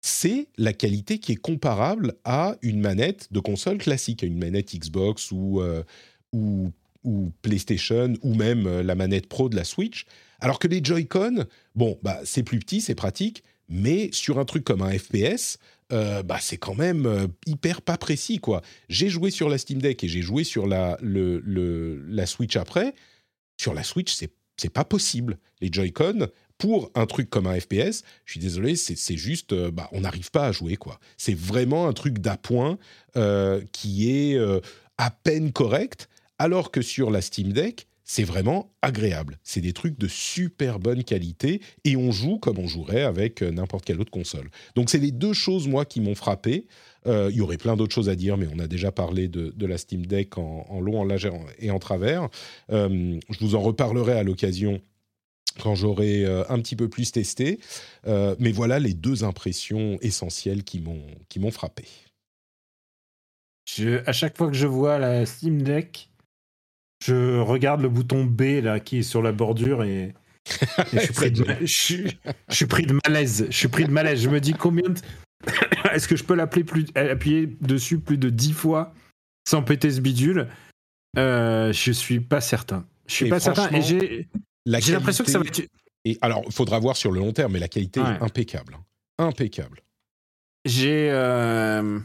[0.00, 4.74] c'est la qualité qui est comparable à une manette de console classique, à une manette
[4.74, 5.82] Xbox ou, euh,
[6.32, 6.72] ou,
[7.42, 10.06] PlayStation, ou même la manette Pro de la Switch.
[10.40, 11.46] Alors que les Joy-Con,
[11.76, 15.58] bon, bah, c'est plus petit, c'est pratique, mais sur un truc comme un FPS,
[15.92, 18.38] euh, bah, c'est quand même euh, hyper pas précis.
[18.38, 18.60] quoi.
[18.90, 20.98] J'ai joué sur la Steam Deck et j'ai joué sur la,
[22.26, 22.94] Switch après.
[23.58, 24.30] Sur la Switch, c'est,
[24.72, 25.38] pas possible.
[25.60, 26.28] Les Joy-Con,
[26.58, 30.30] pour un truc comme un FPS, je suis désolé, c'est, juste, euh, bah, on n'arrive
[30.30, 30.76] pas à jouer.
[30.76, 31.00] quoi.
[31.16, 32.78] C'est vraiment un truc d'appoint
[33.72, 34.38] qui est
[34.98, 36.08] à peine correct,
[36.38, 39.38] alors que sur la Steam Deck, c'est vraiment agréable.
[39.42, 43.50] C'est des trucs de super bonne qualité et on joue comme on jouerait avec euh,
[43.50, 44.50] n'importe quelle autre console.
[44.74, 46.66] Donc c'est les deux choses, moi, qui m'ont frappé.
[47.06, 49.66] Euh, il y aurait plein d'autres choses à dire, mais on a déjà parlé de,
[49.66, 52.28] la Steam Deck en, long, en large et en travers.
[52.70, 54.80] Euh, je vous en reparlerai à l'occasion
[55.60, 57.60] quand j'aurai un petit peu plus testé.
[58.06, 61.84] Mais voilà les deux impressions essentielles qui m'ont, frappé.
[64.06, 66.11] À chaque fois que je vois la Steam Deck,
[67.04, 70.14] je regarde le bouton B là qui est sur la bordure et, et
[70.92, 72.18] je, suis pris de, je, suis,
[72.48, 73.46] je, suis pris de, malaise.
[73.50, 74.22] Je suis pris de malaise.
[74.22, 75.00] Je me dis combien de...
[75.92, 78.94] Est-ce que je peux l'appeler plus, appuyer dessus plus de 10 fois
[79.48, 80.48] sans péter ce bidule?
[81.18, 82.86] Euh, Je suis pas certain.
[83.06, 83.70] Je suis Et pas certain.
[83.70, 84.28] Et j'ai
[84.66, 85.62] j'ai l'impression que ça va être.
[86.04, 88.06] Et alors, il faudra voir sur le long terme, mais la qualité ouais.
[88.06, 88.78] est impeccable.
[89.18, 89.82] Impeccable.
[90.64, 91.10] J'ai.
[91.10, 91.98] Euh...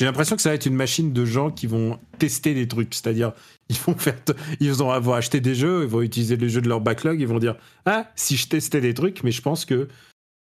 [0.00, 2.94] J'ai l'impression que ça va être une machine de gens qui vont tester des trucs,
[2.94, 3.32] c'est-à-dire
[3.68, 4.16] ils vont faire,
[4.58, 7.26] ils vont avoir acheté des jeux, ils vont utiliser les jeux de leur backlog, ils
[7.26, 9.88] vont dire ah si je testais des trucs, mais je pense que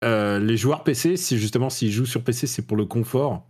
[0.04, 3.46] euh, les joueurs PC, si justement s'ils jouent sur PC, c'est pour le confort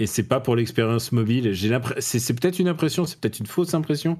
[0.00, 1.52] et c'est pas pour l'expérience mobile.
[1.52, 4.18] J'ai c'est, c'est peut-être une impression, c'est peut-être une fausse impression,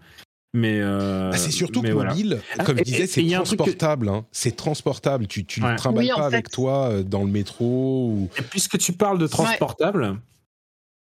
[0.53, 2.11] mais euh, bah c'est surtout mais que voilà.
[2.11, 4.11] mobile, comme Ah, je disais, c'est que- transportable.
[4.11, 4.27] hein.
[4.31, 5.27] C'est transportable.
[5.27, 5.71] Tu, tu Ouais.
[5.71, 6.37] le trimbales Oui, pas fait.
[6.37, 8.11] avec toi euh, dans le métro.
[8.11, 8.29] Ou...
[8.39, 10.17] Et puisque tu parles de transportable,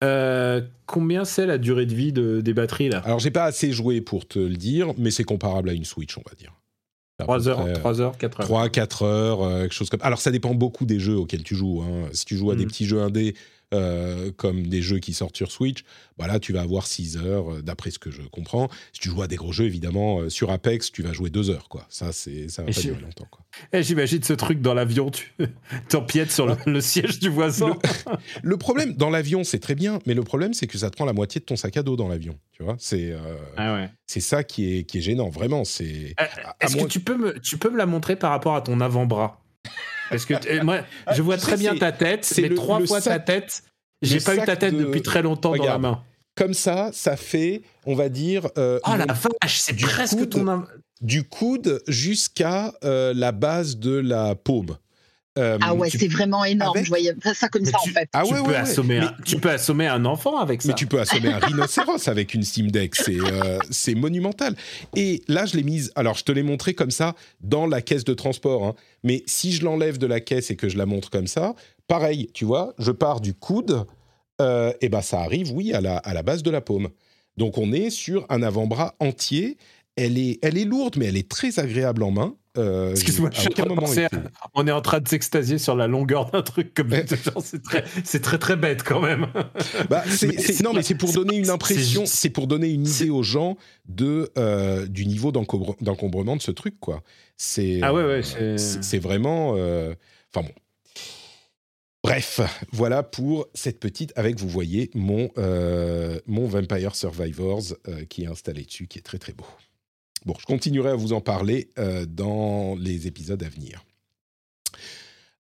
[0.02, 3.02] euh, combien c'est la durée de vie de, des batteries là?
[3.04, 6.16] Alors, j'ai pas assez joué pour te le dire, mais c'est comparable à une Switch,
[6.18, 6.52] on va dire.
[7.18, 8.46] À peu 3 heures, près, 3 heures, 4 heures.
[8.46, 10.00] 3, 4 heures, euh, quelque chose comme.
[10.02, 11.82] Alors, ça dépend beaucoup des jeux auxquels tu joues.
[11.82, 12.08] hein.
[12.12, 12.68] Si tu joues à des Mm.
[12.68, 13.34] petits jeux indés,
[13.72, 15.84] euh, comme des jeux qui sortent sur Switch,
[16.18, 18.68] bah là, tu vas avoir 6 heures, euh, d'après ce que je comprends.
[18.92, 21.50] Si tu joues à des gros jeux, évidemment, euh, sur Apex, tu vas jouer 2
[21.50, 21.86] heures, quoi.
[21.88, 23.44] Ça, c'est, ça va Et pas durer longtemps, quoi.
[23.72, 25.32] Eh, J'imagine ce truc dans l'avion, tu
[25.88, 27.76] t'empiètes sur le, le siège du voisin.
[28.42, 31.04] Le problème, dans l'avion, c'est très bien, mais le problème, c'est que ça te prend
[31.04, 32.38] la moitié de ton sac à dos dans l'avion.
[32.52, 33.88] Tu vois, c'est, euh, Ah ouais.
[34.06, 35.64] c'est ça qui est, qui est gênant, vraiment.
[35.64, 36.14] C'est.
[36.20, 36.24] Euh,
[36.60, 38.80] Est-ce moins- que tu peux, me, tu peux me la montrer par rapport à ton
[38.80, 39.38] avant-bras?
[40.12, 40.80] Parce que euh, moi,
[41.12, 43.62] je vois Tu très sais, bien ta tête, c'est trois le fois sac- ta tête.
[44.02, 46.02] J'ai pas eu ta tête de- depuis très longtemps dans la main.
[46.34, 50.30] Comme ça, ça fait, on va dire, euh, Oh la vache, c'est du presque coude.
[50.30, 50.64] ton.
[51.02, 54.76] du coude jusqu'à euh, la base de la paume.
[55.38, 56.76] Euh, Ah ouais, c'est vraiment énorme.
[56.76, 58.08] avec- Je voyais pas ça comme Mais ça tu- en fait.
[58.12, 58.56] Ah tu, ouais, peux ouais, ouais.
[58.56, 60.68] assommer Mais- un, tu peux assommer un enfant avec ça.
[60.68, 64.54] Mais tu peux assommer un rhinocéros avec une Steam Deck, c'est euh, c'est monumental.
[64.94, 68.04] Et là, je l'ai mise, alors je te l'ai montré comme ça dans la caisse
[68.04, 68.74] de transport, hein.
[69.04, 71.54] mais si je l'enlève de la caisse et que je la montre comme ça,
[71.88, 73.86] pareil, tu vois, je pars du coude,
[74.42, 76.88] euh, et ben ça arrive, oui, à la, à la base de la paume.
[77.38, 79.56] Donc on est sur un avant-bras entier.
[79.96, 82.34] Elle est, elle est lourde, mais elle est très agréable en main.
[82.58, 84.08] Euh, Excuse-moi, je suis moment été-
[84.54, 87.82] on est en train de s'extasier sur la longueur d'un truc comme genre, c'est très,
[88.04, 89.26] c'est très très bête quand même.
[89.88, 93.08] Bah, c'est- Mais non, mais c'est pour donner une impression, c'est pour donner une idée
[93.10, 93.56] aux gens
[93.88, 97.02] de euh, du niveau d'encombre- d'encombrement de ce truc, quoi.
[97.38, 98.22] C'est Ah ouais, euh, ouais,
[98.58, 99.54] c'est- c'est vraiment.
[99.56, 99.94] euh,
[100.34, 100.52] Enfin bon.
[102.04, 102.40] Bref,
[102.72, 104.12] voilà pour cette petite.
[104.16, 109.02] Avec, vous voyez, mon, euh, mon Vampire Survivors euh, qui est installé dessus, qui est
[109.02, 109.46] très très beau.
[110.24, 113.84] Bon, je continuerai à vous en parler euh, dans les épisodes à venir.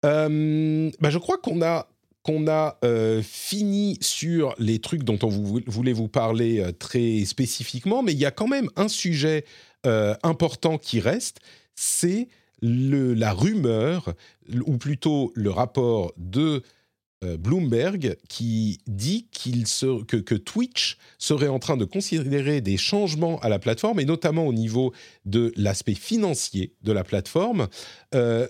[0.05, 1.86] Euh, bah, je crois qu'on a
[2.23, 8.02] qu'on a euh, fini sur les trucs dont on voulait vous parler euh, très spécifiquement,
[8.02, 9.44] mais il y a quand même un sujet
[10.23, 11.39] important qui reste,
[11.74, 12.28] c'est
[12.61, 14.12] la rumeur,
[14.66, 16.62] ou plutôt le rapport de
[17.23, 24.01] Bloomberg qui dit que, Twitch serait en train de considérer des changements à la plateforme,
[24.01, 24.93] et notamment au niveau
[25.27, 27.69] de l'aspect financier de la plateforme,
[28.15, 28.49] euh,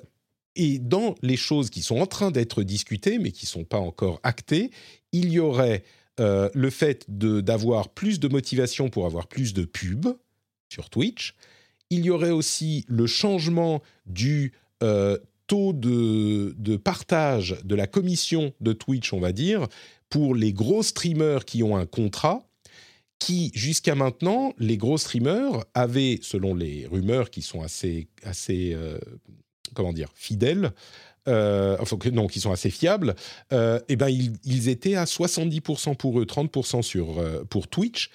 [0.57, 3.79] et dans les choses qui sont en train d'être discutées, mais qui ne sont pas
[3.79, 4.71] encore actées,
[5.13, 5.85] il y aurait
[6.19, 10.17] euh, le fait d'avoir plus de motivation pour avoir plus de pubs
[10.69, 11.35] sur Twitch.
[11.89, 14.53] Il y aurait aussi le changement du
[14.83, 15.19] euh,
[15.51, 19.67] taux de, de partage de la commission de Twitch, on va dire,
[20.09, 22.45] pour les gros streamers qui ont un contrat
[23.19, 29.01] qui, jusqu'à maintenant, les gros streamers avaient, selon les rumeurs qui sont assez, assez euh,
[29.75, 30.71] comment dire, fidèles,
[31.27, 33.17] euh, enfin, non, qui sont assez fiables,
[33.53, 38.11] euh, eh ben, ils, ils étaient à 70% pour eux, 30% sur, pour Twitch,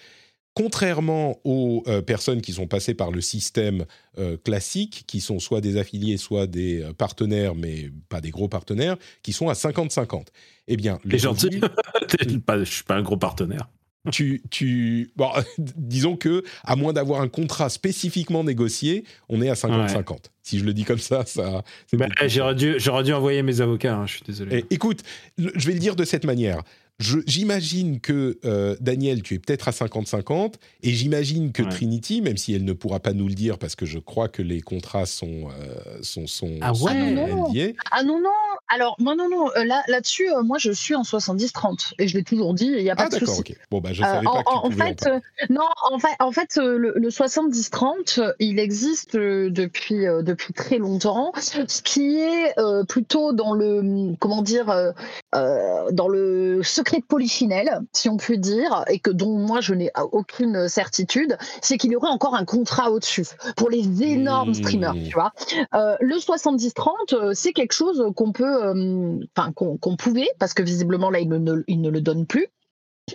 [0.56, 3.86] contrairement aux euh, personnes qui sont passées par le système
[4.18, 8.48] euh, classique, qui sont soit des affiliés, soit des euh, partenaires, mais pas des gros
[8.48, 10.28] partenaires, qui sont à 50-50.
[10.68, 11.62] Eh bien, le T'es gentil.
[12.20, 13.68] je suis pas un gros partenaire.
[14.12, 19.56] tu, tu, bon, disons que à moins d'avoir un contrat spécifiquement négocié, on est à
[19.56, 20.18] 50-50.
[20.42, 21.64] Si je le dis comme ça, ça.
[21.92, 22.28] Bah, beaucoup.
[22.30, 23.96] J'aurais dû, j'aurais dû envoyer mes avocats.
[23.96, 24.60] hein, je suis désolé.
[24.60, 25.02] Et écoute,
[25.38, 26.62] le- je vais le dire de cette manière.
[26.98, 31.70] Je- J'imagine que euh, Daniel, tu es peut-être à 50-50, et j'imagine que Ouais.
[31.70, 34.42] Trinity, même si elle ne pourra pas nous le dire parce que je crois que
[34.42, 36.92] les contrats sont euh, sont, sont, Ah sont ouais.
[36.96, 37.52] Ah non.
[37.92, 38.30] Ah non, non,
[38.68, 42.18] alors, non, non, non, euh, là, là-dessus, euh, moi, je suis en 70-30, et je
[42.18, 43.54] l'ai toujours dit, il n'y a pas Ah de d'accord, souci.
[43.54, 43.58] ok.
[43.72, 45.20] Bon bah je Euh, savais en, pas en- en fait, euh,
[45.50, 50.22] non, en fait, en fait, euh, le, le 70-30, euh, il existe euh, depuis euh,
[50.22, 54.92] depuis très longtemps, ce qui est euh, plutôt dans le comment dire euh,
[55.36, 59.74] euh, dans le secret de polichinelle, si on peut dire, et que dont moi je
[59.74, 63.26] n'ai aucune certitude, c'est qu'il y aurait encore un contrat au-dessus
[63.56, 64.54] pour les énormes Mmh.
[64.56, 65.32] streamers, tu vois.
[65.74, 70.64] Euh, le 70-30, euh, c'est quelque chose qu'on peut, euh, enfin qu'on pouvait, parce que
[70.64, 72.48] visiblement là, il ne, ne- il ne le donne plus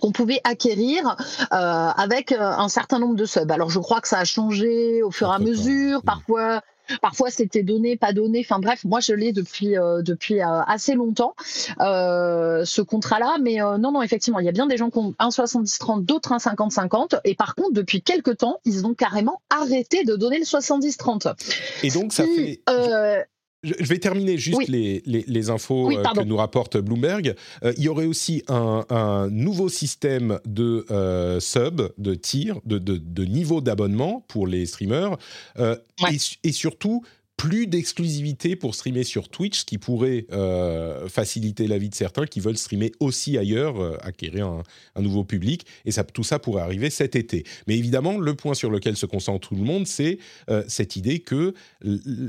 [0.00, 1.16] qu'on pouvait acquérir
[1.52, 3.50] euh, avec euh, un certain nombre de subs.
[3.50, 6.02] Alors je crois que ça a changé au fur et à mesure.
[6.04, 6.60] Parfois,
[7.02, 8.44] parfois c'était donné, pas donné.
[8.48, 11.34] Enfin bref, moi je l'ai depuis euh, depuis euh, assez longtemps
[11.80, 13.38] euh, ce contrat-là.
[13.42, 16.30] Mais non, non, effectivement, il y a bien des gens qui ont un 70-30, d'autres
[16.32, 17.18] un 50-50.
[17.24, 21.34] Et par contre, depuis quelques temps, ils ont carrément arrêté de donner le 70-30.
[21.82, 22.60] Et donc ça fait
[23.62, 24.64] Je vais terminer juste Oui.
[24.68, 27.34] les, les, les infos Oui, euh, que nous rapporte Bloomberg.
[27.62, 32.78] Euh, il y aurait aussi un, un nouveau système de euh, sub, de tir, de,
[32.78, 35.18] de, de niveau d'abonnement pour les streamers.
[35.58, 36.14] Euh, Ouais.
[36.14, 37.04] et, su- et surtout,
[37.40, 42.26] plus d'exclusivité pour streamer sur Twitch, ce qui pourrait euh, faciliter la vie de certains
[42.26, 44.62] qui veulent streamer aussi ailleurs, euh, acquérir un,
[45.00, 45.64] nouveau public.
[45.86, 47.44] Et ça, tout ça pourrait arriver cet été.
[47.66, 50.18] Mais évidemment, le point sur lequel se concentre tout le monde, c'est
[50.50, 51.54] euh, cette idée que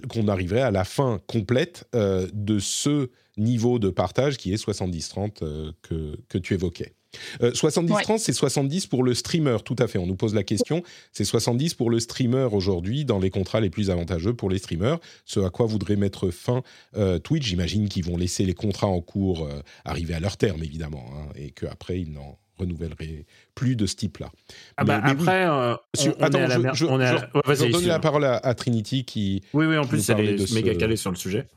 [0.08, 5.72] qu'on arriverait à la fin complète de ce niveau de partage qui est 70-30 euh,
[5.82, 6.94] que, que tu évoquais.
[7.42, 9.98] Euh, 70-30, c'est 70 pour le streamer, tout à fait.
[10.00, 10.82] On nous pose la question.
[11.12, 15.00] C'est 70 pour le streamer aujourd'hui dans les contrats les plus avantageux pour les streamers.
[15.26, 16.64] Ce à quoi voudrait mettre fin
[16.96, 17.46] euh, Twitch?
[17.48, 21.30] J'imagine qu'ils vont laisser les contrats en cours euh, arriver à leur terme, évidemment, hein,
[21.36, 23.26] et qu'après, ils n'en renouvelleraient
[23.56, 24.32] plus de ce type-là.
[24.78, 25.22] Ah bah, Mais- mais oui.
[25.24, 27.18] après, euh, on, Sur- on attends, est à la je- mer- je- on est à-
[27.18, 29.90] je- ouais, Je vas-y, redonne la parole à, à Trinity qui, Oui, oui, en qui
[29.90, 31.48] plus, elle parlait est de méga ce- calée sur le sujet.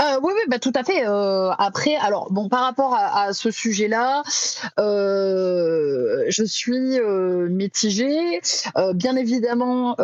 [0.00, 1.06] Euh, oui, oui, bah, tout à fait.
[1.06, 4.22] Euh, après, alors, bon, par rapport à, ce sujet-là,
[4.78, 6.98] euh, je suis
[7.50, 8.40] mitigée.
[8.94, 9.94] bien évidemment,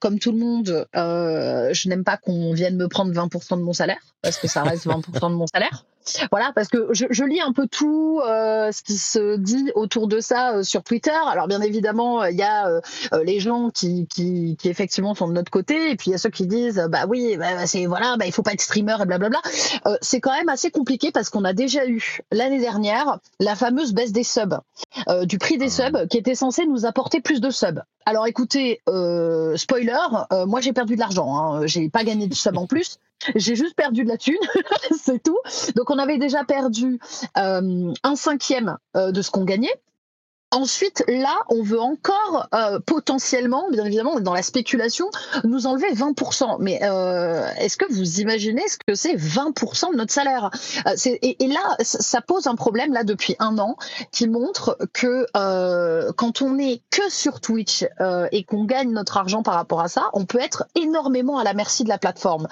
[0.00, 4.00] comme tout le monde, je n'aime pas qu'on vienne me prendre 20% de mon salaire,
[4.22, 5.84] parce que ça reste 20% de mon salaire.
[6.30, 10.62] Voilà, parce que je, lis un peu tout ce qui se dit autour de ça
[10.62, 11.12] sur Twitter.
[11.30, 12.80] Alors, bien évidemment, il y a
[13.22, 16.30] les gens qui, qui, effectivement sont de notre côté, et puis il y a ceux
[16.30, 19.40] qui disent, bah oui, bah, c'est voilà, bah, il faut pas être streamer et blablabla.
[19.86, 23.92] Euh, c'est quand même assez compliqué parce qu'on a déjà eu l'année dernière la fameuse
[23.92, 24.60] baisse des subs,
[25.08, 27.82] euh, du prix des ah subs, qui était censé nous apporter plus de subs.
[28.06, 29.96] Alors écoutez, euh, spoiler,
[30.46, 31.66] moi j'ai perdu de l'argent, hein.
[31.66, 32.98] j'ai pas gagné de subs en plus.
[33.34, 34.38] J'ai juste perdu de la thune,
[35.02, 35.38] c'est tout.
[35.76, 36.98] Donc on avait déjà perdu
[37.34, 39.74] un cinquième de ce qu'on gagnait.
[40.52, 45.08] Ensuite, là, on veut encore euh, potentiellement, bien évidemment, dans la spéculation,
[45.44, 46.56] nous enlever 20%.
[46.58, 50.50] Mais euh, est-ce que vous imaginez ce que c'est 20% de notre salaire?
[50.88, 53.76] Euh, et, et, là, ça pose un problème là depuis un an
[54.10, 55.24] qui montre que
[56.12, 57.84] quand on est que sur Twitch
[58.32, 61.54] et qu'on gagne notre argent par rapport à ça, on peut être énormément à la
[61.54, 62.48] merci de la plateforme.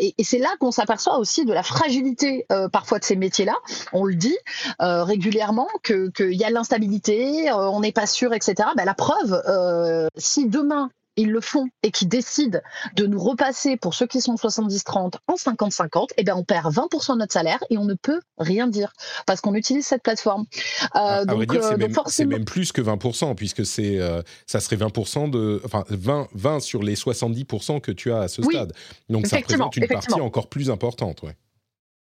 [0.00, 3.54] et, et c'est là qu'on s'aperçoit aussi de la fragilité parfois de ces métiers-là.
[3.92, 4.36] On le dit
[4.80, 8.68] régulièrement qu'il y a l'instabilité euh, on n'est pas sûr, etc.
[8.76, 12.58] Ben, la preuve, euh, si demain ils le font et qui décident
[12.96, 17.12] de nous repasser pour ceux qui sont 70-30 en 50-50, eh bien on perd 20%
[17.12, 18.92] de notre salaire et on ne peut rien dire
[19.24, 20.44] parce qu'on utilise cette plateforme.
[20.96, 21.56] Euh, donc,
[22.08, 24.00] c'est même, plus que 20% puisque c'est
[24.46, 28.42] ça serait 20% de enfin 20, 20 sur les 70% que tu as à ce
[28.42, 28.72] stade.
[29.08, 31.36] Donc ça représente une partie encore plus importante, ouais.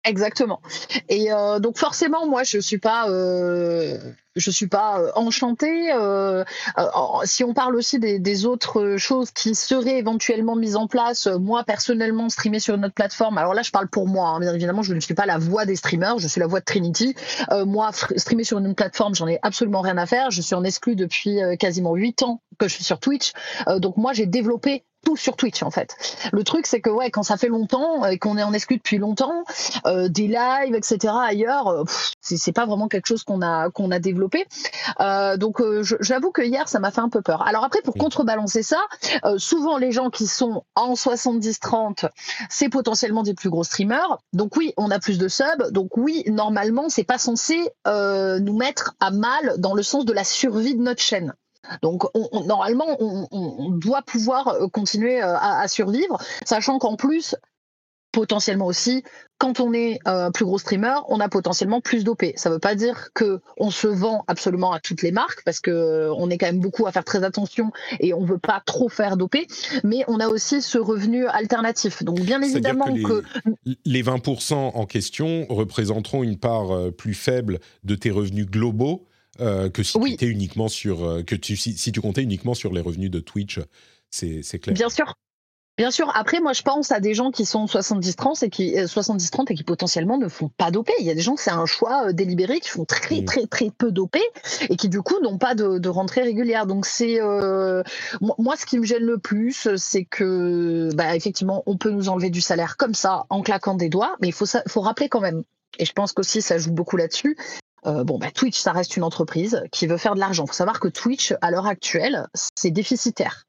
[0.05, 0.61] Exactement.
[1.09, 3.97] Et euh, donc forcément, moi, je suis pas, euh,
[4.35, 5.91] je suis pas euh, enchantée.
[5.93, 6.43] Euh,
[6.77, 6.83] euh,
[7.23, 11.63] si on parle aussi des, des, autres choses qui seraient éventuellement mises en place, moi
[11.63, 13.37] personnellement, streamer sur notre plateforme.
[13.37, 14.29] Alors là, je parle pour moi.
[14.29, 16.59] Hein, bien évidemment, je ne suis pas la voix des streamers, je suis la voix
[16.59, 17.15] de Trinity.
[17.65, 20.31] moi, streamer sur une plateforme, j'en ai absolument rien à faire.
[20.31, 23.33] Je suis en exclu depuis quasiment huit ans que je suis sur Twitch.
[23.77, 25.95] donc moi, j'ai développé tout sur Twitch en fait.
[26.31, 28.97] Le truc c'est que ouais quand ça fait longtemps et qu'on est en exclu depuis
[28.97, 29.43] longtemps,
[29.85, 31.83] euh, des lives etc ailleurs, euh,
[32.21, 34.45] c'est pas vraiment quelque chose qu'on a qu'on a développé.
[34.99, 37.45] Euh, donc euh, j'avoue que hier ça m'a fait un peu peur.
[37.47, 38.81] Alors après pour contrebalancer ça,
[39.25, 42.09] euh, souvent les gens qui sont en 70-30,
[42.49, 44.17] c'est potentiellement des plus gros streamers.
[44.33, 45.71] Donc oui on a plus de subs.
[45.71, 50.23] Donc oui normalement c'est pas censé nous mettre à mal dans le sens de la
[50.23, 51.33] survie de notre chaîne.
[51.81, 52.03] Donc
[52.45, 57.35] normalement, on, doit pouvoir euh, continuer euh, à, survivre, sachant qu'en plus,
[58.11, 59.03] potentiellement aussi,
[59.37, 62.25] quand on est un euh, plus gros streamer, on a potentiellement plus d'OP.
[62.35, 65.59] Ça ne veut pas dire que on se vend absolument à toutes les marques, parce
[65.59, 68.89] que on est quand même beaucoup à faire très attention et on veut pas trop
[68.89, 69.37] faire d'OP,
[69.83, 72.03] mais on a aussi ce revenu alternatif.
[72.03, 73.23] Donc bien évidemment que,
[73.85, 79.08] les 20% en question représenteront une part plus faible de tes revenus globaux
[79.41, 82.81] euh, que si tu uniquement sur euh, que tu si, tu comptais uniquement sur les
[82.81, 83.59] revenus de Twitch,
[84.09, 84.73] c'est clair.
[84.73, 85.13] Bien sûr.
[85.77, 86.11] Bien sûr.
[86.13, 89.55] Après, moi, je pense à des gens qui sont 70-30 et qui 70-30 euh, et
[89.55, 90.89] qui potentiellement ne font pas d'OP.
[90.99, 93.25] Il y a des gens, c'est un choix délibéré, qui font très, mm.
[93.25, 94.17] très, très peu d'OP
[94.69, 96.65] et qui, du coup, n'ont pas de, rentrée régulière.
[96.65, 97.19] Donc, c'est
[98.19, 102.29] moi, ce qui me gêne le plus, c'est que, bah, effectivement, on peut nous enlever
[102.29, 105.43] du salaire comme ça en claquant des doigts, mais il faut, faut rappeler quand même
[105.77, 107.37] et je pense qu'aussi ça joue beaucoup là-dessus,
[107.85, 110.45] euh, bon, bah, Twitch, ça reste une entreprise qui veut faire de l'argent.
[110.45, 113.45] Il faut savoir que Twitch, à l'heure actuelle, c'est déficitaire.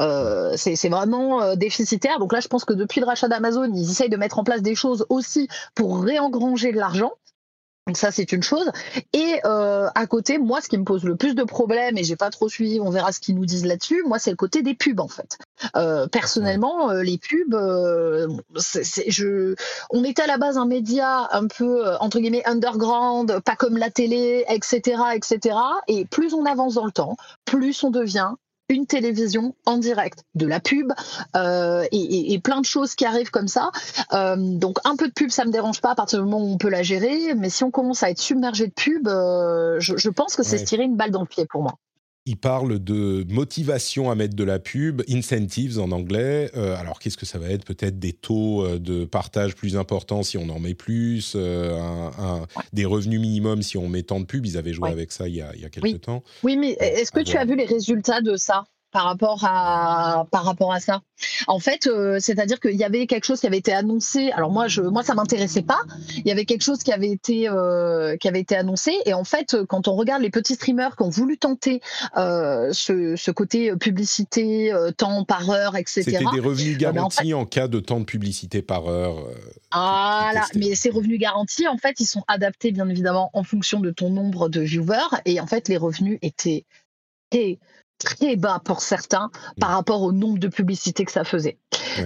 [0.00, 2.18] Euh, c'est vraiment euh, déficitaire.
[2.18, 4.62] Donc là, je pense que depuis le rachat d'Amazon, ils essayent de mettre en place
[4.62, 7.12] des choses aussi pour réengranger de l'argent.
[7.92, 8.70] Donc ça, c'est une chose.
[9.12, 12.16] Et euh, à côté, moi, ce qui me pose le plus de problèmes, et j'ai
[12.16, 14.72] pas trop suivi, on verra ce qu'ils nous disent là-dessus, moi, c'est le côté des
[14.72, 15.36] pubs, en fait.
[15.76, 19.54] Euh, personnellement, euh, les pubs, euh, c'est, je,
[19.90, 23.90] on était à la base un média un peu, entre guillemets, underground, pas comme la
[23.90, 25.54] télé, etc., etc.
[25.86, 28.30] Et plus on avance dans le temps, plus on devient
[28.72, 30.92] une télévision en direct, de la pub
[31.36, 33.70] euh, et, plein de choses qui arrivent comme ça.
[34.12, 36.52] Euh, donc un peu de pub, ça me dérange pas à partir du moment où
[36.52, 40.08] on peut la gérer, mais si on commence à être submergé de pub, euh, je,
[40.08, 41.74] pense que c'est se tirer une balle dans le pied pour moi
[42.24, 46.50] il parle de motivation à mettre de la pub, incentives en anglais.
[46.56, 47.64] Euh, alors qu'est-ce que ça va être?
[47.64, 51.80] Peut-être des taux euh, de partage plus importants si on en met plus, euh,
[52.72, 54.46] des revenus minimums si on met tant de pubs.
[54.46, 56.22] Ils avaient joué avec ça il y a, il y a quelques temps.
[56.44, 58.64] Oui, mais est-ce que tu as vu les résultats de ça?
[58.92, 61.00] Par rapport à par rapport à ça.
[61.48, 64.30] En fait, euh, c'est-à-dire qu'il y avait quelque chose qui avait été annoncé.
[64.32, 65.80] Alors moi, je moi ça m'intéressait pas.
[66.16, 69.24] Il y avait quelque chose qui avait été euh, qui avait été annoncé et en
[69.24, 71.80] fait, quand on regarde les petits streamers qui ont voulu tenter
[72.16, 76.02] euh, ce, ce, côté publicité, temps par heure, etc.
[76.02, 79.26] C'était des revenus garantis en, cas de temps de publicité par heure.
[79.72, 83.90] voilà, mais ces revenus garantis, en fait, ils sont adaptés bien évidemment en fonction de
[83.90, 86.66] ton nombre de viewers et en fait, les revenus étaient
[88.02, 89.30] très bas pour certains
[89.60, 89.74] par mm.
[89.74, 91.58] rapport au nombre de publicités que ça faisait.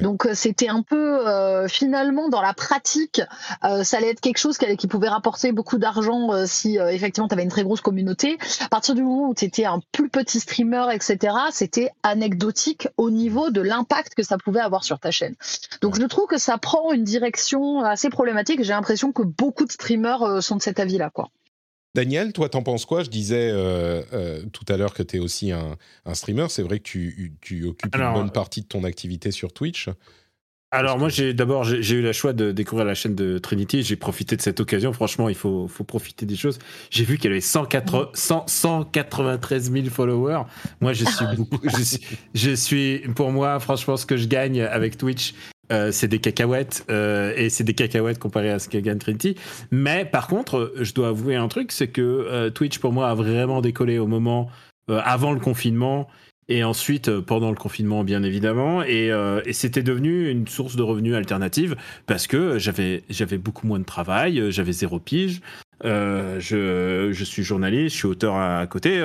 [0.02, 3.20] Donc euh, c'était un peu euh, finalement dans la pratique,
[3.64, 7.34] euh, ça allait être quelque chose qui, qui pouvait rapporter beaucoup d'argent si effectivement tu
[7.34, 8.38] avais une très grosse communauté.
[8.60, 13.10] À partir du moment où tu étais un plus petit streamer, etc., c'était anecdotique au
[13.10, 15.34] niveau de l'impact que ça pouvait avoir sur ta chaîne.
[15.80, 18.62] Donc je trouve que ça prend une direction assez problématique.
[18.62, 21.28] J'ai l'impression que beaucoup de streamers sont de cet avis-là, quoi.
[21.96, 23.02] Daniel, toi, t'en penses quoi?
[23.02, 25.78] Je disais euh, euh, tout à l'heure que tu es aussi un,
[26.12, 26.44] streamer.
[26.50, 29.88] C'est vrai que tu, occupes une bonne partie de ton activité sur Twitch.
[30.72, 33.82] Alors moi, j'ai d'abord j'ai eu la choix de découvrir la chaîne de Trinity.
[33.82, 34.92] J'ai profité de cette occasion.
[34.92, 36.58] Franchement, il faut, faut profiter des choses.
[36.90, 40.42] J'ai vu qu'elle avait 104, 193 000 followers.
[40.82, 41.60] Moi, je suis beaucoup.
[41.64, 42.00] je, suis,
[42.34, 45.32] je suis, pour moi, franchement, ce que je gagne avec Twitch,
[45.72, 49.36] euh, c'est des cacahuètes euh, et c'est des cacahuètes comparé à ce que gagne Trinity.
[49.70, 53.14] Mais par contre, je dois avouer un truc, c'est que euh, Twitch pour moi a
[53.14, 54.48] vraiment décollé au moment
[54.88, 56.06] avant le confinement
[56.48, 59.10] et ensuite pendant le confinement bien évidemment et,
[59.50, 61.74] c'était devenu une source de revenus alternative
[62.06, 65.40] parce que j'avais j'avais beaucoup moins de travail, j'avais zéro pige.
[65.82, 69.02] je, je, suis journaliste, je suis auteur à, côté.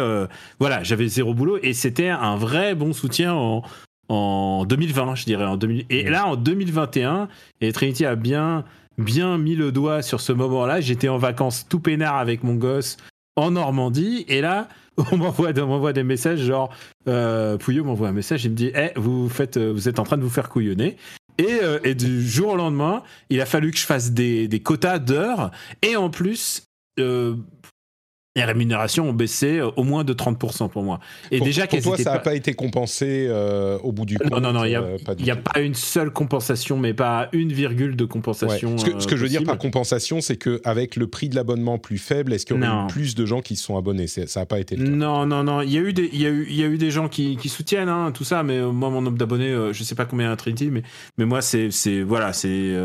[0.59, 3.63] voilà, j'avais zéro boulot et c'était un vrai bon soutien en,
[4.11, 5.45] en 2020, je dirais.
[5.45, 5.85] En 2000...
[5.89, 7.29] Et là, en 2021,
[7.61, 8.65] et Trinity a bien,
[8.97, 10.81] bien mis le doigt sur ce moment-là.
[10.81, 12.97] J'étais en vacances tout peinard avec mon gosse
[13.37, 14.25] en Normandie.
[14.27, 14.67] Et là,
[15.11, 15.53] on m'envoie,
[15.93, 16.75] des messages genre,
[17.07, 20.17] euh, Pouillot m'envoie un message, il me dit, hey, vous, faites, vous êtes en train
[20.17, 20.97] de vous faire couillonner.
[21.37, 24.59] Et, euh, et, du jour au lendemain, il a fallu que je fasse des, des
[24.59, 25.51] quotas d'heures.
[25.81, 26.63] Et en plus,
[26.99, 27.35] euh,
[28.35, 30.99] les rémunérations ont baissé euh, au moins de 30% pour moi.
[31.31, 32.33] Et pour, déjà, pour toi, ça n'a pas...
[32.33, 35.35] été compensé euh, au bout du compte Non, non, non, il n'y a, euh, a
[35.35, 38.77] pas une seule compensation, mais pas une virgule de compensation.
[38.77, 41.77] Ce, que, ce que je veux dire par compensation, c'est qu'avec le prix de l'abonnement
[41.77, 44.07] plus faible, est-ce qu'il y aurait eu plus de gens qui se sont abonnés?
[44.07, 44.91] Ça n'a pas été le cas.
[44.91, 45.61] Non, non, non.
[45.61, 47.09] Il y a eu des, il y a eu, il y a eu des gens
[47.09, 50.05] qui, qui soutiennent hein, tout ça, mais moi, mon nombre d'abonnés, je ne sais pas
[50.05, 50.83] combien à Trinity, mais,
[51.17, 51.69] mais moi, c'est,
[52.01, 52.77] voilà, c'est,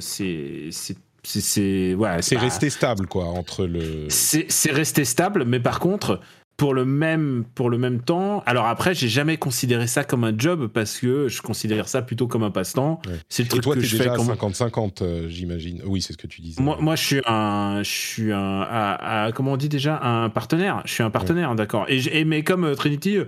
[0.00, 4.06] c'est c'est ouais, c'est resté stable quoi entre le.
[4.08, 6.20] C'est resté stable, mais par contre
[6.60, 8.42] pour le même pour le même temps.
[8.44, 12.28] Alors après, j'ai jamais considéré ça comme un job parce que je considère ça plutôt
[12.28, 13.00] comme un passe-temps.
[13.30, 14.20] C'est le truc toi, que je déjà fais.
[14.20, 15.80] 50-50, euh, j'imagine.
[15.86, 16.62] Oui, c'est ce que tu disais.
[16.62, 20.82] Moi, moi, je suis un, je suis un, comment on dit déjà, un partenaire.
[20.84, 21.86] Je suis un partenaire, d'accord.
[21.88, 23.20] Et, mais comme euh, Trinity,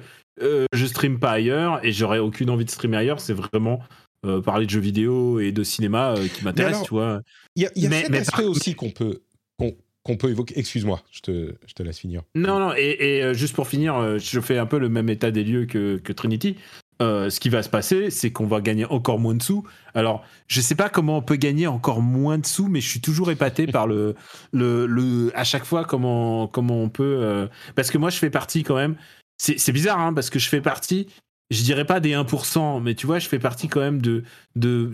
[0.42, 3.20] euh, je stream pas ailleurs et j'aurais aucune envie de streamer ailleurs.
[3.20, 3.80] C'est vraiment
[4.24, 7.22] euh, parler de jeux vidéo et de cinéma euh, qui m'intéresse, tu vois.
[7.56, 9.22] Il y a, y a mais, cet aspect aussi qu'on peut,
[9.58, 10.56] qu'on peut évoquer.
[10.58, 12.22] Excuse-moi, je te, je te laisse finir.
[12.36, 15.32] Non, non, et, et euh, juste pour finir, je fais un peu le même état
[15.32, 16.56] des lieux que, que Trinity.
[17.00, 19.66] ce qui va se passer, c'est qu'on va gagner encore moins de sous.
[19.92, 23.00] Alors, je sais pas comment on peut gagner encore moins de sous, mais je suis
[23.00, 24.14] toujours épaté par le,
[24.52, 27.48] le, le, à chaque fois comment, comment on peut.
[27.74, 28.94] parce que moi, je fais partie quand même.
[29.36, 31.08] C'est bizarre, hein, parce que je fais partie
[31.52, 34.24] je dirais pas des 1%, mais tu vois, je fais partie quand même de,
[34.56, 34.92] de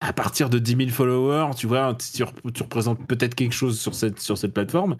[0.00, 4.20] à partir de 10 000 followers, tu vois, tu, représentes peut-être quelque chose sur cette,
[4.20, 4.96] sur cette plateforme,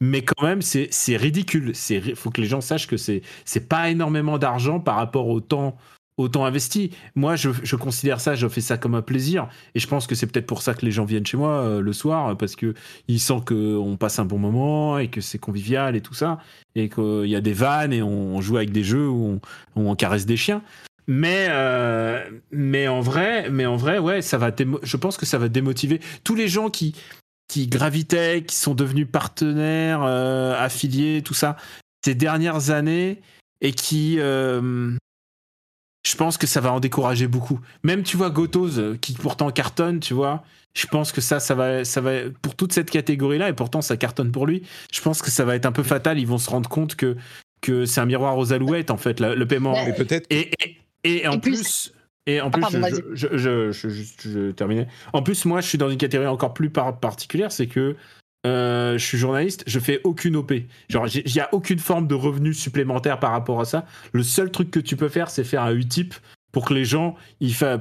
[0.00, 1.72] mais quand même, c'est ridicule.
[1.88, 5.76] Il faut que les gens sachent que c'est pas énormément d'argent par rapport au temps
[6.20, 6.90] autant investi.
[7.14, 9.48] Moi, je, considère ça, je fais ça comme un plaisir.
[9.74, 11.80] Et je pense que c'est peut-être pour ça que les gens viennent chez moi euh,
[11.80, 16.00] le soir, parce qu'ils sentent qu'on passe un bon moment et que c'est convivial et
[16.00, 16.38] tout ça.
[16.74, 19.40] Et qu'il y a des vannes et on, joue avec des jeux où
[19.76, 20.62] on, caresse des chiens.
[21.06, 22.22] Mais, euh,
[22.52, 24.50] mais, en vrai, mais en vrai, ouais, ça va
[24.82, 26.94] je pense que ça va démotiver tous les gens qui,
[27.56, 31.56] gravitaient, qui sont devenus partenaires, euh, affiliés, tout ça,
[32.04, 33.20] ces dernières années
[33.60, 34.18] et qui,
[36.06, 37.60] je pense que ça va en décourager beaucoup.
[37.82, 40.42] Même, tu vois, Gotos, euh, qui pourtant cartonne, tu vois,
[40.74, 42.12] je pense que ça, ça va, ça va,
[42.42, 44.62] pour toute cette catégorie-là, et pourtant ça cartonne pour lui,
[44.92, 46.18] je pense que ça va être un peu fatal.
[46.18, 47.16] Ils vont se rendre compte que,
[47.60, 49.74] que c'est un miroir aux alouettes, en fait, le, paiement.
[49.86, 50.26] Et peut-être.
[50.30, 50.50] Et,
[51.04, 51.92] et, en plus.
[52.26, 54.86] Et en ah, plus, je, je, je, je, terminais.
[55.12, 57.96] En plus, moi, je suis dans une catégorie encore plus particulière, c'est que
[58.46, 60.52] euh, je suis journaliste, je fais aucune OP.
[60.88, 63.84] Genre, il n'y a aucune forme de revenu supplémentaire par rapport à ça.
[64.12, 66.14] Le seul truc que tu peux faire, c'est faire un Utip
[66.52, 67.14] pour que les gens,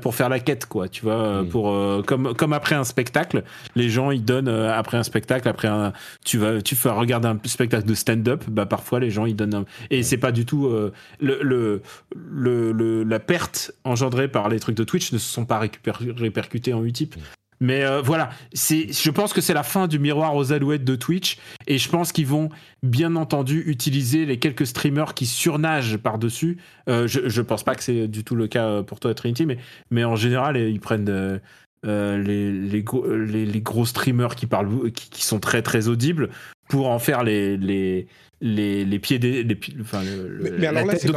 [0.01, 1.49] pour faire la quête, quoi, tu vois, Mm.
[1.49, 3.43] pour euh, comme comme après un spectacle,
[3.75, 5.91] les gens ils donnent euh, après un spectacle, après un,
[6.23, 9.55] tu vas, tu fais regarder un spectacle de stand-up, bah parfois les gens ils donnent,
[9.55, 11.81] un- et c'est pas du tout euh, le, le,
[12.15, 15.59] le, le- la perte engendrée par les trucs de Twitch ne se sont pas
[15.97, 17.15] répercutés en Utip.
[17.61, 21.37] Mais euh, voilà, je pense que c'est la fin du miroir aux alouettes de Twitch,
[21.67, 22.49] et je pense qu'ils vont
[22.83, 26.57] bien entendu utiliser les quelques streamers qui surnagent par-dessus.
[26.87, 29.45] Euh, je, je pense pas que c'est du tout le cas euh, pour toi, Trinity,
[29.45, 29.57] mais,
[29.91, 34.45] mais en général, euh, ils prennent euh, les, les, gros, les, les gros streamers qui,
[34.45, 36.29] parlent, qui, qui sont très très audibles
[36.69, 38.07] pour en faire les, les,
[38.41, 39.43] les, les pieds des.
[39.43, 41.11] Les, enfin, le- Mais- mais alors la là, tête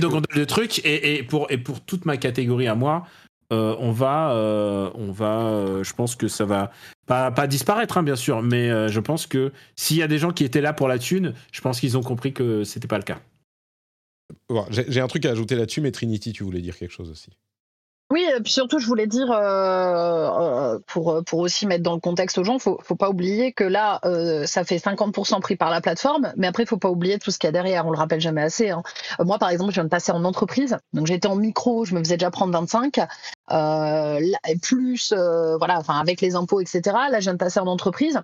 [0.00, 3.06] de gondole de trucs, et, et, pour, et pour toute ma catégorie à moi,
[3.52, 6.70] euh, on va, euh, on va euh, je pense que ça va
[7.06, 10.18] pas, pas disparaître, hein, bien sûr, mais euh, je pense que s'il y a des
[10.18, 12.98] gens qui étaient là pour la thune, je pense qu'ils ont compris que c'était pas
[12.98, 13.20] le cas.
[14.48, 17.30] Bon, J'ai un truc à ajouter là-dessus, mais Trinity, tu voulais dire quelque chose aussi.
[18.12, 22.38] Oui, et puis surtout, je voulais dire, euh, pour, pour aussi mettre dans le contexte
[22.38, 25.80] aux gens, faut, faut pas oublier que là, euh, ça fait 50% pris par la
[25.80, 27.84] plateforme, mais après, il faut pas oublier tout ce qu'il y a derrière.
[27.84, 28.70] On le rappelle jamais assez.
[28.70, 28.82] hein.
[29.18, 31.98] Moi, par exemple, je viens de passer en entreprise, donc j'étais en micro, je me
[31.98, 33.00] faisais déjà prendre 25,
[33.52, 34.20] euh,
[34.62, 36.80] plus, euh, voilà, enfin avec les impôts, etc.
[37.10, 38.20] Là, je viens de passer en entreprise,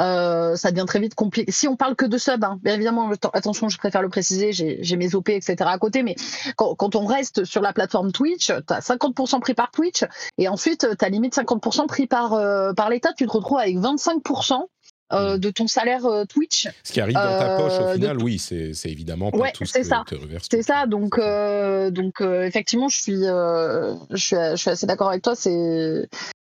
[0.00, 1.50] euh, ça devient très vite compliqué.
[1.52, 4.52] Si on parle que de sub, hein, bien évidemment, atten- attention, je préfère le préciser,
[4.52, 5.56] j'ai j'ai mes OP, etc.
[5.66, 6.16] à côté, mais
[6.56, 10.04] quand, quand on reste sur la plateforme Twitch, tu as 50% pris par Twitch
[10.38, 13.12] et ensuite tu as limite 50% pris par, euh, par l'État.
[13.12, 14.68] Tu te retrouves avec 25%
[15.12, 16.68] euh, de ton salaire euh, Twitch.
[16.82, 19.52] Ce qui arrive dans ta Euh, poche, au final, oui, c'est c'est évidemment pas Ouais,
[19.52, 20.02] tout ce c'est que ça.
[20.06, 24.56] te reverse C'est ça, donc, euh, donc euh, effectivement, je suis, euh, je suis, je
[24.56, 25.34] suis assez d'accord avec toi.
[25.36, 26.08] C'est,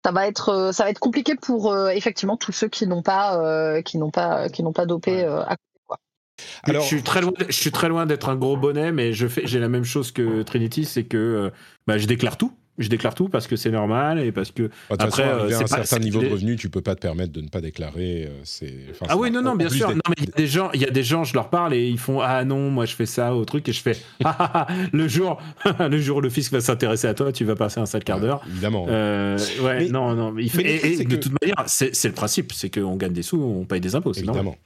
[0.04, 3.40] ça va être, ça va être compliqué pour euh, effectivement tous ceux qui n'ont pas,
[3.42, 5.12] euh, qui n'ont pas, qui n'ont pas dopé.
[5.12, 5.24] Ouais.
[5.24, 5.56] euh, à-
[6.64, 9.26] Alors- je suis très loin, je suis très loin d'être un gros bonnet, mais je
[9.28, 11.50] fais, j'ai la même chose que Trinity, c'est que euh,
[11.86, 12.52] bah, je déclare tout.
[12.76, 15.44] Je déclare tout parce que c'est normal et parce que Bah, De toute Après, façon,
[15.44, 17.40] euh, à un pas- certain c'est- niveau de revenu, tu peux pas te permettre de
[17.40, 18.24] ne pas déclarer.
[18.24, 19.86] euh, c'est- enfin, Ah c'est- oui, non, non, en bien sûr.
[19.88, 21.50] d'être- Non, mais il y a des gens, il y a des gens, je leur
[21.50, 23.96] parle et ils font ah non, moi je fais ça au truc et je fais
[24.24, 25.40] ah, ah, ah, le jour,
[25.88, 28.18] le jour où le fisc va s'intéresser à toi, tu vas passer un sale quart
[28.20, 28.42] d'heure.
[28.48, 28.86] Évidemment.
[28.88, 32.08] Euh, ouais, Mais- non, non, mais il mais le et, de toute manière, c'est c'est
[32.08, 34.42] le principe, c'est qu'on gagne des sous, on paye des impôts, c'est normal.
[34.46, 34.58] Évidemment.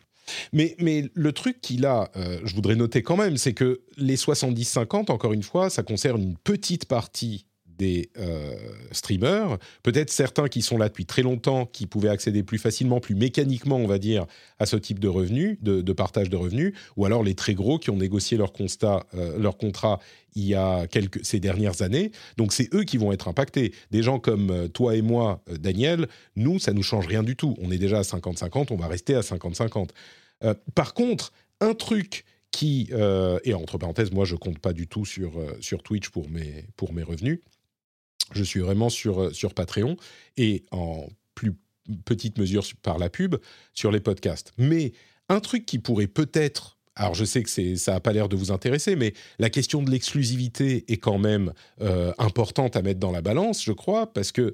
[0.52, 4.16] Mais, mais le truc qu'il a, euh, je voudrais noter quand même, c'est que les
[4.16, 7.47] 70-50, encore une fois, ça concerne une petite partie
[7.78, 8.55] des euh,
[8.92, 13.14] streamers, peut-être certains qui sont là depuis très longtemps, qui pouvaient accéder plus facilement, plus
[13.14, 14.26] mécaniquement, on va dire,
[14.59, 17.90] à ce type de revenus, de, partage de revenus, ou alors les très gros qui
[17.90, 20.00] ont négocié leur, constat, euh, leur contrat
[20.34, 22.12] il y a quelques, ces dernières années.
[22.36, 23.72] Donc c'est eux qui vont être impactés.
[23.90, 27.56] Des gens comme euh, toi et moi, Daniel, nous, ça nous change rien du tout.
[27.60, 29.90] On est déjà à 50-50, on va rester à 50-50.
[30.44, 32.90] Euh, par contre, un truc qui,
[33.44, 36.92] et entre parenthèses, moi je compte pas du tout sur, sur Twitch pour mes, pour
[36.92, 37.40] mes revenus,
[38.32, 39.96] je suis vraiment sur, euh, sur Patreon
[40.36, 41.52] et en plus
[42.05, 43.36] petite mesure sur- par la pub
[43.72, 44.52] sur les podcasts.
[44.59, 44.92] Mais
[45.28, 48.52] un truc qui pourrait peut-être, alors je sais que ça n'a pas l'air de vous
[48.52, 53.22] intéresser, mais la question de l'exclusivité est quand même euh, importante à mettre dans la
[53.22, 54.52] balance, je crois, parce que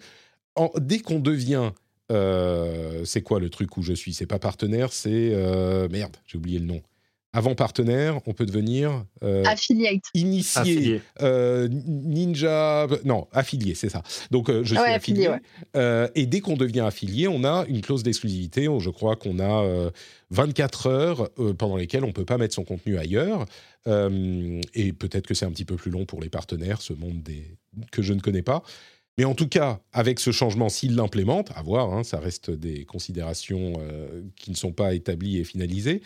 [0.79, 1.73] dès qu'on devient
[2.13, 4.13] euh, c'est quoi le truc où je suis?
[4.13, 5.31] C'est pas partenaire, c'est
[5.91, 6.83] merde, j'ai oublié le nom.
[7.37, 10.05] Avant partenaire, on peut devenir euh, Affiliate.
[10.15, 11.03] initié, Affilié.
[11.21, 14.03] euh, ninja, non, affilié, c'est ça.
[14.31, 15.27] Donc euh, je suis Ouais, affilié.
[15.27, 15.41] affilié, ouais.
[15.77, 18.69] Euh, et dès qu'on devient affilié, on a une clause d'exclusivité.
[18.79, 19.91] Je crois qu'on a euh,
[20.31, 23.47] 24 heures euh, pendant lesquelles on peut pas mettre son contenu ailleurs.
[23.89, 27.21] Euh, et peut-être que c'est un petit peu plus long pour les partenaires, ce monde
[27.23, 27.57] des...
[27.91, 28.63] que je ne connais pas.
[29.19, 32.85] Mais en tout cas, avec ce changement, s'il l'implémente, à voir, hein, ça reste des
[32.85, 36.01] considérations euh, qui ne sont pas établies et finalisées.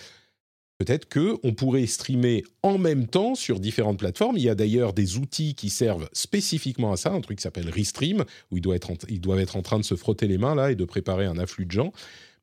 [0.79, 4.37] Peut-être que on pourrait streamer en même temps sur différentes plateformes.
[4.37, 7.69] Il y a d'ailleurs des outils qui servent spécifiquement à ça, un truc qui s'appelle
[7.69, 10.39] Restream, où ils doivent, être en, ils doivent être en train de se frotter les
[10.39, 11.93] mains là et de préparer un afflux de gens.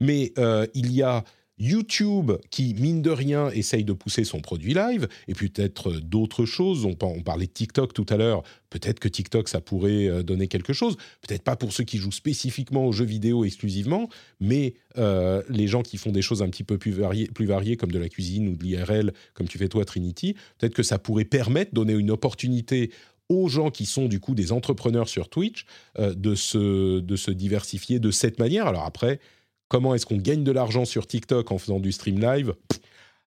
[0.02, 1.24] Mais euh, il y a
[1.58, 6.46] YouTube qui, mine de rien, essaye de pousser son produit live, et peut-être euh, d'autres
[6.46, 6.86] choses.
[6.86, 8.44] On, par- on parlait de TikTok tout à l'heure.
[8.70, 10.98] Peut-être que TikTok, ça pourrait euh, donner quelque chose.
[11.22, 14.10] Peut-être pas pour ceux qui jouent spécifiquement aux jeux vidéo exclusivement,
[14.40, 17.78] mais euh, les gens qui font des choses un petit peu plus variées, plus variées,
[17.78, 21.00] comme de la cuisine ou de l'IRL, comme tu fais toi, Trinity, peut-être que ça
[21.00, 22.92] pourrait permettre, donner une opportunité
[23.30, 25.66] aux gens qui sont du coup des entrepreneurs sur Twitch
[25.98, 28.68] de, se, de se diversifier de cette manière.
[28.68, 29.20] Alors après,
[29.68, 32.54] comment est-ce qu'on gagne de l'argent sur TikTok en faisant du stream live?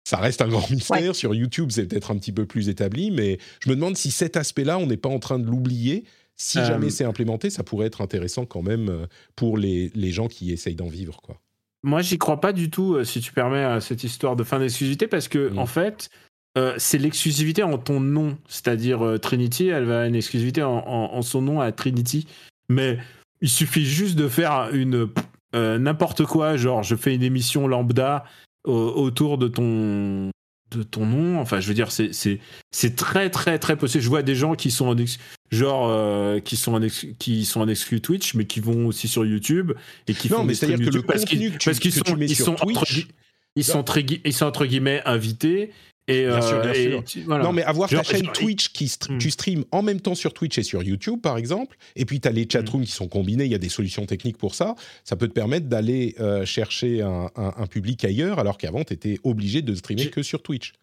[0.03, 1.15] Ça reste un grand mystère.
[1.15, 4.37] Sur YouTube, c'est peut-être un petit peu plus établi, mais je me demande si cet
[4.37, 6.05] aspect-là, on n'est pas en train de l'oublier.
[6.39, 9.05] Si Euh, jamais c'est implémenté, ça pourrait être intéressant quand même euh,
[9.35, 11.19] pour les, les gens qui essayent d'en vivre.
[11.21, 11.39] Quoi.
[11.83, 14.59] Moi, j'y crois pas du tout, euh, si tu permets, à cette histoire de fin
[14.59, 15.57] d'exclusivité, parce que, Mm.
[15.59, 16.09] en fait,
[16.57, 18.37] euh, c'est l'exclusivité en ton nom.
[18.47, 22.27] C'est-à-dire euh, Trinity, elle va avoir une exclusivité en, en- en son nom à Trinity.
[22.69, 22.97] Mais
[23.41, 25.09] il suffit juste de faire une
[25.55, 28.23] euh, n'importe quoi, genre je fais une émission lambda
[28.65, 30.29] au- autour de ton
[30.71, 31.39] de ton nom.
[31.39, 32.39] Enfin, je veux dire, c'est c'est
[32.71, 34.03] c'est très très très possible.
[34.03, 35.17] Je vois des gens qui sont en ex-
[35.49, 39.07] genre euh, qui sont en ex- qui sont en exclu Twitch, mais qui vont aussi
[39.07, 39.71] sur YouTube
[40.07, 41.93] et qui Non, font mais des que le YouTube parce qu'ils contenu que parce qu'ils
[41.93, 43.07] sont ils sont Twitch-
[43.55, 45.71] ils sont très gui- ils sont entre guillemets invités
[46.07, 47.03] et, Bien sûr, euh, bien sûr.
[47.03, 47.43] tu- voilà.
[47.43, 49.17] Non, mais avoir Genre- ta chaîne Twitch qui st- Hmm.
[49.17, 52.27] tu streams en même temps sur Twitch et sur YouTube, par exemple, et puis tu
[52.27, 55.15] as les chatrooms qui sont combinés, il y a des solutions techniques pour ça, ça
[55.15, 59.19] peut te permettre d'aller euh, chercher un, un- un public ailleurs, alors qu'avant, tu étais
[59.23, 60.73] obligé de streamer que sur Twitch.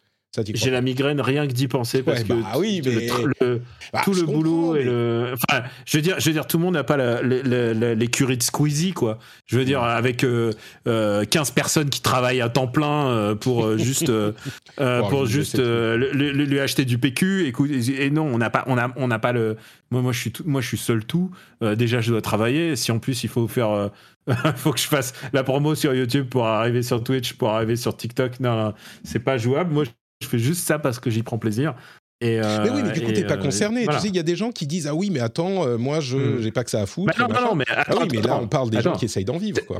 [0.54, 3.08] J'ai la migraine rien que d'y penser parce Ouais, que bah oui, mais-
[3.40, 3.62] le-
[3.92, 6.64] Bah, tout le boulot et le enfin je veux dire je veux dire tout le
[6.64, 9.18] monde n'a pas l'écurie de Squeezie quoi.
[9.46, 10.52] Je veux dire avec euh,
[10.88, 14.32] euh, 15 personnes qui travaillent à temps plein euh, pour euh, juste euh,
[14.80, 18.64] euh, Oh, pour juste euh, lui acheter du PQ écoute et non on n'a pas
[18.66, 19.56] on a on n'a pas le
[19.90, 21.30] moi moi je suis tout- moi je suis seul tout.
[21.62, 22.76] Euh, déjà je dois travailler.
[22.76, 23.88] Si en plus il faut faire euh,
[24.56, 27.96] faut que je fasse la promo sur YouTube pour arriver sur Twitch pour arriver sur
[27.96, 28.40] TikTok.
[28.40, 28.74] Non, non,
[29.04, 29.72] c'est pas jouable.
[29.72, 29.84] Moi
[30.22, 31.74] je fais juste ça parce que j'y prends plaisir
[32.20, 33.84] et euh, Mais oui, mais du coup, t'es pas euh, concerné.
[33.84, 33.98] voilà.
[33.98, 36.00] Tu sais, il y a des gens qui disent Ah oui, mais attends, euh, moi,
[36.00, 36.40] je Hmm.
[36.40, 37.12] j'ai pas que ça à foutre.
[37.18, 39.24] Bah non, non, non, mais ah oui, mais là, on parle des gens qui essayent
[39.24, 39.78] d'en vivre, quoi.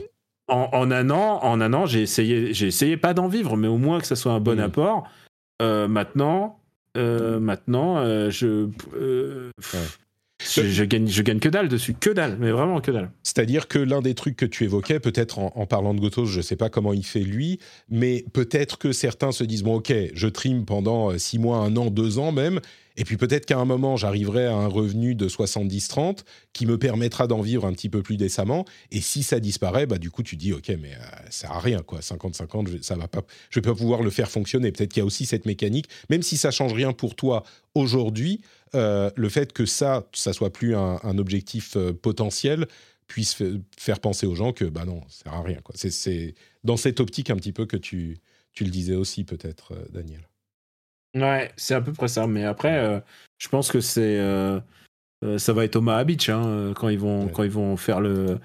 [0.48, 3.68] en, en un an, en un an, j'ai essayé, j'ai essayé pas d'en vivre, mais
[3.68, 4.64] au moins que ça soit un bon Mm.
[4.64, 5.08] apport.
[5.62, 6.58] Euh, maintenant,
[6.98, 9.50] euh, maintenant, euh, je, Ouais.
[10.42, 13.10] Je, je gagne, je gagne que dalle dessus, que dalle, mais vraiment que dalle.
[13.22, 16.38] C'est-à-dire que l'un des trucs que tu évoquais, peut-être en, en parlant de Gotos, je
[16.38, 19.92] ne sais pas comment il fait lui, mais peut-être que certains se disent bon, ok,
[20.12, 22.60] je trime pendant euh, six mois, un an, deux ans même,
[22.96, 26.18] et puis peut-être qu'à un moment, j'arriverai à un revenu de 70-30
[26.52, 28.64] qui me permettra d'en vivre un petit peu plus décemment.
[28.92, 31.60] Et si ça disparaît, bah du coup, tu dis ok, mais euh, ça sert à
[31.60, 34.70] rien quoi, 50-50, je- ça va pas, je vais pas pouvoir le faire fonctionner.
[34.72, 37.42] Peut-être qu'il y a aussi cette mécanique, même si ça change rien pour toi
[37.74, 38.40] aujourd'hui,
[38.74, 42.66] euh, le fait que ça, ça soit plus un, un objectif euh, potentiel
[43.06, 43.44] puisse fa-
[43.78, 45.58] faire penser aux gens que bah non, ça sert à rien.
[45.62, 45.74] Quoi.
[45.78, 46.34] C'est, c'est
[46.64, 48.18] dans cette optique un petit peu que tu,
[48.52, 50.26] tu le disais aussi peut-être, euh, Daniel.
[51.14, 52.26] Ouais, c'est à peu près ça.
[52.26, 53.00] Mais après,
[53.38, 54.18] je pense que c'est,
[55.38, 57.32] ça va être Omaha Beach hein, quand ils vont, Ouais.
[57.32, 58.40] quand ils vont faire le,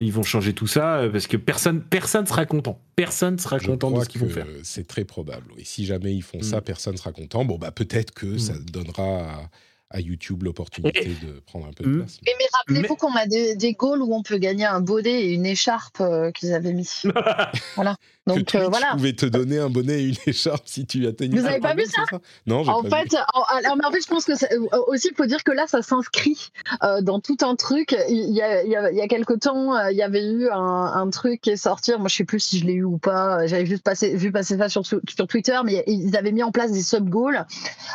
[0.00, 2.78] ils vont changer tout ça parce que personne, personne sera content.
[2.94, 4.46] Personne sera Je content de ce qu'ils vont faire.
[4.64, 5.52] C'est très probable.
[5.56, 6.64] Et si jamais ils font ça, Mm.
[6.64, 7.44] personne sera content.
[7.46, 9.50] Bon, bah peut-être que ça donnera à,
[9.90, 11.98] à YouTube l'opportunité de prendre un peu de Mm.
[11.98, 12.18] place.
[12.24, 15.46] Mais rappelez-vous qu'on a des, des goals où on peut gagner un bonnet et une
[15.46, 16.88] écharpe euh, qu'ils avaient mis.
[17.74, 17.96] voilà.
[18.34, 18.92] Que Donc Twitch euh, voilà.
[18.92, 21.38] pouvait te donner un bonnet et une écharpe si tu atteignais.
[21.38, 22.16] Vous avez un pas vu c'est
[22.46, 23.08] Non, En pas vu.
[23.10, 25.64] fait, en, mais en fait, je pense que euh, aussi, il faut dire que là,
[25.66, 26.50] ça s'inscrit
[26.82, 27.94] euh, dans tout un truc.
[28.08, 30.48] Il y a, il y a, il y a quelque temps, il y avait eu
[30.50, 31.92] un, un truc qui est sorti.
[31.98, 33.46] Moi, je sais plus si je l'ai eu ou pas.
[33.46, 36.72] J'avais juste passé, vu passer ça sur, sur Twitter, mais ils avaient mis en place
[36.72, 37.44] des sub goals.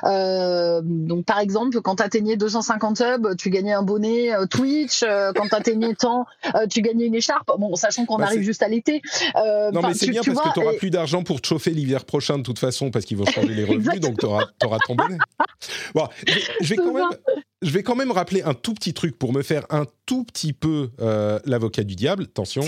[0.04, 5.02] Euh, donc, par exemple, quand tu atteignais 250 subs, tu gagnais un bonnet Twitch.
[5.36, 6.26] Quand tu atteignais tant,
[6.70, 7.52] tu gagnais une écharpe.
[7.58, 9.02] Bon, sachant qu'on Bah, arrive juste à l'été.
[9.36, 11.48] Non, mais c'est bien tu parce vois, que tu n'auras et- plus d'argent pour te
[11.48, 14.46] chauffer l'hiver prochain de toute façon parce qu'ils vont changer les revenus, donc tu auras,
[14.88, 15.18] ton bonnet.
[15.94, 16.08] Bon,
[16.62, 17.10] je vais, quand même,
[17.62, 20.54] je vais quand même rappeler un tout petit truc pour me faire un tout petit
[20.54, 22.24] peu euh, l'avocat du diable.
[22.24, 22.64] Attention,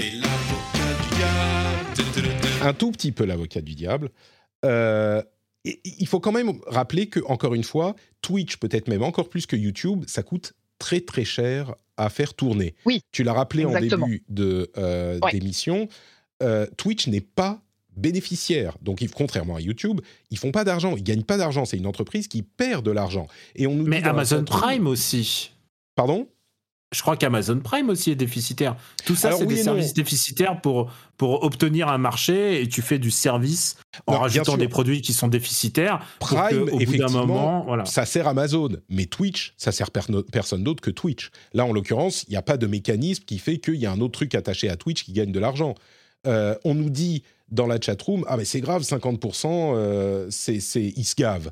[2.62, 4.10] un tout petit peu l'avocat du diable.
[4.66, 5.22] Euh,
[5.66, 9.46] et- il faut quand même rappeler que, encore une fois, Twitch, peut-être même encore plus
[9.46, 12.76] que YouTube, ça coûte très très cher à faire tourner.
[12.86, 14.06] Oui, Tu l'as rappelé exactement.
[14.06, 15.32] en début de euh, Ouais.
[15.32, 15.88] d'émission,
[16.44, 17.62] euh, Twitch n'est pas
[17.96, 18.78] bénéficiaire.
[18.82, 21.66] Donc, ils- contrairement à YouTube, ils font pas d'argent, ils gagnent pas d'argent.
[21.66, 23.28] C'est une entreprise qui perd de l'argent.
[23.56, 25.52] Et on nous Mais Amazon Prime aussi.
[25.96, 26.28] Pardon?
[26.96, 28.78] Je crois qu'Amazon Prime aussi est déficitaire.
[29.06, 29.64] Tout ça, c'est oui des non.
[29.74, 34.56] services déficitaires pour, pour obtenir un marché et tu fais du service en Non, rajoutant
[34.56, 36.00] des produits qui sont déficitaires.
[36.20, 37.84] pour Prime, que, au bout d'un moment, voilà.
[37.84, 41.30] ça sert Amazon, mais Twitch, ça sert personne d'autre que Twitch.
[41.54, 44.00] Là, en l'occurrence, il n'y a pas de mécanisme qui fait qu'il y a un
[44.00, 45.76] autre truc attaché à Twitch qui gagne de l'argent.
[46.26, 50.94] Euh, on nous dit dans la chatroom, ah mais c'est grave, 50%, euh, c'est, c'est,
[50.96, 51.52] ils se gavent.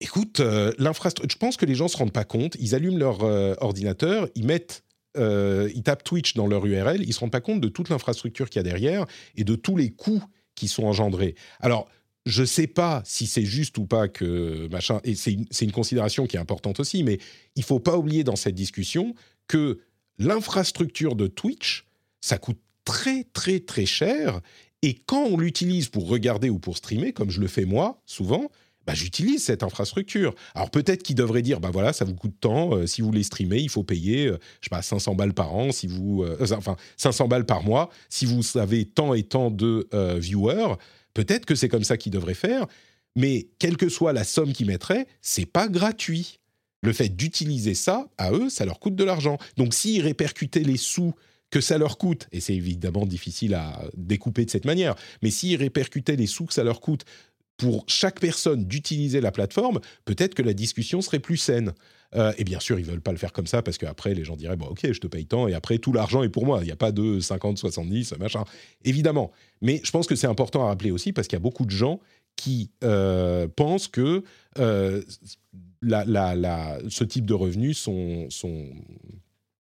[0.00, 3.22] Écoute, euh, je pense que les gens se rendent pas compte, ils allument leur
[3.62, 4.82] ordinateur, ils mettent,
[5.16, 8.58] ils tapent Twitch dans leur URL, ils se rendent pas compte de toute l'infrastructure qu'il
[8.58, 10.22] y a derrière et de tous les coûts
[10.54, 11.34] qui sont engendrés.
[11.60, 11.88] Alors,
[12.26, 15.72] je sais pas si c'est juste ou pas que machin, et c'est une, c'est une
[15.72, 17.18] considération qui est importante aussi, mais
[17.54, 19.14] il faut pas oublier dans cette discussion
[19.46, 19.78] que
[20.18, 21.86] l'infrastructure de Twitch,
[22.20, 24.40] ça coûte très très très cher,
[24.80, 28.50] et quand on l'utilise pour regarder ou pour streamer, comme je le fais moi souvent,
[28.86, 30.32] bah, j'utilise cette infrastructure.
[30.54, 33.24] Alors peut-être qu'ils devraient dire, bah voilà, ça vous coûte tant, euh, si vous voulez
[33.24, 36.38] streamer, il faut payer, euh, je sais pas, 500 balles par an, si vous, euh,
[36.56, 40.76] enfin 500 balles par mois, si vous avez tant et tant de euh, viewers,
[41.14, 42.66] peut-être que c'est comme ça qu'ils devraient faire,
[43.16, 46.38] Mais quelle que soit la somme qu'ils mettraient, c'est pas gratuit.
[46.82, 49.38] Le fait d'utiliser ça, à eux, ça leur coûte de l'argent.
[49.56, 51.14] Donc s'ils répercutaient les sous
[51.50, 55.56] que ça leur coûte, et c'est évidemment difficile à découper de cette manière, mais s'ils
[55.56, 57.04] répercutaient les sous que ça leur coûte
[57.56, 61.72] pour chaque personne d'utiliser la plateforme, peut-être que la discussion serait plus saine.
[62.14, 64.36] Euh, et bien sûr, ils veulent pas le faire comme ça parce qu'après, les gens
[64.36, 66.58] diraient bon, ok, je te paye tant et après tout l'argent est pour moi.
[66.62, 68.44] Il n'y a pas de 50, 70, machin.
[68.84, 69.32] Évidemment.
[69.62, 71.70] Mais je pense que c'est important à rappeler aussi parce qu'il y a beaucoup de
[71.70, 72.00] gens
[72.36, 74.22] qui euh, pensent que
[74.58, 75.02] euh,
[75.82, 78.28] ce type de revenus sont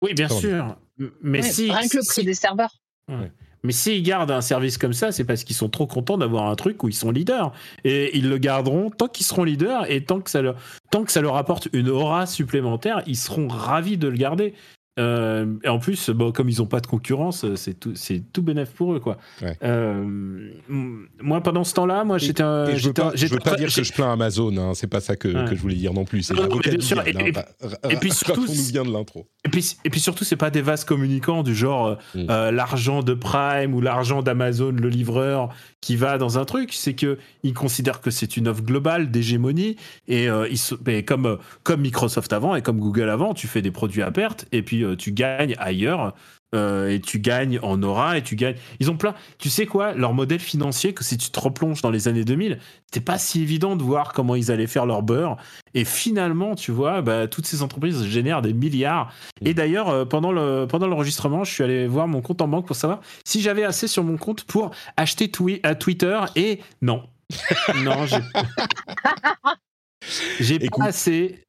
[0.02, 0.76] oui, bien sûr.
[1.22, 2.74] Mais Ouais, si, rien que le prix si- des serveurs.
[3.08, 3.32] Ouais.
[3.64, 6.54] Mais s'ils gardent un service comme ça, c'est parce qu'ils sont trop contents d'avoir un
[6.54, 7.52] truc où ils sont leaders.
[7.84, 10.56] Et ils le garderont tant qu'ils seront leaders et tant que ça leur,
[10.92, 14.54] tant que ça leur apporte une aura supplémentaire, ils seront ravis de le garder.
[14.98, 18.42] Euh, et en plus, bon, comme ils n'ont pas de concurrence, c'est tout, c'est tout
[18.42, 19.16] bénéf pour eux, quoi.
[19.42, 19.56] Ouais.
[19.62, 22.74] Euh, moi, pendant ce temps-là, moi, j'étais un.
[22.74, 25.00] Je veux un- pas, je veux pas dire que je plains Amazon, hein, c'est pas
[25.00, 25.44] ça que, Ouais.
[25.48, 26.22] que je voulais dire non plus.
[26.22, 27.42] C'est Non, non, l'avocat mais du bien sûr, diable, et- hein,
[27.88, 29.26] et- et puis surtout, bien de l'intro.
[29.44, 32.26] Et puis, et puis surtout, c'est pas des vases communicants du genre euh, Mm.
[32.30, 35.50] euh, l'argent de Prime ou l'argent d'Amazon, le livreur,
[35.80, 36.72] qui va dans un truc.
[36.72, 39.76] C'est que ils considèrent que c'est une offre globale d'hégémonie
[40.08, 44.02] et ils mais comme comme Microsoft avant et comme Google avant, tu fais des produits
[44.02, 46.14] à perte et puis tu gagnes ailleurs.
[46.54, 48.56] euh, et tu gagnes en aura et tu gagnes.
[48.80, 49.14] Ils ont plein.
[49.38, 52.58] Tu sais quoi Leur modèle financier, que si tu te replonges dans les années 2000,
[52.86, 55.36] c'était pas si évident de voir comment ils allaient faire leur beurre.
[55.74, 59.12] Et finalement, tu vois, bah, toutes ces entreprises génèrent des milliards.
[59.44, 62.66] Et d'ailleurs, euh, pendant le pendant l'enregistrement, je suis allé voir mon compte en banque
[62.66, 66.18] pour savoir si j'avais assez sur mon compte pour acheter twi- à Twitter.
[66.34, 67.02] Et non,
[67.84, 68.20] non, j'ai
[70.40, 71.44] j'ai pas assez.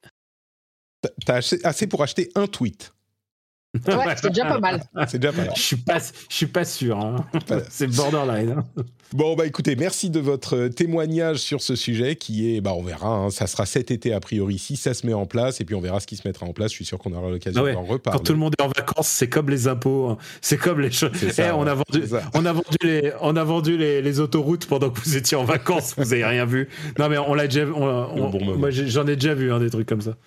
[1.26, 2.92] T'as- assez pour acheter un tweet.
[3.88, 4.82] Ouais, c'est déjà pas mal.
[5.08, 5.54] C'est déjà pas mal.
[5.56, 6.98] Je suis pas, je suis pas sûr.
[7.00, 7.18] hein.
[7.70, 8.56] C'est borderline.
[8.58, 8.84] hein.
[9.14, 12.84] Bon, bah écoutez, merci de votre euh, témoignage sur ce sujet qui est, bah on
[12.84, 15.66] verra, hein, ça sera cet été a priori si ça se met en place et
[15.66, 16.70] puis on verra ce qui se mettra en place.
[16.72, 18.18] Je suis sûr qu'on aura l'occasion Ah ouais, d'en reparler.
[18.20, 20.10] Quand tout le monde est en vacances, c'est comme les impôts.
[20.10, 20.18] hein.
[20.42, 21.12] C'est comme les choses.
[21.24, 22.04] Eh, on, a ouais, vendu,
[22.36, 25.44] on a vendu les, on a vendu les, les autoroutes pendant que vous étiez en
[25.46, 25.96] vacances.
[25.98, 26.70] vous avez rien vu.
[27.00, 27.66] Non, mais on l'a déjà.
[27.66, 28.58] On, on- bon moment.
[28.60, 30.18] moi, j'en ai déjà vu hein, des trucs comme ça.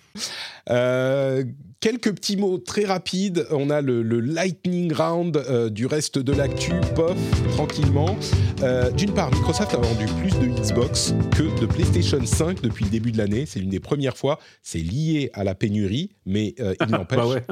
[0.69, 1.43] Euh,
[1.81, 3.45] quelques petits mots très rapides.
[3.51, 7.17] On a le, le lightning round euh, du reste de l'actu, pof,
[7.51, 8.15] tranquillement.
[8.61, 12.91] Euh, D'une part, Microsoft a vendu plus de Xbox que de PlayStation 5 depuis le
[12.91, 13.45] début de l'année.
[13.45, 14.39] C'est une des premières fois.
[14.61, 17.17] C'est lié à la pénurie, mais il n'empêche.
[17.17, 17.43] Bah ouais.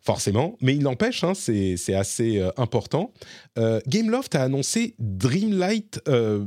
[0.00, 3.12] Forcément, mais il n'empêche, hein, c'est assez important.
[3.86, 6.00] Gameloft a annoncé Dreamlight,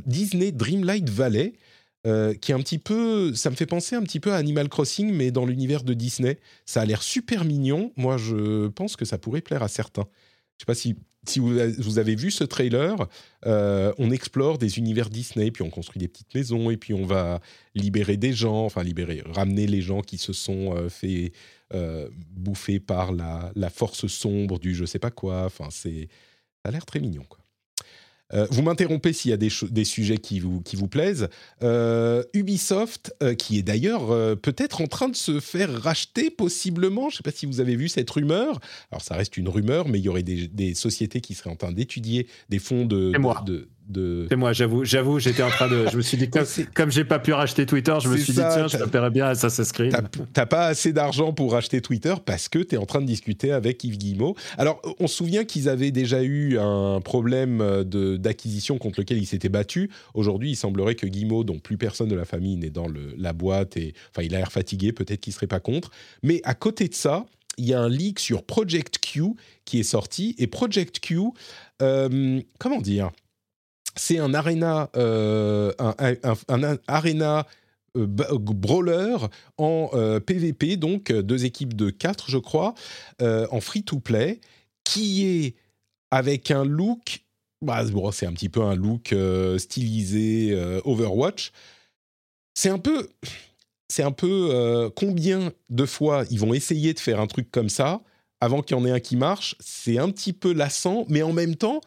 [0.08, 1.54] Disney Dreamlight Valley,
[2.08, 4.70] euh, qui est un petit peu, ça me fait penser un petit peu à Animal
[4.70, 6.40] Crossing, mais dans l'univers de Disney.
[6.66, 7.92] Ça a l'air super mignon.
[7.96, 10.08] Moi, je pense que ça pourrait plaire à certains.
[10.58, 10.96] Je sais pas si,
[11.28, 13.08] si vous, vous avez vu ce trailer.
[13.46, 17.06] Euh, on explore des univers Disney, puis on construit des petites maisons, et puis on
[17.06, 17.40] va
[17.76, 21.34] libérer des gens, enfin libérer, ramener les gens qui se sont euh, fait
[22.32, 25.46] bouffer par la, la force sombre du je sais pas quoi.
[25.46, 26.10] Enfin, c'est,
[26.64, 27.41] ça a l'air très mignon, quoi.
[28.34, 29.50] Euh, vous m'interrompez s'il y a des,
[29.84, 31.30] sujets qui vous, qui vous plaisent.
[31.64, 37.10] Euh, Ubisoft, euh, qui est d'ailleurs peut-être en train de se faire racheter, possiblement.
[37.10, 38.60] Je ne sais pas si vous avez vu cette rumeur.
[38.92, 41.56] Alors, ça reste une rumeur, mais il y aurait des, des sociétés qui seraient en
[41.56, 43.12] train d'étudier des fonds de.
[43.46, 45.88] De, de- C'est moi, j'avoue, j'avoue, j'étais en train de.
[45.92, 48.50] Je me suis dit, comme, comme j'ai pas pu racheter Twitter, je me suis ça,
[48.50, 49.96] dit, tiens, je m'appellerais bien Assassin's Creed.
[50.34, 53.52] T'as pas assez d'argent pour acheter Twitter parce que tu es en train de discuter
[53.52, 54.36] avec Yves Guillemot.
[54.58, 57.84] Alors, on se souvient qu'ils avaient déjà eu un problème euh,
[58.18, 59.90] d'acquisition contre lequel ils s'étaient battus.
[60.14, 63.34] Aujourd'hui, il semblerait que Guillemot, dont plus personne de la famille n'est dans le- la
[63.34, 65.92] boîte, et enfin, il a l'air fatigué, peut-être qu'il serait pas contre.
[66.24, 67.26] Mais à côté de ça,
[67.58, 69.24] il y a un leak sur Project Q
[69.66, 70.36] qui est sorti.
[70.38, 71.20] Et Project Q,
[71.82, 73.12] euh, comment dire?
[73.96, 76.78] C'est un arena, euh, un,
[77.98, 79.18] euh, brawler
[79.58, 79.90] en
[80.26, 82.74] PVP, donc euh, deux équipes de quatre, je crois,
[83.20, 84.40] en free-to-play,
[84.84, 85.56] qui est
[86.10, 87.24] avec un look,
[87.62, 89.14] bah, c'est un petit peu un look
[89.58, 91.52] stylisé Overwatch.
[92.54, 93.10] C'est un peu,
[93.88, 98.02] c'est un peu combien de fois ils vont essayer de faire un truc comme ça
[98.42, 99.56] avant qu'il y en ait un qui marche.
[99.60, 101.82] C'est un petit peu lassant, mais en même temps,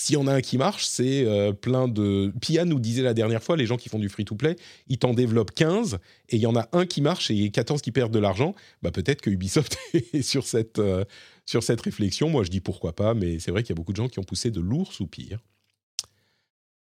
[0.00, 2.32] s'il y en a un qui marche, c'est euh, plein de.
[2.40, 4.56] Pia nous disait la dernière fois, les gens qui font du free-to-play,
[4.88, 5.98] ils t'en développent 15
[6.30, 8.54] et il y en a un qui marche et 14 qui perdent de l'argent.
[8.80, 11.04] Bah, peut-être que Ubisoft est sur cette, euh,
[11.44, 12.30] sur cette réflexion.
[12.30, 14.18] Moi, je dis pourquoi pas, mais c'est vrai qu'il y a beaucoup de gens qui
[14.18, 15.40] ont poussé de lourds soupirs.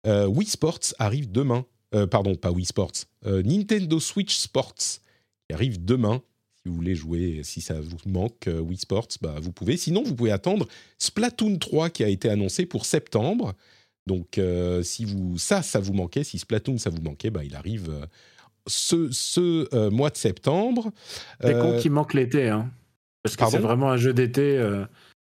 [0.07, 1.65] Euh, Wii Sports arrive demain.
[2.11, 3.05] Pardon, pas Wii Sports.
[3.23, 4.99] Nintendo Switch Sports
[5.53, 6.21] arrive demain.
[6.65, 9.77] Si vous voulez jouer, si ça vous manque euh, Wii Sports, bah, vous pouvez.
[9.77, 10.67] Sinon, vous pouvez attendre
[10.97, 13.53] Splatoon 3 qui a été annoncé pour septembre.
[14.07, 17.55] Donc, euh, si vous ça, ça vous manquait, si Splatoon, ça vous manquait, bah, il
[17.55, 18.07] arrive euh,
[18.65, 20.91] ce, ce euh, mois de septembre.
[21.39, 22.71] C'est con qu'il manque l'été, hein.
[23.21, 24.59] Parce que c'est vraiment un jeu d'été.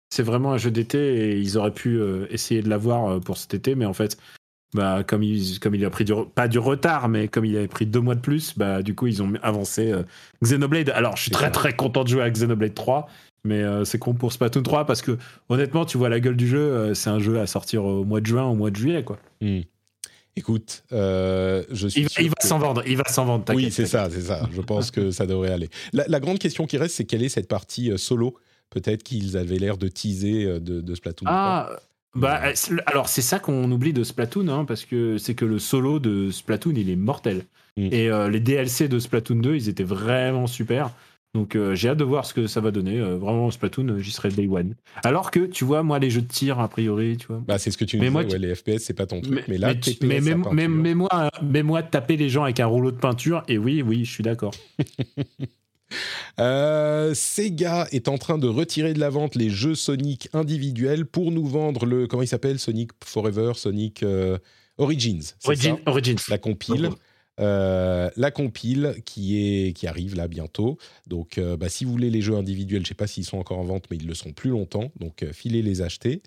[0.09, 1.99] c'est vraiment un jeu d'été et ils auraient pu
[2.29, 4.17] essayer de l'avoir pour cet été, mais en fait,
[4.75, 7.67] bah, comme, il, comme il a pris du, pas du retard, mais comme il avait
[7.67, 10.03] pris deux mois de plus, bah, du coup, ils ont avancé euh,
[10.43, 10.89] Xenoblade.
[10.91, 13.07] Alors, je suis très très content de jouer à Xenoblade 3,
[13.43, 15.17] mais euh, c'est con pour Splatoon 3 parce que
[15.49, 18.21] honnêtement, tu vois la gueule du jeu, euh, c'est un jeu à sortir au mois
[18.21, 19.17] de juin, au mois de juillet, quoi.
[20.37, 23.23] Écoute, euh, je suis Il, va- sûr il va que- s'en vendre, il va s'en
[23.25, 23.45] vendre.
[23.55, 24.49] Oui, c'est ça, c'est ça.
[24.53, 25.69] Je pense que ça devrait aller.
[25.93, 28.35] La, la grande question qui reste, c'est quelle est cette partie euh, solo
[28.69, 31.69] Peut-être qu'ils avaient l'air de teaser euh, de, de Splatoon 3.
[32.15, 32.41] Ah, bah,
[32.85, 36.31] alors c'est ça qu'on oublie de Splatoon, hein, parce que c'est que le solo de
[36.31, 37.43] Splatoon, il est mortel.
[37.77, 37.89] Mm.
[37.91, 40.91] Et euh, les DLC de Splatoon 2, ils étaient vraiment super.
[41.33, 42.97] Donc euh, j'ai hâte de voir ce que ça va donner.
[42.97, 44.75] Euh, vraiment, Splatoon, j'y serai day one.
[45.03, 47.43] Alors que, tu vois, moi, les jeux de tir, a priori, tu vois.
[47.45, 49.05] Bah, c'est ce que tu me Mais disais, moi, ouais, tu- les FPS, c'est pas
[49.05, 49.43] ton truc.
[49.49, 52.43] Mais, là, mais, tu- TPS mais, mais, mais- mais moi, mais moi, taper les gens
[52.43, 54.53] avec un rouleau de peinture, et oui, oui, je suis d'accord.
[56.39, 61.31] Euh, Sega est en train de retirer de la vente les jeux Sonic individuels pour
[61.31, 62.07] nous vendre le.
[62.07, 64.37] Comment il s'appelle Sonic Forever, Sonic euh,
[64.77, 65.21] Origins.
[65.45, 66.19] Origin, ça Origins.
[66.29, 66.89] la compile.
[67.39, 70.77] Euh, la compile qui, est, qui arrive là bientôt.
[71.07, 73.37] Donc, euh, bah, si vous voulez les jeux individuels, je ne sais pas s'ils sont
[73.37, 74.91] encore en vente, mais ils le sont plus longtemps.
[74.99, 76.21] Donc, euh, filez les acheter.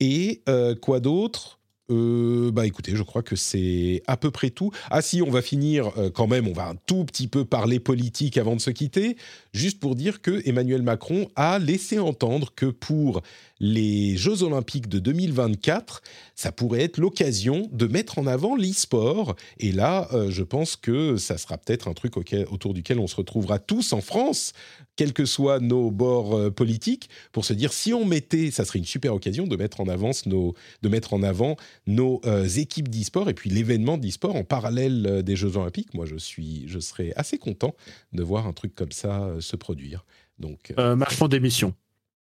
[0.00, 0.42] Et
[0.80, 1.60] quoi d'autre?
[1.90, 4.70] Euh, bah écoutez, je crois que c'est à peu près tout.
[4.90, 7.80] Ah si, on va finir euh, quand même, on va un tout petit peu parler
[7.80, 9.16] politique avant de se quitter,
[9.52, 13.22] juste pour dire que Emmanuel Macron a laissé entendre que pour
[13.58, 16.02] les Jeux Olympiques de 2024,
[16.34, 19.34] ça pourrait être l'occasion de mettre en avant l'e-sport.
[19.58, 23.16] Et là, euh, je pense que ça sera peut-être un truc autour duquel on se
[23.16, 24.52] retrouvera tous en France,
[24.96, 28.78] quels que soient nos bords euh, politiques, pour se dire si on mettait, ça serait
[28.78, 31.56] une super occasion de mettre en avance nos, de mettre en avant
[31.86, 35.94] nos euh, équipes d'e-sport et puis l'événement d'e-sport en parallèle euh, des Jeux Olympiques.
[35.94, 37.74] Moi, je suis, je serais assez content
[38.12, 40.04] de voir un truc comme ça euh, se produire.
[40.38, 41.74] Donc, euh, Macron d'émission.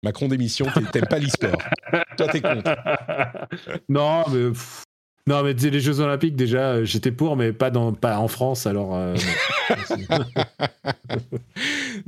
[0.02, 1.62] Macron d'émission, t'aimes pas l'e-sport.
[2.16, 2.76] Toi, t'es contre.
[3.88, 4.51] non, mais.
[4.51, 4.85] pff,
[5.28, 8.66] Non, mais les Jeux Olympiques, déjà, euh, j'étais pour, mais pas, dans, pas en France,
[8.66, 8.94] alors.
[8.94, 9.16] euh.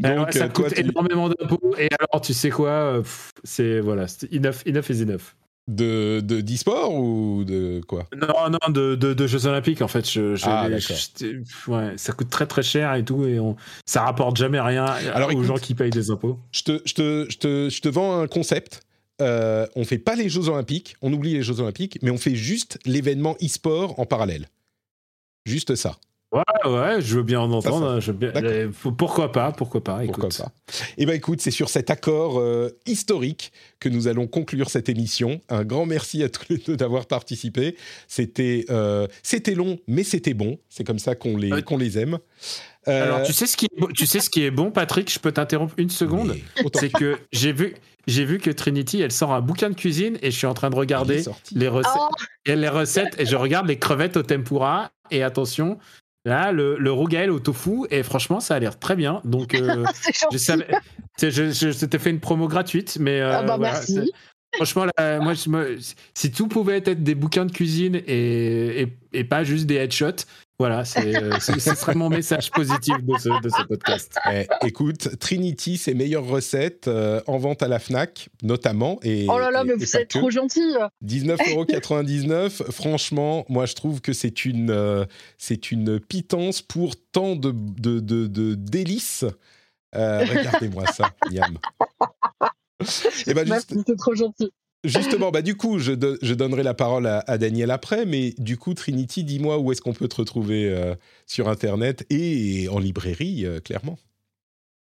[0.05, 3.03] Alors, Donc, ça euh, toi, coûte tu- énormément d'impôts, et alors, tu sais quoi
[3.45, 3.81] C'est.
[3.81, 5.35] Voilà, enough, enough is enough.
[5.67, 8.07] de de d'e-sport ou de quoi?
[8.17, 10.09] Non, non, de, de, de Jeux Olympiques, en fait.
[10.09, 14.03] Je, je- Ah, je- ouais, ça coûte très très cher et tout, et on, ça
[14.03, 14.85] rapporte jamais rien
[15.15, 16.39] Alors, aux écoute, gens qui payent des impôts.
[16.53, 18.81] je te, je, te, je, te, je te vends un concept.
[19.21, 22.37] Euh, on fait pas les Jeux Olympiques, on oublie les Jeux Olympiques, mais on fait
[22.37, 24.49] juste l'événement e-sport en parallèle.
[25.45, 25.99] Juste ça.
[26.31, 27.95] Ouais, ouais, je veux bien en entendre.
[27.95, 28.01] ça.
[28.01, 28.51] je veux bien- D'accord.
[28.53, 30.17] euh, faut- pourquoi pas, pourquoi pas, écoute.
[30.21, 30.53] Pourquoi pas
[30.99, 33.51] Eh bien, écoute, c'est sur cet accord euh, historique
[33.81, 35.41] que nous allons conclure cette émission.
[35.49, 37.77] Un grand merci à tous les deux d'avoir participé.
[38.09, 40.59] C'était euh, c'était long, mais c'était bon.
[40.69, 42.19] C'est comme ça qu'on les, Euh, qu'on les aime.
[42.89, 45.11] Euh, Alors, tu sais, ce qui est bon, tu sais ce qui est bon, Patrick?
[45.11, 46.37] Je peux t'interrompre une seconde?
[46.75, 47.75] C'est que j'ai vu,
[48.07, 50.69] j'ai vu que Trinity, elle sort un bouquin de cuisine et je suis en train
[50.69, 51.23] de regarder
[51.55, 52.09] les recettes, Oh,
[52.45, 55.79] et les recettes et je regarde les crevettes au tempura et attention,
[56.25, 59.21] là le, le rougail au tofu et franchement ça a l'air très bien.
[59.25, 59.85] Donc euh,
[61.17, 63.95] c'est je t'ai fait une promo gratuite, mais euh, Ah bah voilà, merci.
[63.95, 64.11] c'est-
[64.57, 65.77] Franchement, là, moi, je me-
[66.15, 70.25] si tout pouvait être des bouquins de cuisine et, et, et pas juste des headshots,
[70.59, 74.17] voilà, c'est, euh, ce serait mon message positif de ce, de ce podcast.
[74.33, 78.99] Eh, écoute, Trinity, ses meilleures recettes euh, en vente à la Fnac, notamment.
[79.03, 80.19] Et, Oh là là, et- mais et vous êtes que.
[80.19, 80.75] trop gentil.
[81.05, 82.71] 19,99€.
[82.73, 85.05] Franchement, moi, je trouve que c'est une, euh,
[85.39, 89.25] c'est une pitance pour tant de, de, de, de délices.
[89.95, 91.57] Euh, Regardez-moi ça, Yam.
[93.27, 94.51] Et ben, juste- trop gentil.
[94.85, 98.35] Justement, bah, du coup, je, do- je donnerai la parole à, à Daniel après, mais
[98.39, 100.95] du coup, Trinity, dis-moi où est-ce qu'on peut te retrouver euh,
[101.27, 103.99] sur Internet et en librairie, euh, clairement.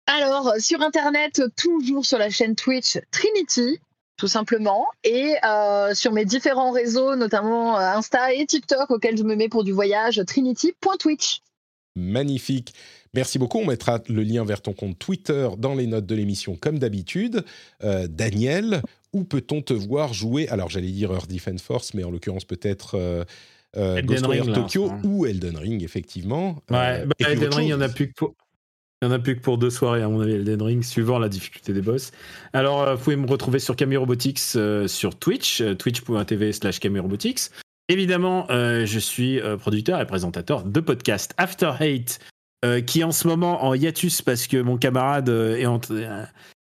[0.07, 3.79] Alors, sur Internet, toujours sur la chaîne Twitch Trinity,
[4.17, 9.35] tout simplement, et euh, sur mes différents réseaux, notamment Insta et TikTok, auxquels je me
[9.35, 11.41] mets pour du voyage, trinity.twitch.
[11.97, 12.73] Magnifique.
[13.13, 13.59] Merci beaucoup.
[13.59, 17.43] On mettra le lien vers ton compte Twitter dans les notes de l'émission, comme d'habitude.
[17.83, 18.81] Euh, Daniel,
[19.15, 20.47] où peut-on te voir jouer?
[20.49, 23.23] Alors, j'allais dire Earth Defense Force, mais en l'occurrence, peut-être euh,
[23.77, 26.61] euh, Elden Ghostwire Ring, Tokyo ou Elden Ring, effectivement.
[26.69, 28.35] Ouais, Euh, bah, et puis Elden Ring, il y en a plus que pour.
[29.01, 31.29] Il en a plus que pour deux soirées, à mon avis, Elden Ring, suivant la
[31.29, 32.11] difficulté des boss.
[32.53, 37.01] Alors, euh, vous pouvez me retrouver sur Camille Robotics euh, sur Twitch, twitch.tv slash Camille
[37.01, 37.51] Robotics.
[37.87, 42.19] Évidemment, euh, je suis producteur et présentateur de podcast After Hate
[42.87, 45.79] qui est en ce moment en hiatus parce que mon camarade est en,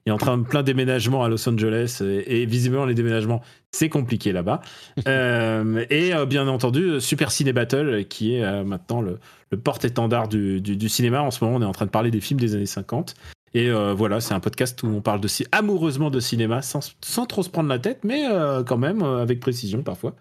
[0.04, 3.40] est en train de plein déménagement à Los Angeles et, visiblement les déménagements
[3.72, 4.60] c'est compliqué là-bas.
[5.06, 9.18] et bien entendu Super Ciné Battle qui est maintenant le,
[9.56, 11.22] porte-étendard du, du, cinéma.
[11.22, 13.14] En ce moment on est en train de parler des films des années 50
[13.54, 17.42] et euh, voilà, c'est un podcast où on parle de amoureusement de cinéma sans, trop
[17.44, 20.16] se prendre la tête, mais euh, quand même euh, avec précision parfois.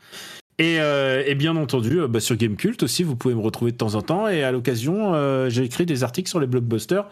[0.59, 4.27] Et, bien entendu, bah, sur Gamecult aussi, vous pouvez me retrouver de temps en temps.
[4.27, 7.09] Et à l'occasion, j'ai écrit des articles sur les blockbusters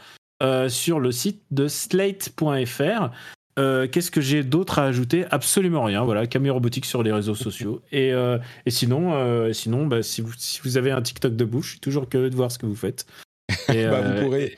[0.69, 3.11] sur le site de slate.fr.
[3.57, 5.25] Qu'est-ce que j'ai d'autre à ajouter?
[5.31, 6.03] Absolument rien.
[6.03, 7.81] Voilà, Camille Robotique sur les réseaux sociaux.
[7.91, 8.13] Et,
[8.67, 12.07] sinon, sinon bah, si, vous, si vous avez un TikTok de bouche, je suis toujours
[12.09, 13.05] curieux de voir ce que vous faites.
[13.73, 14.57] Et, bah, vous pourrez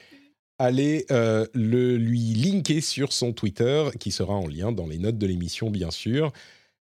[0.63, 5.17] allez euh, le lui linker sur son Twitter, qui sera en lien dans les notes
[5.17, 6.31] de l'émission, bien sûr.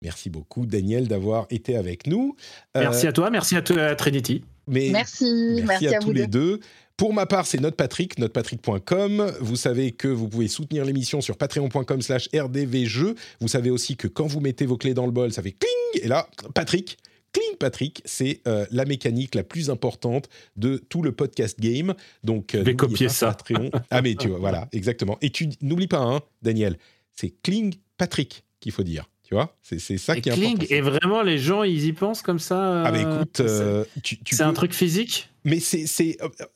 [0.02, 2.34] Merci beaucoup, Daniel, d'avoir été avec nous.
[2.76, 4.42] Euh, merci à toi, merci à, Trinity.
[4.66, 6.60] Mais merci, merci, à, tous les deux.
[6.96, 9.32] Pour ma part, c'est NotePatrick, notepatrick.com.
[9.40, 13.14] Vous savez que vous pouvez soutenir l'émission sur patreon.com slash rdvjeux.
[13.40, 16.04] Vous savez aussi que quand vous mettez vos clés dans le bol, ça fait cling
[16.04, 16.98] Et là, Patrick
[17.32, 21.94] Clean Patrick, c'est euh, la mécanique la plus importante de tout le podcast game.
[22.24, 23.28] Donc, euh, je vais copier ça.
[23.28, 23.70] Patreon.
[23.90, 25.16] ah, mais tu vois, voilà, exactement.
[25.22, 26.76] Et tu n'oublie pas, hein, Daniel,
[27.14, 29.08] c'est Cling Patrick qu'il faut dire.
[29.30, 30.66] Tu vois, c'est ça qui est important.
[30.70, 32.82] Et vraiment, les gens, ils y pensent comme ça.
[32.82, 33.84] ah, mais écoute, euh,
[34.28, 35.28] c'est un truc physique?
[35.44, 35.86] Mais c'est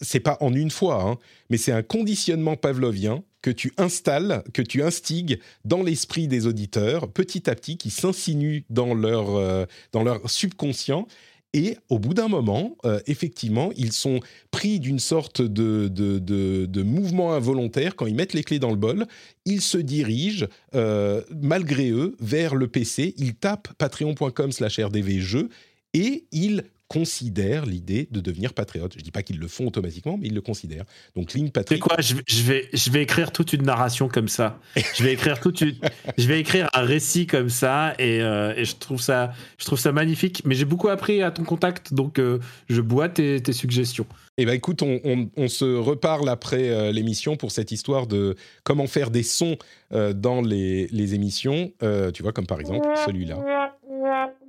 [0.00, 1.18] c'est pas en une fois, hein,
[1.50, 7.12] mais c'est un conditionnement pavlovien que tu installes, que tu instigues dans l'esprit des auditeurs,
[7.12, 11.06] petit à petit, qui s'insinuent dans leur, euh, dans leur subconscient.
[11.54, 14.18] Et au bout d'un moment, euh, effectivement, ils sont
[14.50, 17.94] pris d'une sorte de, de, de, mouvement involontaire.
[17.94, 19.06] Quand ils mettent les clés dans le bol,
[19.44, 23.14] ils se dirigent, euh, malgré eux, vers le PC.
[23.18, 25.48] Ils tapent patreon.com slash rdvjeux
[25.94, 26.64] et ils
[26.94, 28.92] considèrent l'idée de devenir patriote.
[28.92, 30.84] Je ne dis pas qu'ils le font automatiquement, mais ils le considèrent.
[31.16, 31.82] Donc, ligne patriote.
[31.82, 34.60] quoi je, vais, je vais écrire toute une narration comme ça.
[34.76, 35.64] je vais écrire toute
[36.18, 39.78] je vais écrire un récit comme ça, et, euh, et, je trouve ça, je trouve
[39.78, 40.42] ça magnifique.
[40.44, 42.38] Mais j'ai beaucoup appris à ton contact, donc euh,
[42.68, 44.06] je bois tes, tes suggestions.
[44.38, 48.86] Eh ben écoute, on, on, se reparle après euh, l'émission pour cette histoire de comment
[48.86, 49.56] faire des sons
[49.90, 51.72] dans les, les émissions.
[52.14, 53.36] tu vois, comme par exemple celui-là.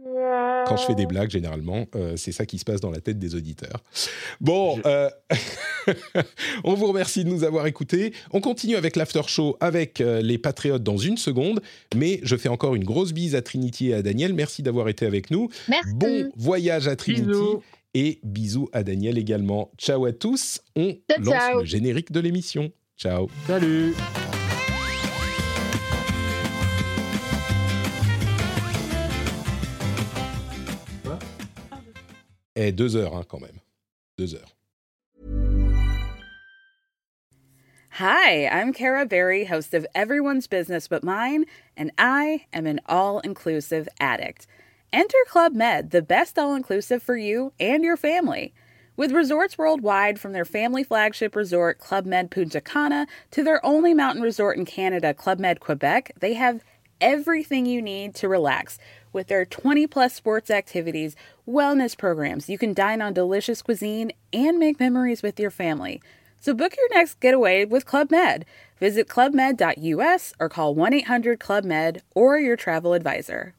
[0.06, 3.18] Quand je fais des blagues, généralement, euh, c'est ça qui se passe dans la tête
[3.18, 3.84] des auditeurs.
[4.40, 5.10] Bon, euh,
[6.64, 8.14] on vous remercie de nous avoir écoutés.
[8.32, 11.61] On continue avec l'after show avec euh, les Patriotes dans une seconde,
[11.95, 14.34] mais je fais encore une grosse bise à Trinity et à Daniel.
[14.34, 15.49] Merci d'avoir été avec nous.
[15.68, 15.94] Merci.
[15.95, 17.57] Bon voyage à Trinity.
[17.98, 19.72] Et bisous à Daniel également.
[19.77, 20.61] Ciao à tous.
[20.76, 22.72] On lance le générique de l'émission.
[22.98, 23.30] Ciao.
[23.48, 23.94] Salut.
[32.56, 33.60] Et deux heures, hein, quand même.
[34.18, 34.56] Deux heures.
[37.91, 41.45] Hi, I'm Kara Berry, host of Everyone's Business But Mine,
[41.76, 44.48] and I am an all inclusive addict.
[44.94, 48.53] Enter Club Med, the best all inclusive for you and your family.
[48.98, 53.94] With resorts worldwide, from their family flagship resort, Club Med Punta Cana, to their only
[53.94, 56.64] mountain resort in Canada, Club Med Quebec, they have
[57.02, 58.77] everything you need to relax
[59.16, 61.16] with their 20 plus sports activities,
[61.48, 62.50] wellness programs.
[62.50, 66.02] You can dine on delicious cuisine and make memories with your family.
[66.40, 68.46] So book your next getaway with Club Med.
[68.80, 73.56] Visit clubmed.us or call 1 800 Club Med or your travel advisor.